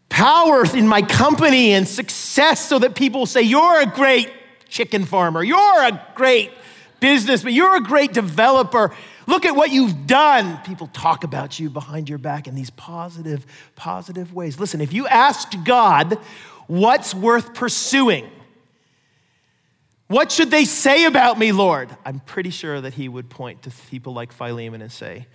power 0.10 0.66
in 0.74 0.88
my 0.88 1.02
company 1.02 1.74
and 1.74 1.88
success 1.88 2.68
so 2.68 2.80
that 2.80 2.96
people 2.96 3.26
say, 3.26 3.42
You're 3.42 3.82
a 3.82 3.86
great 3.86 4.32
chicken 4.68 5.06
farmer, 5.06 5.44
you're 5.44 5.84
a 5.84 6.02
great 6.16 6.52
businessman, 7.00 7.54
you're 7.54 7.76
a 7.78 7.84
great 7.84 8.14
developer. 8.14 8.94
Look 9.28 9.46
at 9.46 9.56
what 9.56 9.72
you've 9.72 10.08
done. 10.08 10.60
People 10.64 10.88
talk 10.88 11.24
about 11.24 11.60
you 11.60 11.70
behind 11.70 12.10
your 12.10 12.18
back 12.18 12.48
in 12.48 12.56
these 12.56 12.70
positive, 12.72 13.46
positive 13.76 14.34
ways. 14.34 14.60
Listen, 14.60 14.82
if 14.82 14.94
you 14.94 15.08
asked 15.08 15.64
God 15.64 16.20
what's 16.68 17.14
worth 17.14 17.54
pursuing, 17.54 18.30
what 20.08 20.32
should 20.32 20.52
they 20.52 20.66
say 20.66 21.06
about 21.06 21.40
me, 21.40 21.52
Lord? 21.52 21.90
I'm 22.06 22.20
pretty 22.20 22.52
sure 22.52 22.80
that 22.82 22.94
he 22.94 23.10
would 23.10 23.30
point 23.30 23.64
to 23.64 23.72
people 23.90 24.14
like 24.14 24.32
Philemon 24.32 24.82
and 24.82 24.92
say, 24.92 25.26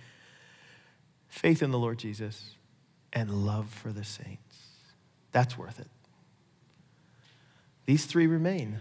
faith 1.27 1.61
in 1.61 1.71
the 1.71 1.79
Lord 1.79 1.97
Jesus 1.97 2.55
and 3.11 3.45
love 3.45 3.69
for 3.69 3.91
the 3.91 4.03
saints. 4.03 4.59
That's 5.33 5.57
worth 5.57 5.79
it. 5.79 5.87
These 7.85 8.05
three 8.05 8.27
remain 8.27 8.79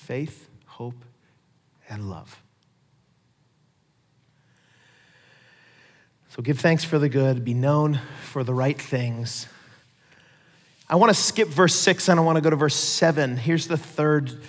faith, 0.00 0.48
hope, 0.66 1.04
and 1.88 2.08
love. 2.10 2.42
So 6.30 6.42
give 6.42 6.58
thanks 6.58 6.84
for 6.84 6.98
the 6.98 7.08
good, 7.08 7.44
be 7.44 7.54
known 7.54 8.00
for 8.22 8.42
the 8.42 8.54
right 8.54 8.80
things. 8.80 9.46
I 10.88 10.96
want 10.96 11.14
to 11.14 11.20
skip 11.20 11.48
verse 11.48 11.74
6 11.74 12.08
and 12.08 12.18
I 12.18 12.22
want 12.22 12.36
to 12.36 12.42
go 12.42 12.50
to 12.50 12.56
verse 12.56 12.74
7. 12.74 13.36
Here's 13.36 13.66
the 13.66 13.76
third 13.76 14.40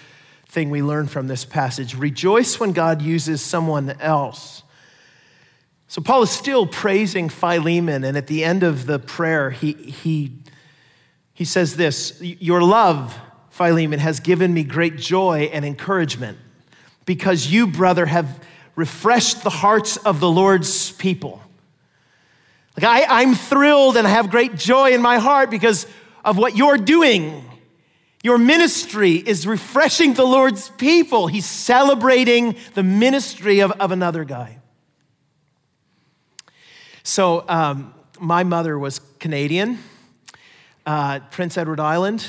thing 0.48 0.70
we 0.70 0.82
learn 0.82 1.08
from 1.08 1.28
this 1.28 1.44
passage 1.44 1.96
rejoice 1.96 2.60
when 2.60 2.72
God 2.72 3.02
uses 3.02 3.42
someone 3.42 3.92
else. 4.00 4.64
So 5.88 6.02
Paul 6.02 6.22
is 6.22 6.32
still 6.32 6.66
praising 6.66 7.28
Philemon, 7.28 8.06
and 8.06 8.16
at 8.16 8.28
the 8.28 8.46
end 8.46 8.64
of 8.64 8.86
the 8.86 8.98
prayer, 8.98 9.50
he, 9.50 9.74
he, 9.74 10.40
he 11.34 11.44
says 11.44 11.76
this 11.76 12.18
Your 12.22 12.62
love, 12.62 13.18
Philemon, 13.62 14.00
has 14.00 14.20
given 14.20 14.52
me 14.52 14.64
great 14.64 14.98
joy 14.98 15.52
and 15.54 15.64
encouragement 15.64 16.40
because 17.06 17.46
you, 17.46 17.68
brother, 17.68 18.08
have 18.08 18.44
refreshed 18.76 19.44
the 19.44 19.52
hearts 19.52 19.98
of 19.98 20.20
the 20.20 20.28
Lord's 20.28 20.92
people. 20.94 21.40
Like 22.76 23.08
I, 23.08 23.22
I'm 23.22 23.36
thrilled 23.36 23.98
and 23.98 24.08
I 24.08 24.10
have 24.10 24.32
great 24.32 24.56
joy 24.56 24.94
in 24.94 25.02
my 25.04 25.20
heart 25.20 25.52
because 25.52 25.86
of 26.26 26.40
what 26.40 26.58
you're 26.58 26.80
doing. 26.80 27.46
Your 28.24 28.40
ministry 28.40 29.14
is 29.14 29.46
refreshing 29.46 30.16
the 30.16 30.26
Lord's 30.26 30.70
people. 30.70 31.28
He's 31.28 31.46
celebrating 31.46 32.56
the 32.74 32.82
ministry 32.82 33.60
of, 33.60 33.74
of 33.74 33.92
another 33.92 34.24
guy. 34.24 34.58
So, 37.04 37.46
um, 37.48 37.94
my 38.20 38.44
mother 38.44 38.80
was 38.80 38.98
Canadian, 39.20 39.78
uh, 40.88 41.20
Prince 41.30 41.60
Edward 41.60 41.80
Island. 41.80 42.26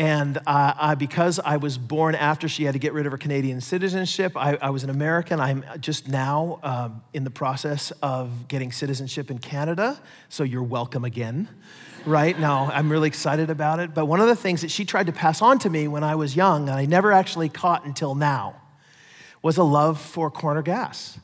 And 0.00 0.38
uh, 0.46 0.72
I, 0.78 0.94
because 0.94 1.38
I 1.40 1.58
was 1.58 1.76
born 1.76 2.14
after 2.14 2.48
she 2.48 2.64
had 2.64 2.72
to 2.72 2.78
get 2.78 2.94
rid 2.94 3.04
of 3.04 3.12
her 3.12 3.18
Canadian 3.18 3.60
citizenship, 3.60 4.34
I, 4.34 4.56
I 4.56 4.70
was 4.70 4.82
an 4.82 4.88
American. 4.88 5.40
I'm 5.40 5.62
just 5.78 6.08
now 6.08 6.58
um, 6.62 7.02
in 7.12 7.22
the 7.22 7.30
process 7.30 7.90
of 8.00 8.48
getting 8.48 8.72
citizenship 8.72 9.30
in 9.30 9.36
Canada. 9.36 10.00
So 10.30 10.42
you're 10.42 10.62
welcome 10.62 11.04
again 11.04 11.50
right 12.06 12.40
now. 12.40 12.70
I'm 12.72 12.90
really 12.90 13.08
excited 13.08 13.50
about 13.50 13.78
it. 13.78 13.92
But 13.92 14.06
one 14.06 14.20
of 14.20 14.26
the 14.26 14.34
things 14.34 14.62
that 14.62 14.70
she 14.70 14.86
tried 14.86 15.04
to 15.04 15.12
pass 15.12 15.42
on 15.42 15.58
to 15.58 15.68
me 15.68 15.86
when 15.86 16.02
I 16.02 16.14
was 16.14 16.34
young, 16.34 16.70
and 16.70 16.78
I 16.78 16.86
never 16.86 17.12
actually 17.12 17.50
caught 17.50 17.84
until 17.84 18.14
now, 18.14 18.56
was 19.42 19.58
a 19.58 19.62
love 19.64 20.00
for 20.00 20.30
corner 20.30 20.62
gas. 20.62 21.20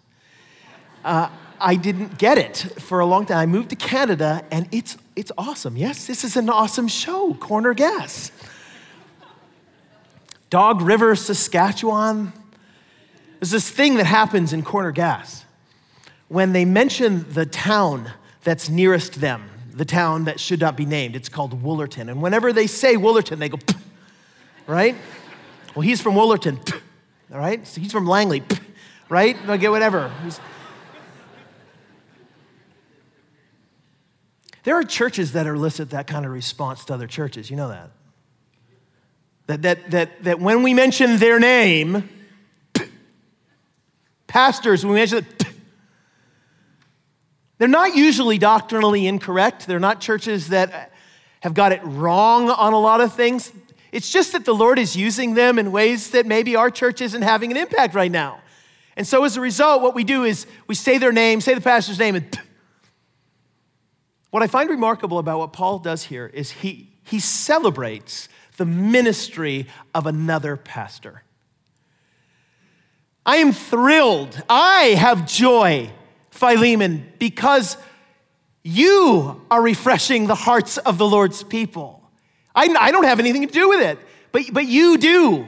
Uh, 1.02 1.30
I 1.58 1.76
didn't 1.76 2.18
get 2.18 2.36
it 2.36 2.58
for 2.58 3.00
a 3.00 3.06
long 3.06 3.24
time. 3.24 3.38
I 3.38 3.46
moved 3.46 3.70
to 3.70 3.76
Canada, 3.76 4.44
and 4.50 4.68
it's, 4.70 4.98
it's 5.16 5.32
awesome. 5.38 5.78
Yes, 5.78 6.06
this 6.06 6.24
is 6.24 6.36
an 6.36 6.50
awesome 6.50 6.88
show, 6.88 7.32
Corner 7.40 7.72
Gas. 7.72 8.32
Dog 10.50 10.80
River, 10.80 11.14
Saskatchewan. 11.16 12.32
There's 13.40 13.50
this 13.50 13.68
thing 13.68 13.96
that 13.96 14.06
happens 14.06 14.52
in 14.52 14.62
Corner 14.62 14.92
Gas. 14.92 15.44
When 16.28 16.52
they 16.52 16.64
mention 16.64 17.26
the 17.30 17.46
town 17.46 18.10
that's 18.42 18.68
nearest 18.68 19.20
them, 19.20 19.48
the 19.72 19.84
town 19.84 20.24
that 20.24 20.40
should 20.40 20.60
not 20.60 20.76
be 20.76 20.86
named. 20.86 21.14
It's 21.16 21.28
called 21.28 21.62
Wullerton. 21.62 22.10
And 22.10 22.22
whenever 22.22 22.52
they 22.52 22.66
say 22.66 22.96
Wullerton, 22.96 23.38
they 23.38 23.48
go, 23.48 23.58
right? 24.66 24.96
Well, 25.74 25.82
he's 25.82 26.00
from 26.00 26.14
Wullerton, 26.14 26.58
all 27.32 27.38
right? 27.38 27.66
So 27.66 27.80
he's 27.80 27.92
from 27.92 28.06
Langley, 28.06 28.42
right? 29.08 29.36
i'll 29.46 29.58
get 29.58 29.70
whatever. 29.70 30.10
He's... 30.24 30.40
There 34.62 34.74
are 34.74 34.82
churches 34.82 35.32
that 35.32 35.46
elicit 35.46 35.90
that 35.90 36.06
kind 36.08 36.24
of 36.24 36.32
response 36.32 36.84
to 36.86 36.94
other 36.94 37.06
churches. 37.06 37.50
You 37.50 37.56
know 37.56 37.68
that. 37.68 37.90
That, 39.46 39.62
that, 39.62 39.90
that, 39.92 40.24
that 40.24 40.40
when 40.40 40.62
we 40.62 40.74
mention 40.74 41.18
their 41.18 41.38
name, 41.38 42.08
pastors, 44.26 44.84
when 44.84 44.94
we 44.94 45.00
mention 45.00 45.18
it, 45.18 45.44
they're 47.58 47.68
not 47.68 47.94
usually 47.94 48.38
doctrinally 48.38 49.06
incorrect. 49.06 49.66
They're 49.66 49.78
not 49.78 50.00
churches 50.00 50.48
that 50.48 50.92
have 51.40 51.54
got 51.54 51.70
it 51.70 51.80
wrong 51.84 52.50
on 52.50 52.72
a 52.72 52.78
lot 52.78 53.00
of 53.00 53.12
things. 53.12 53.52
It's 53.92 54.10
just 54.10 54.32
that 54.32 54.44
the 54.44 54.54
Lord 54.54 54.80
is 54.80 54.96
using 54.96 55.34
them 55.34 55.60
in 55.60 55.70
ways 55.70 56.10
that 56.10 56.26
maybe 56.26 56.56
our 56.56 56.70
church 56.70 57.00
isn't 57.00 57.22
having 57.22 57.52
an 57.52 57.56
impact 57.56 57.94
right 57.94 58.10
now. 58.10 58.40
And 58.96 59.06
so 59.06 59.24
as 59.24 59.36
a 59.36 59.40
result, 59.40 59.80
what 59.80 59.94
we 59.94 60.02
do 60.02 60.24
is 60.24 60.46
we 60.66 60.74
say 60.74 60.98
their 60.98 61.12
name, 61.12 61.40
say 61.40 61.54
the 61.54 61.60
pastor's 61.60 61.98
name, 61.98 62.16
and 62.16 62.40
what 64.30 64.42
I 64.42 64.48
find 64.48 64.68
remarkable 64.68 65.18
about 65.18 65.38
what 65.38 65.52
Paul 65.52 65.78
does 65.78 66.04
here 66.04 66.26
is 66.34 66.50
he, 66.50 66.90
he 67.04 67.20
celebrates 67.20 68.28
the 68.56 68.66
ministry 68.66 69.66
of 69.94 70.06
another 70.06 70.56
pastor. 70.56 71.22
I 73.24 73.36
am 73.36 73.52
thrilled. 73.52 74.42
I 74.48 74.94
have 74.98 75.26
joy 75.26 75.90
Philemon, 76.36 77.12
because 77.18 77.76
you 78.62 79.40
are 79.50 79.62
refreshing 79.62 80.26
the 80.26 80.34
hearts 80.34 80.78
of 80.78 80.98
the 80.98 81.06
Lord's 81.06 81.42
people. 81.42 82.02
I, 82.54 82.68
I 82.78 82.90
don't 82.90 83.04
have 83.04 83.20
anything 83.20 83.46
to 83.46 83.52
do 83.52 83.68
with 83.68 83.80
it, 83.80 83.98
but, 84.32 84.42
but 84.52 84.66
you 84.66 84.98
do. 84.98 85.46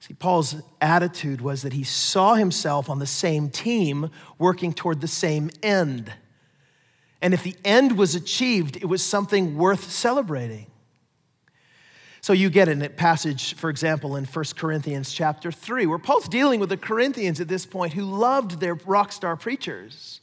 See, 0.00 0.14
Paul's 0.14 0.56
attitude 0.80 1.40
was 1.40 1.62
that 1.62 1.72
he 1.72 1.82
saw 1.82 2.34
himself 2.34 2.90
on 2.90 2.98
the 2.98 3.06
same 3.06 3.48
team 3.48 4.10
working 4.38 4.74
toward 4.74 5.00
the 5.00 5.08
same 5.08 5.50
end. 5.62 6.12
And 7.22 7.32
if 7.32 7.42
the 7.42 7.56
end 7.64 7.96
was 7.96 8.14
achieved, 8.14 8.76
it 8.76 8.86
was 8.86 9.02
something 9.02 9.56
worth 9.56 9.90
celebrating. 9.90 10.66
So 12.24 12.32
you 12.32 12.48
get 12.48 12.70
a 12.70 12.88
passage, 12.88 13.54
for 13.54 13.68
example, 13.68 14.16
in 14.16 14.24
1 14.24 14.44
Corinthians 14.56 15.12
chapter 15.12 15.52
3, 15.52 15.84
where 15.84 15.98
Paul's 15.98 16.26
dealing 16.26 16.58
with 16.58 16.70
the 16.70 16.78
Corinthians 16.78 17.38
at 17.38 17.48
this 17.48 17.66
point 17.66 17.92
who 17.92 18.02
loved 18.06 18.60
their 18.60 18.76
rock 18.76 19.12
star 19.12 19.36
preachers. 19.36 20.22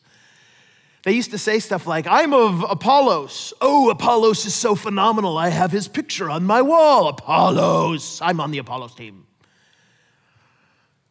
They 1.03 1.11
used 1.11 1.29
to 1.29 1.37
say 1.37 1.59
stuff 1.59 1.85
like, 1.85 2.07
I'm 2.07 2.33
of 2.33 2.65
Apollos. 2.67 3.53
Oh, 3.61 3.91
Apollos 3.91 4.47
is 4.47 4.55
so 4.55 4.73
phenomenal. 4.73 5.37
I 5.37 5.49
have 5.49 5.71
his 5.71 5.87
picture 5.87 6.27
on 6.27 6.43
my 6.43 6.63
wall. 6.63 7.07
Apollos. 7.07 8.19
I'm 8.19 8.39
on 8.39 8.49
the 8.49 8.57
Apollos 8.57 8.95
team. 8.95 9.27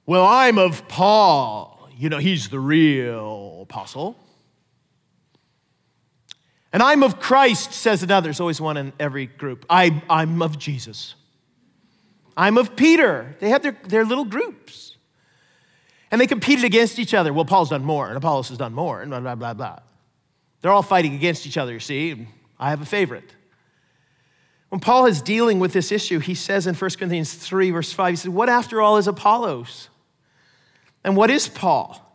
Well, 0.07 0.27
I'm 0.27 0.59
of 0.59 0.89
Paul. 0.89 1.89
You 1.97 2.09
know, 2.09 2.19
he's 2.19 2.49
the 2.49 2.59
real 2.59 3.61
apostle. 3.63 4.17
And 6.73 6.83
I'm 6.83 7.03
of 7.03 7.19
Christ, 7.19 7.73
says 7.73 8.03
another. 8.03 8.27
There's 8.27 8.41
always 8.41 8.61
one 8.61 8.77
in 8.77 8.93
every 9.01 9.27
group. 9.27 9.67
I, 9.69 10.03
I'm 10.09 10.41
of 10.41 10.59
Jesus. 10.59 11.15
I'm 12.37 12.59
of 12.59 12.77
Peter. 12.77 13.37
They 13.41 13.51
have 13.51 13.63
their, 13.63 13.77
their 13.85 14.05
little 14.05 14.25
groups. 14.25 14.97
And 16.11 16.21
they 16.21 16.27
competed 16.27 16.65
against 16.65 16.99
each 16.99 17.15
other. 17.15 17.33
Well, 17.33 17.45
Paul's 17.45 17.71
done 17.71 17.85
more, 17.85 18.09
and 18.09 18.17
Apollos 18.17 18.49
has 18.49 18.59
done 18.59 18.73
more, 18.73 19.01
and 19.01 19.11
blah, 19.11 19.21
blah, 19.21 19.35
blah, 19.35 19.55
blah. 19.55 19.79
They're 20.61 20.73
all 20.73 20.83
fighting 20.83 21.15
against 21.15 21.47
each 21.47 21.57
other, 21.57 21.73
you 21.73 21.81
see. 21.81 22.29
I 22.59 22.71
have 22.71 22.83
a 22.83 22.87
favorite. 22.87 23.35
When 24.69 24.81
Paul 24.81 25.07
is 25.07 25.21
dealing 25.21 25.59
with 25.59 25.73
this 25.73 25.91
issue, 25.91 26.21
he 26.21 26.35
says 26.35 26.67
in 26.67 26.75
1 26.75 26.91
Corinthians 26.93 27.35
3, 27.35 27.71
verse 27.73 27.93
5, 27.93 28.11
he 28.11 28.17
says, 28.17 28.29
What 28.29 28.49
after 28.49 28.81
all 28.81 28.97
is 28.97 29.09
Apollos? 29.09 29.89
And 31.03 31.17
what 31.17 31.31
is 31.31 31.49
Paul? 31.49 32.10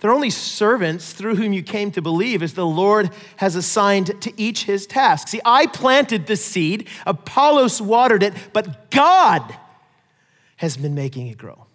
They're 0.00 0.12
only 0.12 0.30
servants 0.30 1.12
through 1.12 1.36
whom 1.36 1.52
you 1.52 1.62
came 1.62 1.90
to 1.92 2.02
believe, 2.02 2.42
as 2.42 2.54
the 2.54 2.66
Lord 2.66 3.10
has 3.36 3.54
assigned 3.54 4.20
to 4.22 4.32
each 4.40 4.64
his 4.64 4.86
task. 4.86 5.28
See, 5.28 5.40
I 5.44 5.66
planted 5.66 6.26
the 6.26 6.36
seed, 6.36 6.88
Apollos 7.06 7.80
watered 7.80 8.22
it, 8.22 8.32
but 8.52 8.90
God 8.90 9.54
has 10.56 10.76
been 10.76 10.94
making 10.94 11.28
it 11.28 11.38
grow. 11.38 11.66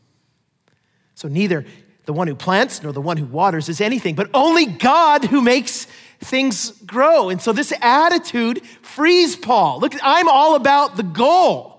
So 1.14 1.28
neither 1.28 1.66
the 2.06 2.14
one 2.14 2.28
who 2.28 2.36
plants 2.36 2.84
nor 2.84 2.92
the 2.92 3.02
one 3.02 3.18
who 3.18 3.26
waters 3.26 3.70
is 3.70 3.80
anything, 3.82 4.16
but 4.16 4.30
only 4.34 4.66
God 4.66 5.26
who 5.26 5.42
makes 5.42 5.86
things 6.20 6.72
grow. 6.86 7.30
And 7.30 7.42
so 7.42 7.52
this 7.52 7.74
attitude 7.82 8.66
frees 8.82 9.36
Paul. 9.36 9.80
Look, 9.80 9.94
I'm 10.02 10.28
all 10.28 10.56
about 10.56 10.98
the 10.98 11.04
goal 11.04 11.75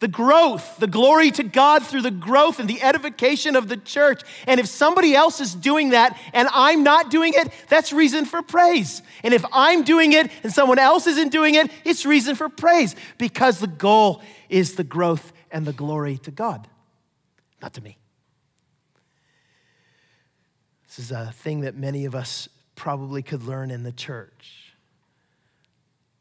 the 0.00 0.08
growth, 0.08 0.76
the 0.78 0.86
glory 0.86 1.30
to 1.30 1.42
God 1.42 1.86
through 1.86 2.02
the 2.02 2.10
growth 2.10 2.58
and 2.58 2.68
the 2.68 2.82
edification 2.82 3.56
of 3.56 3.68
the 3.68 3.76
church. 3.76 4.22
And 4.46 4.58
if 4.58 4.66
somebody 4.66 5.14
else 5.14 5.40
is 5.40 5.54
doing 5.54 5.90
that 5.90 6.18
and 6.32 6.48
I'm 6.52 6.82
not 6.82 7.10
doing 7.10 7.32
it, 7.34 7.52
that's 7.68 7.92
reason 7.92 8.24
for 8.24 8.42
praise. 8.42 9.02
And 9.22 9.32
if 9.32 9.44
I'm 9.52 9.82
doing 9.82 10.12
it 10.12 10.30
and 10.42 10.52
someone 10.52 10.78
else 10.78 11.06
isn't 11.06 11.30
doing 11.30 11.54
it, 11.54 11.70
it's 11.84 12.04
reason 12.04 12.34
for 12.34 12.48
praise 12.48 12.96
because 13.18 13.60
the 13.60 13.66
goal 13.66 14.20
is 14.48 14.74
the 14.74 14.84
growth 14.84 15.32
and 15.50 15.64
the 15.64 15.72
glory 15.72 16.18
to 16.18 16.30
God, 16.30 16.68
not 17.62 17.72
to 17.74 17.82
me. 17.82 17.96
This 20.88 20.98
is 20.98 21.12
a 21.12 21.32
thing 21.32 21.60
that 21.60 21.76
many 21.76 22.04
of 22.04 22.14
us 22.14 22.48
probably 22.74 23.22
could 23.22 23.44
learn 23.44 23.70
in 23.70 23.84
the 23.84 23.92
church. 23.92 24.74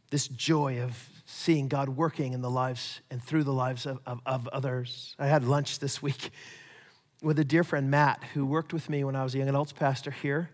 This 0.10 0.28
joy 0.28 0.82
of 0.82 1.10
seeing 1.34 1.68
God 1.68 1.90
working 1.90 2.34
in 2.34 2.42
the 2.42 2.50
lives 2.50 3.02
and 3.10 3.22
through 3.22 3.44
the 3.44 3.54
lives 3.54 3.86
of, 3.86 4.00
of, 4.06 4.22
of, 4.26 4.48
others. 4.50 5.16
I 5.18 5.28
had 5.28 5.44
lunch 5.44 5.80
this 5.80 6.02
week 6.02 6.32
with 7.22 7.40
a 7.40 7.44
dear 7.44 7.64
friend, 7.64 7.90
Matt, 7.90 8.24
who 8.34 8.46
worked 8.46 8.72
with 8.72 8.90
me 8.90 9.04
when 9.04 9.16
I 9.16 9.24
was 9.24 9.34
a 9.34 9.40
young 9.40 9.50
adults 9.50 9.74
pastor 9.74 10.12
here. 10.12 10.52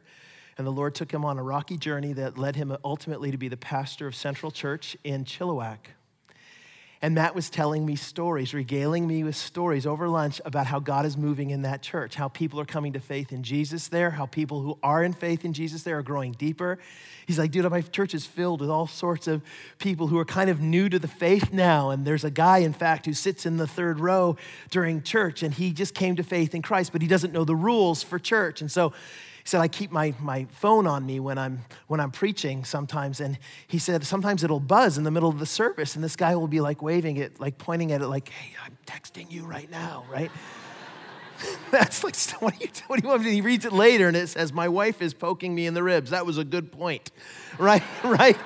And 0.57 0.65
the 0.65 0.71
Lord 0.71 0.95
took 0.95 1.11
him 1.11 1.25
on 1.25 1.37
a 1.37 1.43
rocky 1.43 1.77
journey 1.77 2.13
that 2.13 2.37
led 2.37 2.55
him 2.55 2.75
ultimately 2.83 3.29
to 3.31 3.37
be 3.37 3.49
the 3.49 3.57
pastor 3.57 4.07
of 4.07 4.15
Central 4.15 4.51
Church 4.51 4.95
in 5.03 5.25
Chilliwack. 5.25 5.79
And 7.01 7.15
Matt 7.15 7.33
was 7.33 7.49
telling 7.49 7.85
me 7.85 7.95
stories, 7.95 8.53
regaling 8.53 9.07
me 9.07 9.23
with 9.23 9.37
stories 9.37 9.85
over 9.85 10.09
lunch 10.09 10.41
about 10.43 10.67
how 10.67 10.79
God 10.79 11.05
is 11.05 11.15
moving 11.15 11.49
in 11.49 11.61
that 11.61 11.81
church, 11.81 12.15
how 12.15 12.27
people 12.27 12.59
are 12.59 12.65
coming 12.65 12.91
to 12.91 12.99
faith 12.99 13.31
in 13.31 13.41
Jesus 13.41 13.87
there, 13.87 14.11
how 14.11 14.25
people 14.25 14.61
who 14.61 14.77
are 14.83 15.01
in 15.01 15.13
faith 15.13 15.45
in 15.45 15.53
Jesus 15.53 15.83
there 15.83 15.99
are 15.99 16.03
growing 16.03 16.33
deeper. 16.33 16.77
He's 17.25 17.39
like, 17.39 17.51
dude, 17.51 17.69
my 17.71 17.79
church 17.81 18.13
is 18.13 18.25
filled 18.25 18.59
with 18.59 18.69
all 18.69 18.85
sorts 18.85 19.27
of 19.27 19.41
people 19.77 20.07
who 20.07 20.17
are 20.17 20.25
kind 20.25 20.49
of 20.49 20.59
new 20.59 20.89
to 20.89 20.99
the 20.99 21.07
faith 21.07 21.53
now. 21.53 21.89
And 21.89 22.03
there's 22.03 22.25
a 22.25 22.31
guy, 22.31 22.57
in 22.57 22.73
fact, 22.73 23.05
who 23.05 23.13
sits 23.13 23.45
in 23.45 23.55
the 23.55 23.67
third 23.67 24.01
row 24.01 24.35
during 24.69 25.01
church, 25.01 25.41
and 25.41 25.53
he 25.53 25.71
just 25.71 25.93
came 25.93 26.17
to 26.17 26.23
faith 26.23 26.53
in 26.53 26.61
Christ, 26.61 26.91
but 26.91 27.01
he 27.01 27.07
doesn't 27.07 27.31
know 27.31 27.45
the 27.45 27.55
rules 27.55 28.03
for 28.03 28.19
church. 28.19 28.59
And 28.59 28.69
so 28.69 28.91
said, 29.49 29.61
I 29.61 29.67
keep 29.67 29.91
my, 29.91 30.13
my 30.19 30.45
phone 30.51 30.85
on 30.85 31.05
me 31.05 31.19
when 31.19 31.37
I'm, 31.37 31.65
when 31.87 31.99
I'm 31.99 32.11
preaching 32.11 32.63
sometimes. 32.63 33.19
And 33.19 33.37
he 33.67 33.79
said, 33.79 34.05
sometimes 34.05 34.43
it'll 34.43 34.59
buzz 34.59 34.97
in 34.97 35.03
the 35.03 35.11
middle 35.11 35.29
of 35.29 35.39
the 35.39 35.45
service, 35.45 35.95
and 35.95 36.03
this 36.03 36.15
guy 36.15 36.35
will 36.35 36.47
be 36.47 36.61
like 36.61 36.81
waving 36.81 37.17
it, 37.17 37.39
like 37.39 37.57
pointing 37.57 37.91
at 37.91 38.01
it, 38.01 38.07
like, 38.07 38.29
hey, 38.29 38.55
I'm 38.63 38.77
texting 38.85 39.31
you 39.31 39.45
right 39.45 39.69
now, 39.69 40.05
right? 40.11 40.31
That's 41.71 42.03
like, 42.03 42.15
what 42.41 42.57
do, 42.57 42.65
you, 42.65 42.71
what 42.87 42.99
do 42.99 43.03
you 43.03 43.09
want? 43.09 43.25
And 43.25 43.33
he 43.33 43.41
reads 43.41 43.65
it 43.65 43.73
later, 43.73 44.07
and 44.07 44.15
it 44.15 44.27
says, 44.27 44.53
My 44.53 44.67
wife 44.67 45.01
is 45.01 45.13
poking 45.13 45.55
me 45.55 45.65
in 45.65 45.73
the 45.73 45.83
ribs. 45.83 46.11
That 46.11 46.25
was 46.25 46.37
a 46.37 46.43
good 46.43 46.71
point, 46.71 47.11
right? 47.57 47.83
right? 48.03 48.37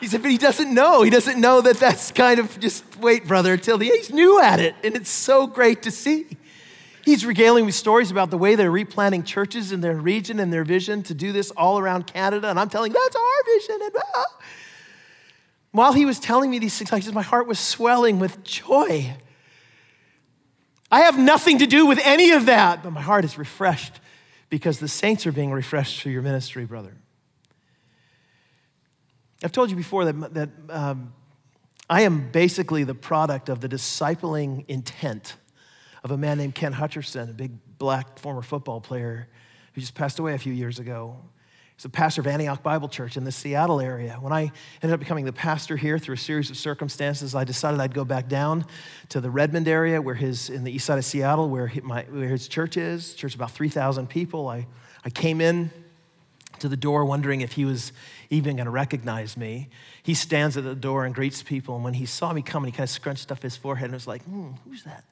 He 0.00 0.06
said, 0.06 0.22
but 0.22 0.30
he 0.30 0.38
doesn't 0.38 0.72
know. 0.72 1.02
He 1.02 1.10
doesn't 1.10 1.40
know 1.40 1.60
that 1.60 1.78
that's 1.78 2.12
kind 2.12 2.38
of 2.38 2.60
just 2.60 2.84
wait, 2.98 3.26
brother, 3.26 3.54
until 3.54 3.78
the, 3.78 3.86
he's 3.86 4.12
new 4.12 4.40
at 4.40 4.60
it. 4.60 4.76
And 4.84 4.94
it's 4.94 5.10
so 5.10 5.48
great 5.48 5.82
to 5.82 5.90
see. 5.90 6.37
He's 7.08 7.24
regaling 7.24 7.64
me 7.64 7.72
stories 7.72 8.10
about 8.10 8.28
the 8.28 8.36
way 8.36 8.54
they're 8.54 8.70
replanting 8.70 9.22
churches 9.22 9.72
in 9.72 9.80
their 9.80 9.96
region 9.96 10.38
and 10.38 10.52
their 10.52 10.62
vision 10.62 11.02
to 11.04 11.14
do 11.14 11.32
this 11.32 11.50
all 11.52 11.78
around 11.78 12.06
Canada. 12.06 12.50
And 12.50 12.60
I'm 12.60 12.68
telling, 12.68 12.92
that's 12.92 13.16
our 13.16 13.44
vision. 13.46 13.78
And, 13.82 13.92
ah. 14.14 14.24
While 15.70 15.94
he 15.94 16.04
was 16.04 16.20
telling 16.20 16.50
me 16.50 16.58
these 16.58 16.76
things, 16.76 17.10
my 17.14 17.22
heart 17.22 17.46
was 17.46 17.58
swelling 17.58 18.18
with 18.18 18.44
joy. 18.44 19.16
I 20.90 21.00
have 21.00 21.18
nothing 21.18 21.60
to 21.60 21.66
do 21.66 21.86
with 21.86 21.98
any 22.04 22.32
of 22.32 22.44
that, 22.44 22.82
but 22.82 22.90
my 22.90 23.00
heart 23.00 23.24
is 23.24 23.38
refreshed 23.38 24.00
because 24.50 24.78
the 24.78 24.86
saints 24.86 25.26
are 25.26 25.32
being 25.32 25.50
refreshed 25.50 26.02
through 26.02 26.12
your 26.12 26.20
ministry, 26.20 26.66
brother. 26.66 26.94
I've 29.42 29.52
told 29.52 29.70
you 29.70 29.76
before 29.76 30.04
that, 30.04 30.34
that 30.34 30.50
um, 30.68 31.14
I 31.88 32.02
am 32.02 32.30
basically 32.30 32.84
the 32.84 32.94
product 32.94 33.48
of 33.48 33.62
the 33.62 33.68
discipling 33.70 34.66
intent 34.68 35.36
of 36.08 36.12
a 36.12 36.16
man 36.16 36.38
named 36.38 36.54
Ken 36.54 36.72
Hutcherson, 36.72 37.28
a 37.28 37.34
big 37.34 37.52
black 37.76 38.18
former 38.18 38.40
football 38.40 38.80
player 38.80 39.28
who 39.74 39.80
just 39.82 39.94
passed 39.94 40.18
away 40.18 40.32
a 40.32 40.38
few 40.38 40.54
years 40.54 40.78
ago. 40.78 41.16
He's 41.76 41.84
a 41.84 41.90
pastor 41.90 42.22
of 42.22 42.26
Antioch 42.26 42.62
Bible 42.62 42.88
Church 42.88 43.18
in 43.18 43.24
the 43.24 43.30
Seattle 43.30 43.78
area. 43.78 44.16
When 44.18 44.32
I 44.32 44.50
ended 44.82 44.94
up 44.94 45.00
becoming 45.00 45.26
the 45.26 45.34
pastor 45.34 45.76
here 45.76 45.98
through 45.98 46.14
a 46.14 46.18
series 46.18 46.48
of 46.48 46.56
circumstances, 46.56 47.34
I 47.34 47.44
decided 47.44 47.78
I'd 47.78 47.92
go 47.92 48.06
back 48.06 48.26
down 48.26 48.64
to 49.10 49.20
the 49.20 49.28
Redmond 49.28 49.68
area, 49.68 50.00
where 50.00 50.14
his 50.14 50.48
in 50.48 50.64
the 50.64 50.72
east 50.72 50.86
side 50.86 50.96
of 50.96 51.04
Seattle, 51.04 51.50
where, 51.50 51.66
he, 51.66 51.82
my, 51.82 52.04
where 52.04 52.28
his 52.28 52.48
church 52.48 52.78
is. 52.78 53.12
Church 53.12 53.34
about 53.34 53.50
3,000 53.50 54.08
people. 54.08 54.48
I, 54.48 54.66
I 55.04 55.10
came 55.10 55.42
in 55.42 55.70
to 56.60 56.70
the 56.70 56.76
door 56.76 57.04
wondering 57.04 57.42
if 57.42 57.52
he 57.52 57.66
was 57.66 57.92
even 58.30 58.56
going 58.56 58.64
to 58.64 58.70
recognize 58.70 59.36
me. 59.36 59.68
He 60.02 60.14
stands 60.14 60.56
at 60.56 60.64
the 60.64 60.74
door 60.74 61.04
and 61.04 61.14
greets 61.14 61.42
people, 61.42 61.74
and 61.74 61.84
when 61.84 61.94
he 61.94 62.06
saw 62.06 62.32
me 62.32 62.40
coming, 62.40 62.72
he 62.72 62.76
kind 62.76 62.84
of 62.84 62.90
scrunched 62.90 63.30
up 63.30 63.42
his 63.42 63.58
forehead 63.58 63.84
and 63.84 63.94
was 63.94 64.06
like, 64.06 64.22
hmm, 64.22 64.52
"Who's 64.64 64.84
that?" 64.84 65.04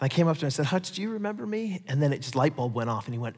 I 0.00 0.08
came 0.08 0.26
up 0.28 0.36
to 0.38 0.40
him 0.42 0.46
and 0.46 0.52
said, 0.52 0.66
Hutch, 0.66 0.92
do 0.92 1.02
you 1.02 1.10
remember 1.10 1.46
me? 1.46 1.82
And 1.86 2.02
then 2.02 2.12
it 2.12 2.22
just 2.22 2.34
light 2.34 2.56
bulb 2.56 2.74
went 2.74 2.90
off 2.90 3.06
and 3.06 3.14
he 3.14 3.18
went, 3.18 3.36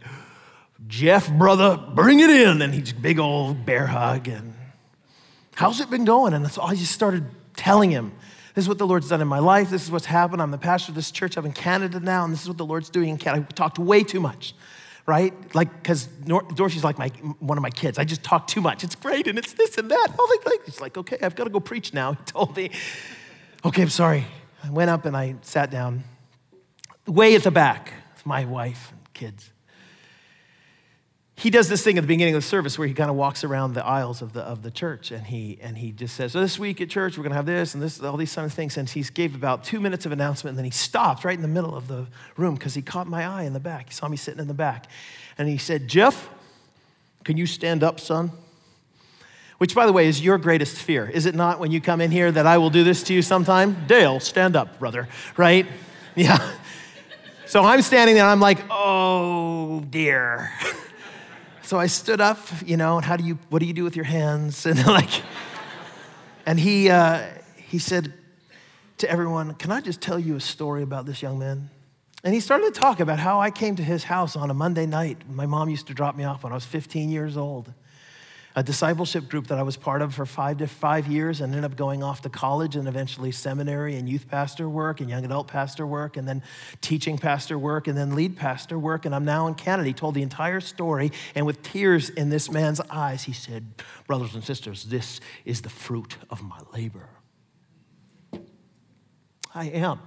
Jeff, 0.86 1.30
brother, 1.30 1.76
bring 1.76 2.20
it 2.20 2.30
in. 2.30 2.62
And 2.62 2.74
he 2.74 2.92
big 2.92 3.18
old 3.18 3.64
bear 3.64 3.86
hug. 3.86 4.28
And 4.28 4.54
how's 5.54 5.80
it 5.80 5.90
been 5.90 6.04
going? 6.04 6.34
And 6.34 6.50
so 6.50 6.62
I 6.62 6.74
just 6.74 6.92
started 6.92 7.26
telling 7.56 7.90
him, 7.90 8.12
this 8.54 8.64
is 8.64 8.68
what 8.68 8.78
the 8.78 8.86
Lord's 8.86 9.08
done 9.08 9.20
in 9.20 9.26
my 9.26 9.40
life. 9.40 9.68
This 9.68 9.82
is 9.82 9.90
what's 9.90 10.06
happened. 10.06 10.40
I'm 10.40 10.52
the 10.52 10.58
pastor 10.58 10.92
of 10.92 10.96
this 10.96 11.10
church. 11.10 11.36
I'm 11.36 11.44
in 11.44 11.52
Canada 11.52 11.98
now, 11.98 12.24
and 12.24 12.32
this 12.32 12.42
is 12.42 12.48
what 12.48 12.56
the 12.56 12.64
Lord's 12.64 12.88
doing 12.88 13.08
in 13.08 13.18
Canada. 13.18 13.44
I 13.48 13.52
talked 13.52 13.80
way 13.80 14.04
too 14.04 14.20
much, 14.20 14.54
right? 15.06 15.34
Like, 15.56 15.74
because 15.82 16.06
Dorsey's 16.54 16.84
like 16.84 16.96
my, 16.96 17.08
one 17.40 17.58
of 17.58 17.62
my 17.62 17.70
kids. 17.70 17.98
I 17.98 18.04
just 18.04 18.22
talk 18.22 18.46
too 18.46 18.60
much. 18.60 18.84
It's 18.84 18.94
great, 18.94 19.26
and 19.26 19.38
it's 19.40 19.54
this 19.54 19.76
and 19.76 19.90
that. 19.90 20.08
Oh, 20.16 20.38
like, 20.46 20.64
he's 20.66 20.80
like, 20.80 20.96
okay, 20.96 21.18
I've 21.20 21.34
got 21.34 21.44
to 21.44 21.50
go 21.50 21.60
preach 21.60 21.92
now. 21.92 22.12
He 22.24 22.24
told 22.26 22.56
me, 22.56 22.70
okay, 23.64 23.82
I'm 23.82 23.88
sorry. 23.88 24.24
I 24.62 24.70
went 24.70 24.88
up 24.88 25.04
and 25.04 25.16
I 25.16 25.34
sat 25.42 25.72
down 25.72 26.04
way 27.06 27.34
at 27.34 27.42
the 27.42 27.50
back 27.50 27.92
with 28.14 28.26
my 28.26 28.44
wife 28.44 28.92
and 28.92 29.14
kids. 29.14 29.50
He 31.36 31.50
does 31.50 31.68
this 31.68 31.82
thing 31.82 31.98
at 31.98 32.02
the 32.02 32.06
beginning 32.06 32.34
of 32.34 32.42
the 32.42 32.48
service 32.48 32.78
where 32.78 32.86
he 32.86 32.94
kind 32.94 33.10
of 33.10 33.16
walks 33.16 33.42
around 33.42 33.74
the 33.74 33.84
aisles 33.84 34.22
of 34.22 34.32
the, 34.32 34.42
of 34.42 34.62
the 34.62 34.70
church 34.70 35.10
and 35.10 35.26
he, 35.26 35.58
and 35.60 35.76
he 35.76 35.90
just 35.90 36.14
says, 36.14 36.32
so 36.32 36.40
This 36.40 36.58
week 36.58 36.80
at 36.80 36.88
church, 36.88 37.18
we're 37.18 37.24
going 37.24 37.32
to 37.32 37.36
have 37.36 37.46
this 37.46 37.74
and 37.74 37.82
this, 37.82 38.00
all 38.00 38.16
these 38.16 38.32
kind 38.32 38.46
of 38.46 38.52
things. 38.52 38.76
And 38.76 38.88
he 38.88 39.02
gave 39.02 39.34
about 39.34 39.64
two 39.64 39.80
minutes 39.80 40.06
of 40.06 40.12
announcement 40.12 40.52
and 40.52 40.58
then 40.58 40.64
he 40.64 40.70
stopped 40.70 41.24
right 41.24 41.34
in 41.34 41.42
the 41.42 41.48
middle 41.48 41.74
of 41.74 41.88
the 41.88 42.06
room 42.36 42.54
because 42.54 42.74
he 42.74 42.82
caught 42.82 43.08
my 43.08 43.26
eye 43.26 43.42
in 43.42 43.52
the 43.52 43.60
back. 43.60 43.88
He 43.88 43.94
saw 43.94 44.06
me 44.08 44.16
sitting 44.16 44.40
in 44.40 44.46
the 44.46 44.54
back. 44.54 44.86
And 45.36 45.48
he 45.48 45.58
said, 45.58 45.88
Jeff, 45.88 46.30
can 47.24 47.36
you 47.36 47.46
stand 47.46 47.82
up, 47.82 47.98
son? 47.98 48.30
Which, 49.58 49.74
by 49.74 49.86
the 49.86 49.92
way, 49.92 50.06
is 50.06 50.20
your 50.20 50.38
greatest 50.38 50.76
fear. 50.76 51.08
Is 51.08 51.26
it 51.26 51.34
not 51.34 51.58
when 51.58 51.72
you 51.72 51.80
come 51.80 52.00
in 52.00 52.10
here 52.10 52.30
that 52.30 52.46
I 52.46 52.58
will 52.58 52.70
do 52.70 52.84
this 52.84 53.02
to 53.04 53.14
you 53.14 53.22
sometime? 53.22 53.86
Dale, 53.86 54.20
stand 54.20 54.56
up, 54.56 54.78
brother, 54.78 55.08
right? 55.36 55.66
Yeah. 56.16 56.38
So 57.54 57.62
I'm 57.62 57.82
standing 57.82 58.16
there, 58.16 58.24
and 58.24 58.32
I'm 58.32 58.40
like, 58.40 58.58
oh 58.68 59.78
dear. 59.88 60.50
so 61.62 61.78
I 61.78 61.86
stood 61.86 62.20
up, 62.20 62.40
you 62.66 62.76
know, 62.76 62.96
and 62.96 63.04
how 63.06 63.16
do 63.16 63.22
you, 63.22 63.38
what 63.48 63.60
do 63.60 63.66
you 63.66 63.72
do 63.72 63.84
with 63.84 63.94
your 63.94 64.04
hands? 64.04 64.66
And 64.66 64.84
like, 64.84 65.22
and 66.46 66.58
he, 66.58 66.90
uh, 66.90 67.24
he 67.54 67.78
said 67.78 68.12
to 68.98 69.08
everyone, 69.08 69.54
can 69.54 69.70
I 69.70 69.80
just 69.80 70.00
tell 70.00 70.18
you 70.18 70.34
a 70.34 70.40
story 70.40 70.82
about 70.82 71.06
this 71.06 71.22
young 71.22 71.38
man? 71.38 71.70
And 72.24 72.34
he 72.34 72.40
started 72.40 72.74
to 72.74 72.80
talk 72.80 72.98
about 72.98 73.20
how 73.20 73.40
I 73.40 73.52
came 73.52 73.76
to 73.76 73.84
his 73.84 74.02
house 74.02 74.34
on 74.34 74.50
a 74.50 74.54
Monday 74.54 74.86
night. 74.86 75.18
My 75.30 75.46
mom 75.46 75.70
used 75.70 75.86
to 75.86 75.94
drop 75.94 76.16
me 76.16 76.24
off 76.24 76.42
when 76.42 76.52
I 76.52 76.56
was 76.56 76.64
15 76.64 77.08
years 77.08 77.36
old 77.36 77.72
a 78.56 78.62
discipleship 78.62 79.28
group 79.28 79.48
that 79.48 79.58
I 79.58 79.62
was 79.62 79.76
part 79.76 80.00
of 80.00 80.14
for 80.14 80.24
five 80.24 80.58
to 80.58 80.68
five 80.68 81.08
years 81.08 81.40
and 81.40 81.52
ended 81.52 81.68
up 81.68 81.76
going 81.76 82.04
off 82.04 82.22
to 82.22 82.28
college 82.28 82.76
and 82.76 82.86
eventually 82.86 83.32
seminary 83.32 83.96
and 83.96 84.09
youth 84.09 84.28
pastor 84.28 84.68
work 84.68 85.00
and 85.00 85.11
young 85.11 85.24
adult 85.24 85.48
pastor 85.48 85.84
work 85.84 86.16
and 86.16 86.28
then 86.28 86.40
teaching 86.80 87.18
pastor 87.18 87.59
work 87.59 87.88
and 87.88 87.98
then 87.98 88.14
lead 88.14 88.36
pastor 88.36 88.78
work. 88.78 89.07
And 89.07 89.14
I'm 89.14 89.24
now 89.24 89.48
in 89.48 89.55
Canada. 89.55 89.88
He 89.88 89.92
told 89.92 90.14
the 90.14 90.22
entire 90.22 90.61
story 90.61 91.11
and 91.34 91.46
with 91.46 91.62
tears 91.62 92.11
in 92.11 92.30
this 92.30 92.48
man's 92.48 92.80
eyes, 92.90 93.24
he 93.24 93.32
said, 93.32 93.82
Brothers 94.07 94.34
and 94.34 94.44
sisters, 94.44 94.84
this 94.84 95.20
is 95.44 95.62
the 95.62 95.70
fruit 95.70 96.16
of 96.30 96.42
my 96.42 96.61
labor. 96.72 97.09
I 99.52 99.66
am. 99.66 100.00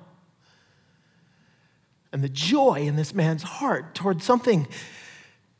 And 2.14 2.24
the 2.24 2.30
joy 2.30 2.82
in 2.82 2.96
this 2.96 3.14
man's 3.14 3.44
heart 3.44 3.94
toward 3.94 4.24
something 4.24 4.68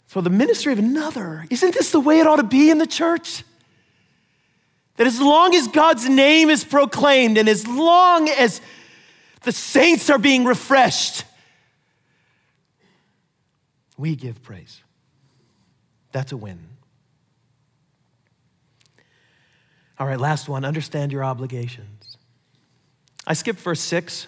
for 0.08 0.22
the 0.22 0.30
ministry 0.30 0.74
of 0.74 0.80
another. 0.80 1.46
Isn't 1.52 1.74
this 1.76 1.92
the 1.92 2.00
way 2.00 2.20
it 2.20 2.26
ought 2.26 2.38
to 2.38 2.44
be 2.44 2.72
in 2.72 2.80
the 2.80 2.88
church? 2.88 3.44
That 4.96 5.06
as 5.06 5.22
long 5.22 5.54
as 5.54 5.68
God's 5.68 6.10
name 6.10 6.50
is 6.50 6.64
proclaimed 6.64 7.38
and 7.38 7.48
as 7.48 7.68
long 7.68 8.28
as 8.30 8.62
the 9.44 9.52
saints 9.52 10.10
are 10.10 10.18
being 10.18 10.44
refreshed, 10.44 11.24
We 13.98 14.16
give 14.16 14.44
praise. 14.44 14.82
That's 16.12 16.32
a 16.32 16.38
win. 16.38 16.60
All 20.00 20.06
right, 20.06 20.20
last 20.20 20.48
one 20.48 20.64
understand 20.64 21.12
your 21.12 21.24
obligations. 21.24 22.18
I 23.26 23.34
skipped 23.34 23.60
verse 23.60 23.82
6 23.82 24.28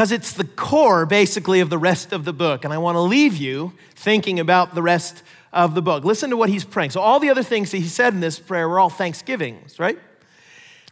because 0.00 0.12
it's 0.12 0.32
the 0.32 0.44
core, 0.44 1.04
basically, 1.04 1.60
of 1.60 1.68
the 1.68 1.76
rest 1.76 2.10
of 2.14 2.24
the 2.24 2.32
book. 2.32 2.64
And 2.64 2.72
I 2.72 2.78
want 2.78 2.96
to 2.96 3.00
leave 3.00 3.36
you 3.36 3.74
thinking 3.94 4.40
about 4.40 4.74
the 4.74 4.80
rest 4.80 5.22
of 5.52 5.74
the 5.74 5.82
book. 5.82 6.04
Listen 6.04 6.30
to 6.30 6.38
what 6.38 6.48
he's 6.48 6.64
praying. 6.64 6.92
So, 6.92 7.02
all 7.02 7.20
the 7.20 7.28
other 7.28 7.42
things 7.42 7.70
that 7.72 7.76
he 7.76 7.86
said 7.86 8.14
in 8.14 8.20
this 8.20 8.38
prayer 8.38 8.66
were 8.66 8.80
all 8.80 8.88
thanksgivings, 8.88 9.78
right? 9.78 9.98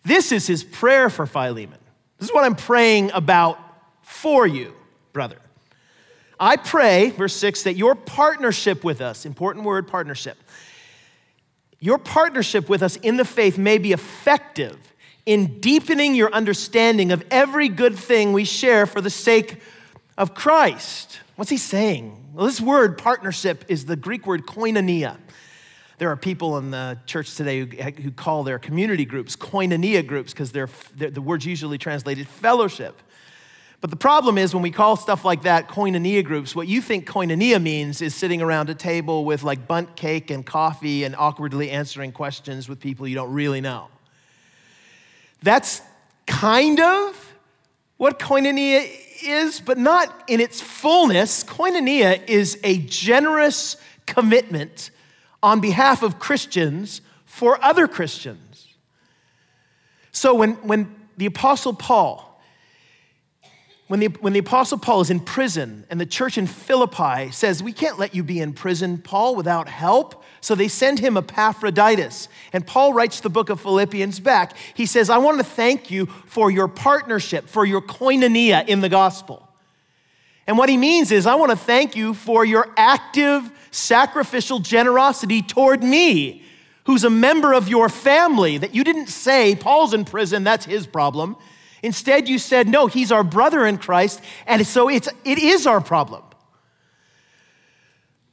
This 0.04 0.30
is 0.30 0.46
his 0.46 0.62
prayer 0.62 1.08
for 1.08 1.24
Philemon. 1.24 1.78
This 2.18 2.28
is 2.28 2.34
what 2.34 2.44
I'm 2.44 2.54
praying 2.54 3.10
about 3.12 3.58
for 4.02 4.46
you, 4.46 4.74
brother. 5.14 5.38
I 6.38 6.58
pray, 6.58 7.08
verse 7.08 7.34
6, 7.34 7.62
that 7.62 7.76
your 7.76 7.94
partnership 7.94 8.84
with 8.84 9.00
us, 9.00 9.24
important 9.24 9.64
word, 9.64 9.88
partnership, 9.88 10.36
your 11.80 11.96
partnership 11.96 12.68
with 12.68 12.82
us 12.82 12.96
in 12.96 13.16
the 13.16 13.24
faith 13.24 13.56
may 13.56 13.78
be 13.78 13.92
effective 13.92 14.76
in 15.28 15.60
deepening 15.60 16.14
your 16.14 16.32
understanding 16.32 17.12
of 17.12 17.22
every 17.30 17.68
good 17.68 17.94
thing 17.94 18.32
we 18.32 18.46
share 18.46 18.86
for 18.86 19.02
the 19.02 19.10
sake 19.10 19.60
of 20.16 20.34
Christ. 20.34 21.20
What's 21.36 21.50
he 21.50 21.58
saying? 21.58 22.30
Well, 22.32 22.46
this 22.46 22.62
word, 22.62 22.96
partnership, 22.96 23.66
is 23.68 23.84
the 23.84 23.94
Greek 23.94 24.26
word 24.26 24.46
koinonia. 24.46 25.18
There 25.98 26.10
are 26.10 26.16
people 26.16 26.56
in 26.56 26.70
the 26.70 26.98
church 27.04 27.34
today 27.34 27.60
who, 27.60 27.66
who 27.66 28.10
call 28.10 28.42
their 28.42 28.58
community 28.58 29.04
groups 29.04 29.36
koinonia 29.36 30.06
groups 30.06 30.32
because 30.32 30.50
they're, 30.50 30.70
they're, 30.96 31.10
the 31.10 31.20
word's 31.20 31.44
usually 31.44 31.76
translated 31.76 32.26
fellowship. 32.26 32.98
But 33.82 33.90
the 33.90 33.96
problem 33.96 34.38
is 34.38 34.54
when 34.54 34.62
we 34.62 34.70
call 34.70 34.96
stuff 34.96 35.26
like 35.26 35.42
that 35.42 35.68
koinonia 35.68 36.24
groups, 36.24 36.56
what 36.56 36.68
you 36.68 36.80
think 36.80 37.06
koinonia 37.06 37.62
means 37.62 38.00
is 38.00 38.14
sitting 38.14 38.40
around 38.40 38.70
a 38.70 38.74
table 38.74 39.26
with 39.26 39.42
like 39.42 39.68
Bundt 39.68 39.94
cake 39.94 40.30
and 40.30 40.46
coffee 40.46 41.04
and 41.04 41.14
awkwardly 41.14 41.70
answering 41.70 42.12
questions 42.12 42.66
with 42.66 42.80
people 42.80 43.06
you 43.06 43.14
don't 43.14 43.34
really 43.34 43.60
know. 43.60 43.88
That's 45.42 45.82
kind 46.26 46.80
of 46.80 47.34
what 47.96 48.18
koinonia 48.18 48.88
is, 49.24 49.60
but 49.60 49.78
not 49.78 50.24
in 50.28 50.40
its 50.40 50.60
fullness. 50.60 51.44
Koinonia 51.44 52.26
is 52.28 52.58
a 52.62 52.78
generous 52.78 53.76
commitment 54.06 54.90
on 55.42 55.60
behalf 55.60 56.02
of 56.02 56.18
Christians 56.18 57.00
for 57.24 57.62
other 57.62 57.86
Christians. 57.86 58.66
So 60.12 60.34
when, 60.34 60.54
when 60.66 60.94
the 61.16 61.26
Apostle 61.26 61.74
Paul 61.74 62.27
when 63.88 64.00
the, 64.00 64.08
when 64.20 64.34
the 64.34 64.38
Apostle 64.38 64.78
Paul 64.78 65.00
is 65.00 65.10
in 65.10 65.18
prison 65.18 65.84
and 65.88 65.98
the 65.98 66.06
church 66.06 66.36
in 66.36 66.46
Philippi 66.46 67.30
says, 67.30 67.62
We 67.62 67.72
can't 67.72 67.98
let 67.98 68.14
you 68.14 68.22
be 68.22 68.38
in 68.38 68.52
prison, 68.52 68.98
Paul, 68.98 69.34
without 69.34 69.68
help. 69.68 70.22
So 70.40 70.54
they 70.54 70.68
send 70.68 70.98
him 70.98 71.16
Epaphroditus. 71.16 72.28
And 72.52 72.66
Paul 72.66 72.92
writes 72.92 73.20
the 73.20 73.30
book 73.30 73.48
of 73.48 73.60
Philippians 73.60 74.20
back. 74.20 74.56
He 74.74 74.86
says, 74.86 75.10
I 75.10 75.18
want 75.18 75.38
to 75.38 75.44
thank 75.44 75.90
you 75.90 76.06
for 76.26 76.50
your 76.50 76.68
partnership, 76.68 77.48
for 77.48 77.64
your 77.64 77.80
koinonia 77.80 78.68
in 78.68 78.82
the 78.82 78.88
gospel. 78.90 79.48
And 80.46 80.56
what 80.56 80.68
he 80.68 80.76
means 80.76 81.10
is, 81.10 81.26
I 81.26 81.34
want 81.34 81.50
to 81.50 81.56
thank 81.56 81.96
you 81.96 82.14
for 82.14 82.44
your 82.44 82.68
active, 82.76 83.50
sacrificial 83.70 84.60
generosity 84.60 85.42
toward 85.42 85.82
me, 85.82 86.42
who's 86.84 87.04
a 87.04 87.10
member 87.10 87.52
of 87.52 87.68
your 87.68 87.88
family, 87.88 88.58
that 88.58 88.74
you 88.74 88.84
didn't 88.84 89.08
say, 89.08 89.54
Paul's 89.54 89.92
in 89.92 90.04
prison, 90.04 90.44
that's 90.44 90.64
his 90.66 90.86
problem. 90.86 91.36
Instead, 91.82 92.28
you 92.28 92.38
said, 92.38 92.68
no, 92.68 92.86
he's 92.86 93.12
our 93.12 93.24
brother 93.24 93.66
in 93.66 93.78
Christ, 93.78 94.22
and 94.46 94.66
so 94.66 94.88
it's, 94.88 95.08
it 95.24 95.38
is 95.38 95.66
our 95.66 95.80
problem. 95.80 96.22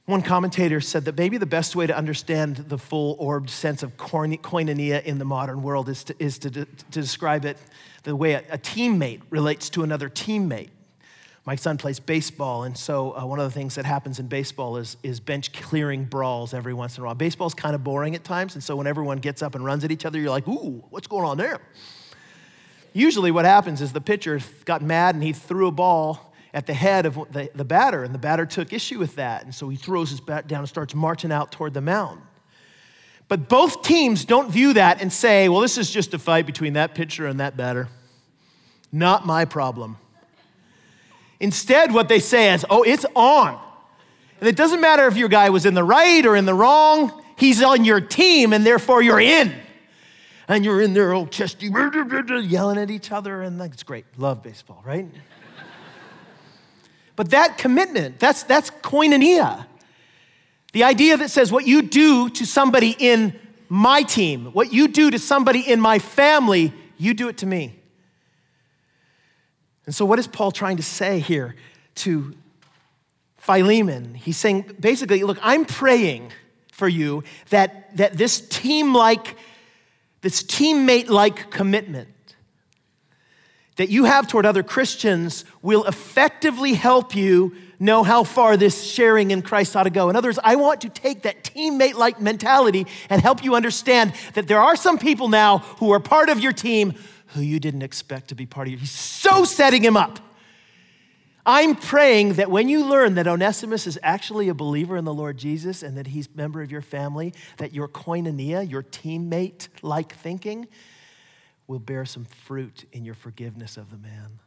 One 0.05 0.21
commentator 0.21 0.81
said 0.81 1.05
that 1.05 1.17
maybe 1.17 1.39
the 1.39 1.47
best 1.47 1.75
way 1.75 1.87
to 1.87 1.97
understand 1.97 2.57
the 2.57 2.77
full 2.77 3.15
orbed 3.17 3.49
sense 3.49 3.81
of 3.81 3.97
koinonia 3.97 5.03
in 5.03 5.17
the 5.17 5.25
modern 5.25 5.63
world 5.63 5.89
is 5.89 6.03
to, 6.03 6.15
is 6.19 6.37
to, 6.39 6.51
to 6.51 6.65
describe 6.91 7.43
it 7.43 7.57
the 8.03 8.15
way 8.15 8.33
a, 8.33 8.43
a, 8.51 8.57
teammate 8.59 9.21
relates 9.31 9.67
to 9.71 9.81
another 9.81 10.07
teammate. 10.07 10.69
My 11.43 11.55
son 11.55 11.79
plays 11.79 11.99
baseball, 11.99 12.63
and 12.63 12.77
so 12.77 13.17
uh, 13.17 13.25
one 13.25 13.39
of 13.39 13.45
the 13.45 13.51
things 13.51 13.75
that 13.75 13.85
happens 13.85 14.19
in 14.19 14.27
baseball 14.27 14.77
is, 14.77 14.95
is 15.01 15.19
bench 15.19 15.51
clearing 15.53 16.05
brawls 16.05 16.53
every 16.53 16.73
once 16.73 16.97
in 16.97 17.03
a 17.03 17.05
while. 17.07 17.15
Baseball's 17.15 17.55
kind 17.55 17.73
of 17.73 17.83
boring 17.83 18.13
at 18.13 18.23
times, 18.23 18.53
and 18.53 18.63
so 18.63 18.75
when 18.75 18.85
everyone 18.85 19.17
gets 19.17 19.41
up 19.41 19.55
and 19.55 19.65
runs 19.65 19.83
at 19.83 19.91
each 19.91 20.05
other, 20.05 20.19
you're 20.19 20.29
like, 20.29 20.47
ooh, 20.47 20.83
what's 20.91 21.07
going 21.07 21.25
on 21.25 21.37
there? 21.37 21.61
Usually, 22.97 23.29
what 23.29 23.43
happens 23.43 23.81
is 23.81 23.91
the 23.91 23.99
pitcher 23.99 24.39
got 24.63 24.81
mad 24.81 25.15
and 25.15 25.23
he 25.23 25.33
threw 25.33 25.67
a 25.67 25.71
ball 25.71 26.33
at 26.53 26.65
the 26.65 26.73
head 26.73 27.05
of 27.05 27.15
the, 27.29 27.51
the 27.53 27.65
batter, 27.65 28.05
and 28.05 28.13
the 28.13 28.17
batter 28.17 28.45
took 28.45 28.71
issue 28.71 28.97
with 28.97 29.17
that. 29.17 29.43
And 29.43 29.53
so 29.53 29.67
he 29.67 29.75
throws 29.75 30.11
his 30.11 30.21
bat 30.21 30.47
down 30.47 30.59
and 30.59 30.69
starts 30.69 30.95
marching 30.95 31.29
out 31.29 31.51
toward 31.51 31.73
the 31.73 31.81
mound. 31.81 32.21
But 33.27 33.49
both 33.49 33.83
teams 33.83 34.23
don't 34.23 34.49
view 34.49 34.71
that 34.73 35.01
and 35.01 35.11
say, 35.11 35.49
well, 35.49 35.59
this 35.59 35.77
is 35.77 35.91
just 35.91 36.13
a 36.13 36.19
fight 36.19 36.45
between 36.45 36.71
that 36.73 36.95
pitcher 36.95 37.27
and 37.27 37.41
that 37.41 37.57
batter. 37.57 37.89
Not 38.93 39.25
my 39.25 39.43
problem. 39.43 39.97
Instead, 41.41 41.93
what 41.93 42.07
they 42.07 42.19
say 42.19 42.53
is, 42.53 42.65
oh, 42.69 42.83
it's 42.83 43.05
on. 43.13 43.59
And 44.39 44.47
it 44.47 44.55
doesn't 44.55 44.79
matter 44.79 45.05
if 45.07 45.17
your 45.17 45.27
guy 45.27 45.49
was 45.49 45.65
in 45.65 45.73
the 45.73 45.83
right 45.83 46.25
or 46.25 46.37
in 46.37 46.45
the 46.45 46.53
wrong, 46.53 47.21
he's 47.35 47.61
on 47.61 47.83
your 47.83 47.99
team, 47.99 48.53
and 48.53 48.65
therefore 48.65 49.01
you're 49.01 49.19
in 49.19 49.53
and 50.47 50.63
you're 50.63 50.81
in 50.81 50.93
there 50.93 51.13
all 51.13 51.27
chesty, 51.27 51.67
yelling 52.43 52.77
at 52.77 52.91
each 52.91 53.11
other, 53.11 53.41
and 53.41 53.59
that's 53.59 53.83
great. 53.83 54.05
Love 54.17 54.43
baseball, 54.43 54.81
right? 54.85 55.07
but 57.15 57.31
that 57.31 57.57
commitment, 57.57 58.19
that's, 58.19 58.43
that's 58.43 58.69
koinonia. 58.69 59.65
The 60.73 60.83
idea 60.83 61.17
that 61.17 61.29
says 61.29 61.51
what 61.51 61.65
you 61.65 61.81
do 61.81 62.29
to 62.31 62.45
somebody 62.45 62.95
in 62.99 63.39
my 63.69 64.03
team, 64.03 64.47
what 64.47 64.73
you 64.73 64.87
do 64.87 65.09
to 65.09 65.19
somebody 65.19 65.61
in 65.61 65.79
my 65.79 65.99
family, 65.99 66.73
you 66.97 67.13
do 67.13 67.29
it 67.29 67.37
to 67.39 67.45
me. 67.45 67.79
And 69.85 69.93
so, 69.93 70.03
what 70.05 70.19
is 70.19 70.27
Paul 70.27 70.51
trying 70.51 70.77
to 70.77 70.83
say 70.83 71.19
here 71.19 71.55
to 71.95 72.33
Philemon? 73.37 74.15
He's 74.15 74.37
saying 74.37 74.75
basically, 74.79 75.23
look, 75.23 75.37
I'm 75.41 75.65
praying 75.65 76.31
for 76.71 76.87
you 76.87 77.23
that, 77.51 77.95
that 77.95 78.17
this 78.17 78.41
team 78.41 78.93
like 78.93 79.35
this 80.25 80.41
teammate 80.41 81.07
like 81.07 81.51
commitment 81.51 82.09
that 83.75 83.89
you 83.89 84.05
have 84.05 84.27
toward 84.27 84.43
other 84.43 84.63
Christians 84.63 85.45
will 85.61 85.83
effectively 85.83 86.73
help 86.73 87.15
you 87.15 87.55
know 87.77 88.01
how 88.01 88.23
far 88.23 88.57
this 88.57 88.81
sharing 88.81 89.29
in 89.29 89.43
Christ 89.43 89.75
ought 89.75 89.83
to 89.83 89.91
go. 89.91 90.09
In 90.09 90.15
other 90.15 90.29
words, 90.29 90.39
I 90.43 90.55
want 90.55 90.81
to 90.81 90.89
take 90.89 91.21
that 91.21 91.43
teammate 91.43 91.93
like 91.93 92.19
mentality 92.19 92.87
and 93.07 93.21
help 93.21 93.43
you 93.43 93.53
understand 93.53 94.13
that 94.33 94.47
there 94.47 94.59
are 94.59 94.75
some 94.75 94.97
people 94.97 95.27
now 95.27 95.59
who 95.59 95.91
are 95.91 95.99
part 95.99 96.29
of 96.29 96.39
your 96.39 96.53
team 96.53 96.95
who 97.27 97.41
you 97.41 97.59
didn't 97.59 97.83
expect 97.83 98.29
to 98.29 98.35
be 98.35 98.47
part 98.47 98.65
of 98.65 98.71
you. 98.71 98.79
He's 98.79 98.89
so 98.89 99.45
setting 99.45 99.83
him 99.83 99.95
up 99.95 100.17
I'm 101.45 101.75
praying 101.75 102.33
that 102.33 102.49
when 102.49 102.69
you 102.69 102.85
learn 102.85 103.15
that 103.15 103.27
Onesimus 103.27 103.85
is 103.85 103.99
actually 104.01 104.49
a 104.49 104.55
believer 104.55 104.97
in 104.97 105.05
the 105.05 105.13
Lord 105.13 105.37
Jesus 105.37 105.83
and 105.83 105.95
that 105.97 106.07
he's 106.07 106.27
a 106.27 106.35
member 106.35 106.61
of 106.61 106.71
your 106.71 106.81
family, 106.81 107.33
that 107.57 107.73
your 107.73 107.87
koinonia, 107.87 108.69
your 108.69 108.81
teammate 108.81 109.67
like 109.83 110.15
thinking, 110.15 110.67
will 111.67 111.79
bear 111.79 112.05
some 112.05 112.25
fruit 112.25 112.85
in 112.91 113.05
your 113.05 113.13
forgiveness 113.13 113.77
of 113.77 113.91
the 113.91 113.97
man. 113.97 114.39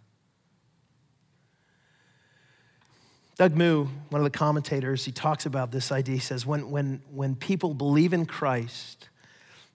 Doug 3.36 3.54
Moo, 3.56 3.86
one 4.10 4.20
of 4.20 4.24
the 4.24 4.36
commentators, 4.36 5.04
he 5.04 5.12
talks 5.12 5.46
about 5.46 5.70
this 5.70 5.92
idea. 5.92 6.16
He 6.16 6.20
says, 6.20 6.44
when, 6.44 6.70
when, 6.70 7.02
when 7.12 7.36
people 7.36 7.72
believe 7.72 8.12
in 8.12 8.26
Christ, 8.26 9.08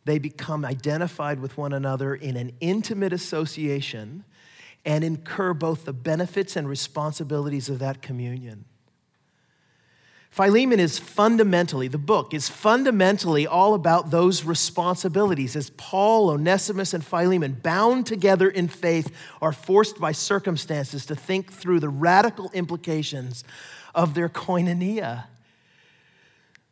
they 0.04 0.20
become 0.20 0.66
identified 0.66 1.40
with 1.40 1.58
one 1.58 1.72
another 1.72 2.14
in 2.14 2.36
an 2.36 2.52
intimate 2.60 3.14
association 3.14 4.26
and 4.86 5.04
incur 5.04 5.54
both 5.54 5.86
the 5.86 5.94
benefits 5.94 6.56
and 6.56 6.68
responsibilities 6.68 7.70
of 7.70 7.80
that 7.80 8.02
communion. 8.02 8.66
Philemon 10.30 10.80
is 10.80 10.98
fundamentally, 10.98 11.88
the 11.88 12.00
book 12.00 12.34
is 12.34 12.50
fundamentally 12.50 13.46
all 13.46 13.76
about 13.76 14.10
those 14.10 14.44
responsibilities 14.44 15.56
as 15.56 15.70
Paul, 15.72 16.32
Onesimus, 16.32 16.92
and 16.92 17.06
Philemon, 17.06 17.60
bound 17.62 18.08
together 18.08 18.50
in 18.50 18.68
faith, 18.68 19.16
are 19.44 19.54
forced 19.54 20.00
by 20.00 20.12
circumstances 20.12 21.06
to 21.06 21.16
think 21.16 21.54
through 21.54 21.80
the 21.80 21.90
radical 21.90 22.50
implications 22.56 23.44
of 23.94 24.16
their 24.16 24.28
koinonia. 24.28 25.26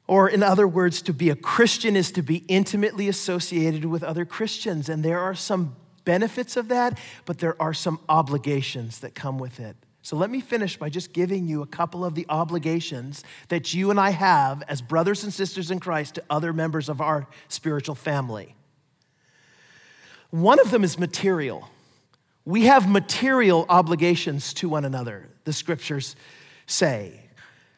Or, 0.07 0.27
in 0.27 0.41
other 0.41 0.67
words, 0.67 1.03
to 1.03 1.13
be 1.13 1.29
a 1.29 1.35
Christian 1.35 1.95
is 1.95 2.11
to 2.13 2.23
be 2.23 2.37
intimately 2.47 3.07
associated 3.07 3.85
with 3.85 4.03
other 4.03 4.25
Christians. 4.25 4.89
And 4.89 5.05
there 5.05 5.19
are 5.19 5.35
some 5.35 5.75
benefits 6.03 6.57
of 6.57 6.67
that, 6.69 6.99
but 7.25 7.39
there 7.39 7.59
are 7.61 7.73
some 7.73 7.99
obligations 8.09 8.99
that 8.99 9.15
come 9.15 9.37
with 9.37 9.59
it. 9.59 9.75
So 10.03 10.15
let 10.15 10.31
me 10.31 10.41
finish 10.41 10.77
by 10.77 10.89
just 10.89 11.13
giving 11.13 11.47
you 11.47 11.61
a 11.61 11.67
couple 11.67 12.03
of 12.03 12.15
the 12.15 12.25
obligations 12.27 13.23
that 13.49 13.73
you 13.73 13.91
and 13.91 13.99
I 13.99 14.09
have 14.09 14.63
as 14.67 14.81
brothers 14.81 15.23
and 15.23 15.31
sisters 15.31 15.69
in 15.69 15.79
Christ 15.79 16.15
to 16.15 16.23
other 16.29 16.53
members 16.53 16.89
of 16.89 17.01
our 17.01 17.27
spiritual 17.49 17.95
family. 17.95 18.55
One 20.31 20.59
of 20.59 20.71
them 20.71 20.83
is 20.83 20.97
material. 20.97 21.69
We 22.45 22.63
have 22.63 22.89
material 22.89 23.65
obligations 23.69 24.53
to 24.55 24.69
one 24.69 24.85
another. 24.85 25.29
The 25.43 25.53
scriptures 25.53 26.15
say. 26.65 27.19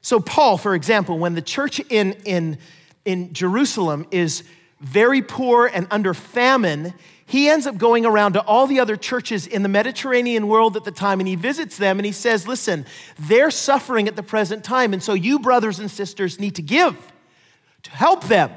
So, 0.01 0.19
Paul, 0.19 0.57
for 0.57 0.76
example, 0.76 1.17
when 1.17 1.34
the 1.34 1.41
church 1.41 1.80
in, 1.89 2.13
in, 2.26 2.57
in 3.03 3.34
Jerusalem 3.34 4.05
is 4.11 4.43
very 4.80 5.21
poor 5.21 5.65
and 5.65 5.88
under 5.91 6.13
famine, 6.13 6.93
he 7.26 7.49
ends 7.49 7.65
up 7.65 7.78
going 7.78 8.05
around 8.05 8.34
to 8.34 8.41
all 8.41 8.67
the 8.67 8.80
other 8.80 8.95
churches 8.95 9.47
in 9.47 9.63
the 9.63 9.69
Mediterranean 9.69 10.47
world 10.47 10.76
at 10.76 10.84
the 10.84 10.91
time 10.91 11.19
and 11.19 11.28
he 11.28 11.36
visits 11.36 11.78
them 11.78 11.97
and 11.97 12.05
he 12.05 12.11
says, 12.11 12.47
Listen, 12.47 12.86
they're 13.17 13.51
suffering 13.51 14.07
at 14.07 14.15
the 14.15 14.24
present 14.24 14.63
time. 14.63 14.93
And 14.93 15.01
so 15.01 15.13
you, 15.13 15.39
brothers 15.39 15.80
and 15.80 15.89
sisters, 15.89 16.39
need 16.39 16.55
to 16.55 16.61
give 16.61 17.11
to 17.84 17.91
help 17.91 18.26
them. 18.26 18.51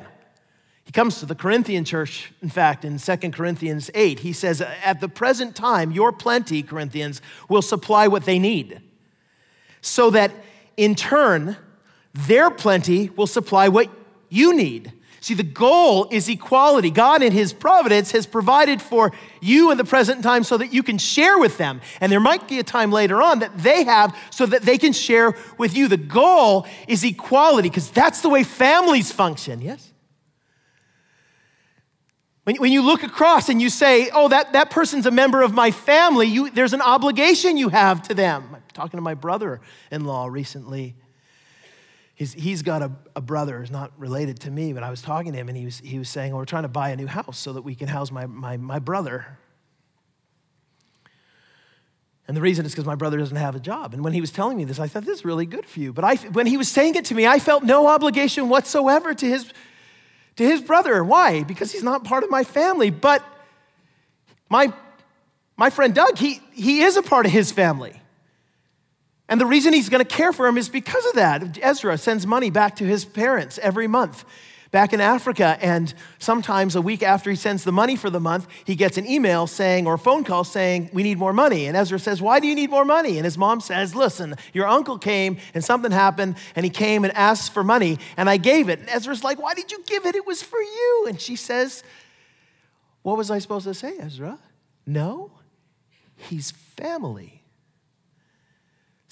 He 0.85 0.93
comes 0.93 1.19
to 1.19 1.27
the 1.27 1.35
Corinthian 1.35 1.85
church, 1.85 2.33
in 2.41 2.49
fact, 2.49 2.85
in 2.85 2.99
2 2.99 3.17
Corinthians 3.33 3.91
8. 3.93 4.21
He 4.21 4.33
says, 4.33 4.61
At 4.61 5.01
the 5.01 5.09
present 5.09 5.57
time, 5.57 5.91
your 5.91 6.13
plenty, 6.13 6.63
Corinthians, 6.63 7.21
will 7.49 7.63
supply 7.63 8.07
what 8.07 8.25
they 8.25 8.39
need, 8.39 8.81
so 9.81 10.11
that 10.11 10.31
in 10.77 10.95
turn, 10.95 11.57
their 12.13 12.51
plenty 12.51 13.11
will 13.11 13.27
supply 13.27 13.69
what 13.69 13.91
you 14.29 14.55
need. 14.55 14.93
See, 15.27 15.35
the 15.35 15.43
goal 15.43 16.07
is 16.13 16.29
equality. 16.29 16.89
God, 16.89 17.21
in 17.21 17.33
His 17.33 17.53
providence, 17.53 18.13
has 18.13 18.27
provided 18.27 18.81
for 18.81 19.11
you 19.41 19.73
in 19.73 19.77
the 19.77 19.85
present 19.85 20.23
time 20.23 20.45
so 20.45 20.57
that 20.57 20.73
you 20.73 20.85
can 20.85 20.99
share 20.99 21.37
with 21.37 21.59
them. 21.59 21.81
And 22.01 22.13
there 22.13 22.21
might 22.21 22.47
be 22.47 22.61
a 22.61 22.63
time 22.63 22.93
later 22.93 23.21
on 23.21 23.41
that 23.41 23.59
they 23.59 23.83
have 23.83 24.17
so 24.31 24.47
that 24.47 24.63
they 24.63 24.79
can 24.79 24.93
share 24.93 25.35
with 25.59 25.77
you. 25.77 25.89
The 25.89 25.97
goal 25.97 26.65
is 26.87 27.03
equality 27.03 27.69
because 27.69 27.91
that's 27.91 28.21
the 28.21 28.29
way 28.29 28.45
families 28.45 29.11
function, 29.11 29.61
yes? 29.61 29.93
When, 32.45 32.71
you 32.71 32.83
look 32.83 33.03
across 33.03 33.49
and 33.49 33.61
you 33.61 33.69
say, 33.69 34.09
oh, 34.15 34.29
that, 34.29 34.53
that 34.53 34.71
person's 34.71 35.07
a 35.07 35.11
member 35.11 35.43
of 35.43 35.53
my 35.53 35.73
family, 35.73 36.29
you, 36.29 36.51
there's 36.51 36.73
an 36.73 36.83
obligation 36.83 37.57
you 37.57 37.71
have 37.71 38.01
to 38.03 38.15
them. 38.15 38.51
I'm 38.55 38.63
talking 38.75 38.99
to 38.99 39.03
my 39.03 39.15
brother 39.15 39.61
in 39.91 40.05
law 40.05 40.27
recently 40.27 40.95
he's, 42.17 42.33
he's 42.33 42.63
got 42.63 42.83
a, 42.83 42.91
a 43.15 43.21
brother 43.21 43.61
who's 43.61 43.71
not 43.71 43.93
related 43.97 44.41
to 44.41 44.51
me, 44.51 44.73
but 44.73 44.83
I 44.83 44.91
was 44.91 45.01
talking 45.01 45.33
to 45.33 45.39
him 45.39 45.49
and 45.49 45.57
he 45.57 45.65
was, 45.65 45.79
he 45.79 45.99
was 45.99 46.09
saying, 46.09 46.33
well, 46.33 46.41
we're 46.41 46.47
trying 46.47 46.65
to 46.65 46.69
buy 46.69 46.91
a 46.91 46.97
new 46.97 47.07
house 47.07 47.39
so 47.39 47.53
that 47.53 47.63
we 47.63 47.77
can 47.77 47.87
house 47.87 48.11
my, 48.11 48.27
my, 48.27 48.57
my 48.57 48.81
brother. 48.81 49.39
And 52.27 52.37
the 52.37 52.41
reason 52.41 52.67
is 52.67 52.73
because 52.73 52.87
my 52.87 52.97
brother 52.97 53.19
doesn't 53.19 53.37
have 53.37 53.55
a 53.55 53.61
job. 53.61 53.95
And 53.95 54.03
when 54.03 54.13
he 54.13 54.21
was 54.21 54.33
telling 54.33 54.57
me 54.57 54.65
this, 54.65 54.81
I 54.81 54.89
thought, 54.89 55.05
this 55.05 55.19
is 55.21 55.25
really 55.25 55.47
good 55.47 55.67
for 55.67 55.79
you. 55.79 55.93
But 55.93 56.05
I, 56.05 56.17
when 56.17 56.47
he 56.47 56.57
was 56.57 56.69
saying 56.69 56.97
it 56.97 57.05
to 57.07 57.15
me, 57.15 57.27
I 57.27 57.39
felt 57.39 57.63
no 57.63 57.87
obligation 57.87 58.49
whatsoever 58.49 59.15
to 59.15 59.27
his, 59.27 59.53
to 60.35 60.45
his 60.45 60.61
brother. 60.61 61.05
Why? 61.05 61.45
Because 61.45 61.71
he's 61.71 61.85
not 61.85 62.03
part 62.03 62.25
of 62.25 62.31
my 62.31 62.43
family. 62.43 62.91
But 62.91 63.23
my, 64.49 64.73
my 65.57 65.71
friend 65.71 65.95
Doug, 65.95 66.19
he, 66.19 66.41
he 66.53 66.81
is 66.81 66.97
a 66.97 67.03
part 67.03 67.27
of 67.27 67.33
his 67.33 67.53
family. 67.53 68.01
And 69.29 69.41
the 69.41 69.47
reason 69.47 69.73
he's 69.73 69.89
going 69.89 70.05
to 70.05 70.09
care 70.09 70.33
for 70.33 70.47
him 70.47 70.57
is 70.57 70.69
because 70.69 71.05
of 71.07 71.15
that. 71.15 71.59
Ezra 71.61 71.99
sends 71.99 72.27
money 72.27 72.51
back 72.51 72.77
to 72.77 72.85
his 72.85 73.05
parents 73.05 73.59
every 73.59 73.89
month 73.89 74.25
back 74.71 74.93
in 74.93 75.01
Africa. 75.01 75.59
And 75.61 75.93
sometimes 76.19 76.77
a 76.77 76.83
week 76.83 77.03
after 77.03 77.31
he 77.31 77.37
sends 77.37 77.65
the 77.65 77.73
money 77.73 77.97
for 77.97 78.11
the 78.11 78.21
month, 78.21 78.47
he 78.65 78.75
gets 78.75 78.99
an 78.99 79.07
email 79.07 79.47
saying, 79.47 79.87
or 79.87 79.95
a 79.95 79.99
phone 79.99 80.25
call 80.25 80.45
saying, 80.45 80.91
We 80.93 81.03
need 81.03 81.19
more 81.19 81.33
money. 81.33 81.67
And 81.67 81.77
Ezra 81.77 81.99
says, 81.99 82.21
Why 82.21 82.41
do 82.41 82.47
you 82.47 82.55
need 82.55 82.71
more 82.71 82.85
money? 82.85 83.17
And 83.17 83.25
his 83.25 83.39
mom 83.39 83.61
says, 83.61 83.95
Listen, 83.95 84.35
your 84.53 84.67
uncle 84.67 84.99
came 84.99 85.39
and 85.55 85.65
something 85.65 85.93
happened, 85.93 86.37
and 86.55 86.65
he 86.65 86.71
came 86.71 87.05
and 87.05 87.17
asked 87.17 87.53
for 87.53 87.65
money, 87.65 87.99
and 88.17 88.29
I 88.29 88.37
gave 88.37 88.69
it. 88.69 88.81
And 88.81 88.89
Ezra's 88.89 89.25
like, 89.25 89.41
Why 89.41 89.55
did 89.55 89.73
you 89.73 89.83
give 89.87 90.07
it? 90.07 90.15
It 90.15 90.27
was 90.27 90.43
for 90.43 90.61
you. 90.61 91.07
And 91.09 91.21
she 91.21 91.37
says, 91.37 91.83
What 93.03 93.17
was 93.17 93.31
I 93.31 93.39
supposed 93.39 93.65
to 93.65 93.75
say, 93.75 93.97
Ezra? 93.99 94.39
No, 94.87 95.33
he's 96.17 96.51
family. 96.51 97.36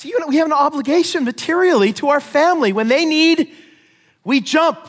So 0.04 0.10
you 0.10 0.20
know, 0.20 0.26
we 0.26 0.36
have 0.36 0.46
an 0.46 0.52
obligation 0.52 1.24
materially 1.24 1.94
to 1.94 2.08
our 2.10 2.20
family. 2.20 2.74
When 2.74 2.88
they 2.88 3.06
need, 3.06 3.50
we 4.22 4.42
jump. 4.42 4.86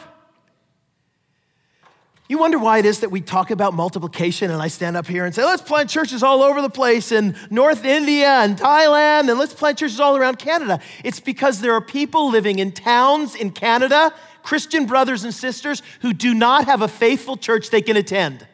You 2.28 2.38
wonder 2.38 2.60
why 2.60 2.80
it 2.80 2.86
is 2.86 3.00
that 3.00 3.12
we 3.12 3.22
talk 3.22 3.50
about 3.50 3.74
multiplication 3.74 4.52
and 4.52 4.62
I 4.62 4.68
stand 4.68 4.98
up 4.98 5.08
here 5.08 5.24
and 5.24 5.34
say, 5.34 5.46
let's 5.46 5.62
plant 5.62 5.90
churches 5.90 6.22
all 6.22 6.44
over 6.44 6.62
the 6.62 6.70
place 6.70 7.14
in 7.14 7.38
North 7.50 7.86
India 7.86 8.28
and 8.28 8.58
Thailand 8.58 9.30
and 9.30 9.40
let's 9.40 9.54
plant 9.54 9.78
churches 9.78 10.02
all 10.02 10.18
around 10.18 10.38
Canada. 10.38 10.82
It's 11.02 11.22
because 11.22 11.62
there 11.62 11.72
are 11.72 11.80
people 11.80 12.30
living 12.30 12.60
in 12.60 12.74
towns 12.74 13.36
in 13.36 13.52
Canada, 13.52 14.14
Christian 14.44 14.86
brothers 14.86 15.24
and 15.24 15.34
sisters, 15.34 15.82
who 16.02 16.12
do 16.12 16.34
not 16.34 16.66
have 16.66 16.82
a 16.82 16.90
faithful 16.90 17.38
church 17.38 17.70
they 17.70 17.82
can 17.82 17.96
attend. 17.96 18.46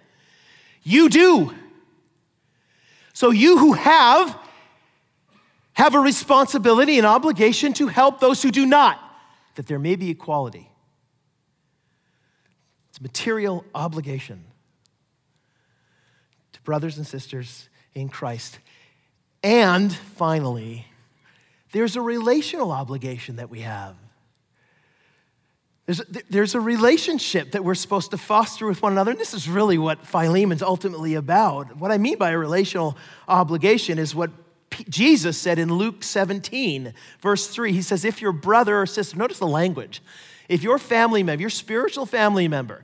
You 0.83 1.09
do. 1.09 1.55
So 3.13 3.31
you 3.31 3.57
who 3.57 3.73
have, 3.73 4.37
have 5.81 5.95
a 5.95 5.99
responsibility 5.99 6.99
and 6.99 7.07
obligation 7.07 7.73
to 7.73 7.87
help 7.87 8.19
those 8.19 8.43
who 8.43 8.51
do 8.51 8.67
not, 8.67 9.01
that 9.55 9.65
there 9.65 9.79
may 9.79 9.95
be 9.95 10.11
equality. 10.11 10.69
It's 12.89 12.99
a 12.99 13.01
material 13.01 13.65
obligation 13.73 14.43
to 16.53 16.61
brothers 16.61 16.97
and 16.97 17.07
sisters 17.07 17.67
in 17.95 18.09
Christ. 18.09 18.59
And 19.41 19.91
finally, 19.91 20.85
there's 21.71 21.95
a 21.95 22.01
relational 22.01 22.71
obligation 22.71 23.37
that 23.37 23.49
we 23.49 23.61
have. 23.61 23.95
There's 25.87 26.01
a, 26.01 26.05
there's 26.29 26.53
a 26.53 26.59
relationship 26.59 27.53
that 27.53 27.63
we're 27.63 27.73
supposed 27.73 28.11
to 28.11 28.19
foster 28.19 28.67
with 28.67 28.83
one 28.83 28.91
another. 28.91 29.11
And 29.11 29.19
this 29.19 29.33
is 29.33 29.49
really 29.49 29.79
what 29.79 30.05
Philemon's 30.05 30.61
ultimately 30.61 31.15
about. 31.15 31.75
What 31.75 31.91
I 31.91 31.97
mean 31.97 32.19
by 32.19 32.29
a 32.29 32.37
relational 32.37 32.95
obligation 33.27 33.97
is 33.97 34.13
what 34.13 34.29
Jesus 34.89 35.37
said 35.37 35.59
in 35.59 35.73
Luke 35.73 36.03
17, 36.03 36.93
verse 37.21 37.47
3, 37.47 37.73
he 37.73 37.81
says, 37.81 38.05
If 38.05 38.21
your 38.21 38.31
brother 38.31 38.81
or 38.81 38.85
sister, 38.85 39.17
notice 39.17 39.39
the 39.39 39.47
language, 39.47 40.01
if 40.47 40.63
your 40.63 40.77
family 40.77 41.23
member, 41.23 41.41
your 41.41 41.49
spiritual 41.49 42.05
family 42.05 42.47
member, 42.47 42.83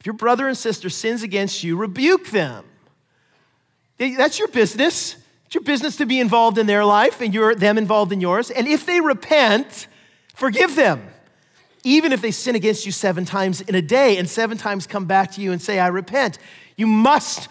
if 0.00 0.06
your 0.06 0.14
brother 0.14 0.48
and 0.48 0.56
sister 0.56 0.90
sins 0.90 1.22
against 1.22 1.64
you, 1.64 1.76
rebuke 1.76 2.28
them. 2.28 2.64
That's 3.98 4.38
your 4.38 4.48
business. 4.48 5.16
It's 5.46 5.54
your 5.54 5.64
business 5.64 5.96
to 5.96 6.06
be 6.06 6.20
involved 6.20 6.58
in 6.58 6.66
their 6.66 6.84
life 6.84 7.20
and 7.20 7.32
you're 7.32 7.54
them 7.54 7.78
involved 7.78 8.12
in 8.12 8.20
yours. 8.20 8.50
And 8.50 8.66
if 8.66 8.86
they 8.86 9.00
repent, 9.00 9.86
forgive 10.34 10.76
them. 10.76 11.08
Even 11.84 12.12
if 12.12 12.22
they 12.22 12.30
sin 12.30 12.54
against 12.54 12.86
you 12.86 12.92
seven 12.92 13.24
times 13.24 13.60
in 13.60 13.74
a 13.74 13.82
day 13.82 14.16
and 14.16 14.28
seven 14.28 14.56
times 14.58 14.86
come 14.86 15.04
back 15.04 15.32
to 15.32 15.40
you 15.40 15.52
and 15.52 15.60
say, 15.60 15.78
I 15.78 15.88
repent, 15.88 16.38
you 16.76 16.86
must 16.86 17.48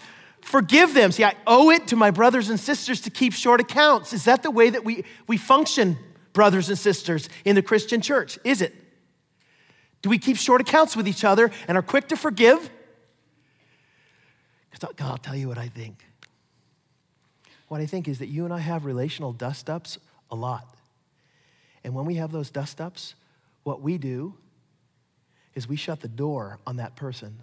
forgive 0.54 0.94
them. 0.94 1.10
See, 1.10 1.24
I 1.24 1.34
owe 1.48 1.70
it 1.70 1.88
to 1.88 1.96
my 1.96 2.12
brothers 2.12 2.48
and 2.48 2.60
sisters 2.60 3.00
to 3.00 3.10
keep 3.10 3.32
short 3.32 3.60
accounts. 3.60 4.12
Is 4.12 4.26
that 4.26 4.44
the 4.44 4.52
way 4.52 4.70
that 4.70 4.84
we, 4.84 5.04
we 5.26 5.36
function, 5.36 5.98
brothers 6.32 6.68
and 6.68 6.78
sisters, 6.78 7.28
in 7.44 7.56
the 7.56 7.62
Christian 7.62 8.00
church? 8.00 8.38
Is 8.44 8.62
it? 8.62 8.72
Do 10.00 10.08
we 10.08 10.16
keep 10.16 10.36
short 10.36 10.60
accounts 10.60 10.94
with 10.94 11.08
each 11.08 11.24
other 11.24 11.50
and 11.66 11.76
are 11.76 11.82
quick 11.82 12.06
to 12.06 12.16
forgive? 12.16 12.70
Uh, 14.80 14.86
God, 14.94 15.10
I'll 15.10 15.18
tell 15.18 15.34
you 15.34 15.48
what 15.48 15.58
I 15.58 15.66
think. 15.66 16.04
What 17.66 17.80
I 17.80 17.86
think 17.86 18.06
is 18.06 18.20
that 18.20 18.28
you 18.28 18.44
and 18.44 18.54
I 18.54 18.60
have 18.60 18.84
relational 18.84 19.32
dust 19.32 19.68
ups 19.68 19.98
a 20.30 20.36
lot. 20.36 20.76
And 21.82 21.96
when 21.96 22.04
we 22.04 22.14
have 22.14 22.30
those 22.30 22.50
dust 22.50 22.80
ups, 22.80 23.16
what 23.64 23.80
we 23.80 23.98
do 23.98 24.34
is 25.56 25.66
we 25.66 25.74
shut 25.74 26.00
the 26.00 26.06
door 26.06 26.60
on 26.64 26.76
that 26.76 26.94
person 26.94 27.40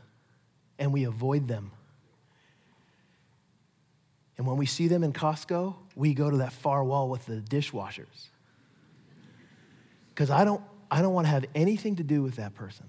and 0.80 0.94
we 0.94 1.04
avoid 1.04 1.50
them 1.50 1.72
and 4.42 4.48
when 4.48 4.58
we 4.58 4.66
see 4.66 4.88
them 4.88 5.04
in 5.04 5.14
Costco, 5.14 5.76
we 5.96 6.16
go 6.16 6.32
to 6.32 6.38
that 6.38 6.52
far 6.52 6.84
wall 6.84 7.10
with 7.10 7.28
the 7.28 7.36
dishwashers. 7.36 8.30
Because 10.10 10.32
I 10.32 10.44
don't, 10.44 10.64
I 10.90 11.04
don't 11.04 11.14
want 11.14 11.28
to 11.28 11.30
have 11.30 11.46
anything 11.54 11.98
to 11.98 12.04
do 12.04 12.24
with 12.24 12.38
that 12.38 12.56
person. 12.56 12.88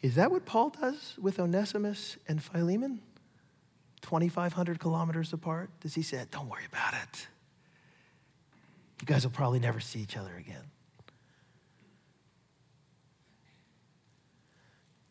Is 0.00 0.16
that 0.16 0.32
what 0.32 0.46
Paul 0.46 0.70
does 0.70 1.14
with 1.16 1.38
Onesimus 1.38 2.16
and 2.26 2.42
Philemon? 2.42 3.02
2,500 4.00 4.80
kilometers 4.80 5.32
apart? 5.32 5.70
Does 5.78 5.94
he 5.94 6.02
say, 6.02 6.24
don't 6.32 6.48
worry 6.48 6.66
about 6.68 6.94
it? 6.94 7.28
You 9.00 9.06
guys 9.06 9.22
will 9.22 9.30
probably 9.30 9.60
never 9.60 9.78
see 9.78 10.00
each 10.00 10.16
other 10.16 10.34
again. 10.34 10.64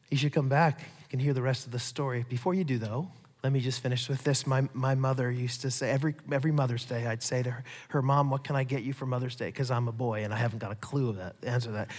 You 0.10 0.18
should 0.18 0.34
come 0.34 0.50
back. 0.50 0.82
You 0.82 1.08
can 1.08 1.20
hear 1.20 1.34
the 1.34 1.42
rest 1.42 1.66
of 1.66 1.72
the 1.72 1.80
story. 1.80 2.26
Before 2.28 2.54
you 2.54 2.66
do, 2.66 2.78
though, 2.78 3.08
let 3.44 3.52
me 3.52 3.60
just 3.60 3.82
finish 3.82 4.08
with 4.08 4.24
this. 4.24 4.46
My, 4.46 4.68
my 4.74 4.94
mother 4.94 5.32
used 5.32 5.62
to 5.62 5.72
say, 5.72 5.90
every, 5.90 6.14
every 6.32 6.52
Mother's 6.52 6.86
Day, 6.86 7.08
I'd 7.08 7.24
say 7.24 7.42
to 7.42 7.50
her, 7.50 7.64
her 7.90 8.02
Mom, 8.02 8.30
what 8.30 8.44
can 8.44 8.56
I 8.56 8.64
get 8.64 8.84
you 8.84 8.94
for 8.94 9.08
Mother's 9.08 9.36
Day? 9.36 9.48
Because 9.48 9.72
I'm 9.72 9.88
a 9.88 9.92
boy 9.92 10.24
and 10.24 10.34
I 10.34 10.38
haven't 10.38 10.60
got 10.60 10.72
a 10.72 10.76
clue 10.76 11.10
of 11.10 11.18
that, 11.18 11.36
answer 11.42 11.72
that. 11.72 11.90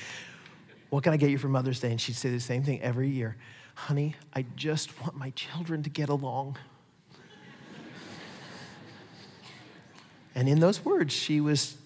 What 0.91 1.03
can 1.03 1.13
I 1.13 1.17
get 1.17 1.31
you 1.31 1.39
for 1.39 1.49
Mother's 1.49 1.81
Day? 1.81 1.91
And 1.91 2.01
she'd 2.01 2.15
say 2.15 2.31
the 2.31 2.39
same 2.39 2.63
thing 2.63 2.81
every 2.81 3.09
year. 3.09 3.37
Honey, 3.75 4.15
I 4.35 4.45
just 4.55 5.01
want 5.01 5.17
my 5.17 5.31
children 5.31 5.83
to 5.83 5.91
get 5.91 6.09
along. 6.09 6.59
and 10.35 10.49
in 10.49 10.61
those 10.61 10.85
words, 10.85 11.13
she 11.13 11.41
was, 11.41 11.77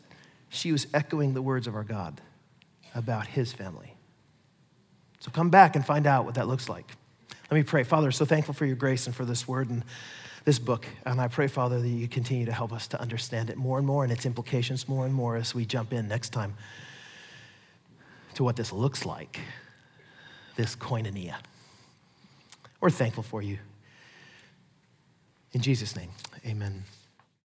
she 0.51 0.71
was 0.71 0.87
echoing 0.93 1.33
the 1.33 1.43
words 1.43 1.67
of 1.67 1.75
our 1.75 1.85
God 1.85 2.21
about 2.95 3.29
his 3.29 3.55
family. 3.55 3.95
So 5.21 5.31
come 5.31 5.49
back 5.49 5.77
and 5.77 5.87
find 5.87 6.07
out 6.07 6.27
what 6.27 6.35
that 6.35 6.47
looks 6.47 6.69
like. 6.69 6.93
Let 7.51 7.57
me 7.57 7.63
pray. 7.63 7.85
Father, 7.85 8.11
so 8.11 8.25
thankful 8.25 8.55
for 8.55 8.67
your 8.67 8.77
grace 8.77 9.07
and 9.07 9.15
for 9.15 9.25
this 9.25 9.47
word. 9.47 9.71
And 9.71 9.85
this 10.47 10.59
book. 10.61 10.87
And 11.05 11.21
I 11.21 11.29
pray, 11.29 11.49
Father, 11.49 11.81
that 11.81 11.89
you 11.89 12.09
continue 12.09 12.47
to 12.47 12.53
help 12.53 12.73
us 12.73 12.87
to 12.89 13.01
understand 13.01 13.51
it 13.51 13.57
more 13.57 13.79
and 13.79 13.87
more 13.87 14.05
and 14.05 14.13
its 14.13 14.25
implications 14.25 14.89
more 14.89 15.05
and 15.05 15.13
more 15.13 15.37
as 15.37 15.55
we 15.55 15.67
jump 15.67 15.93
in 15.93 16.09
next 16.09 16.31
time 16.31 16.55
to 18.35 18.45
what 18.45 18.57
this 18.57 18.73
looks 18.73 19.05
like 19.05 19.41
this 20.55 20.75
koinonia. 20.75 21.35
We're 22.81 22.91
thankful 22.91 23.23
for 23.23 23.43
you. 23.43 23.59
In 25.53 25.61
Jesus' 25.61 25.97
name, 25.97 26.11
amen. 26.47 26.85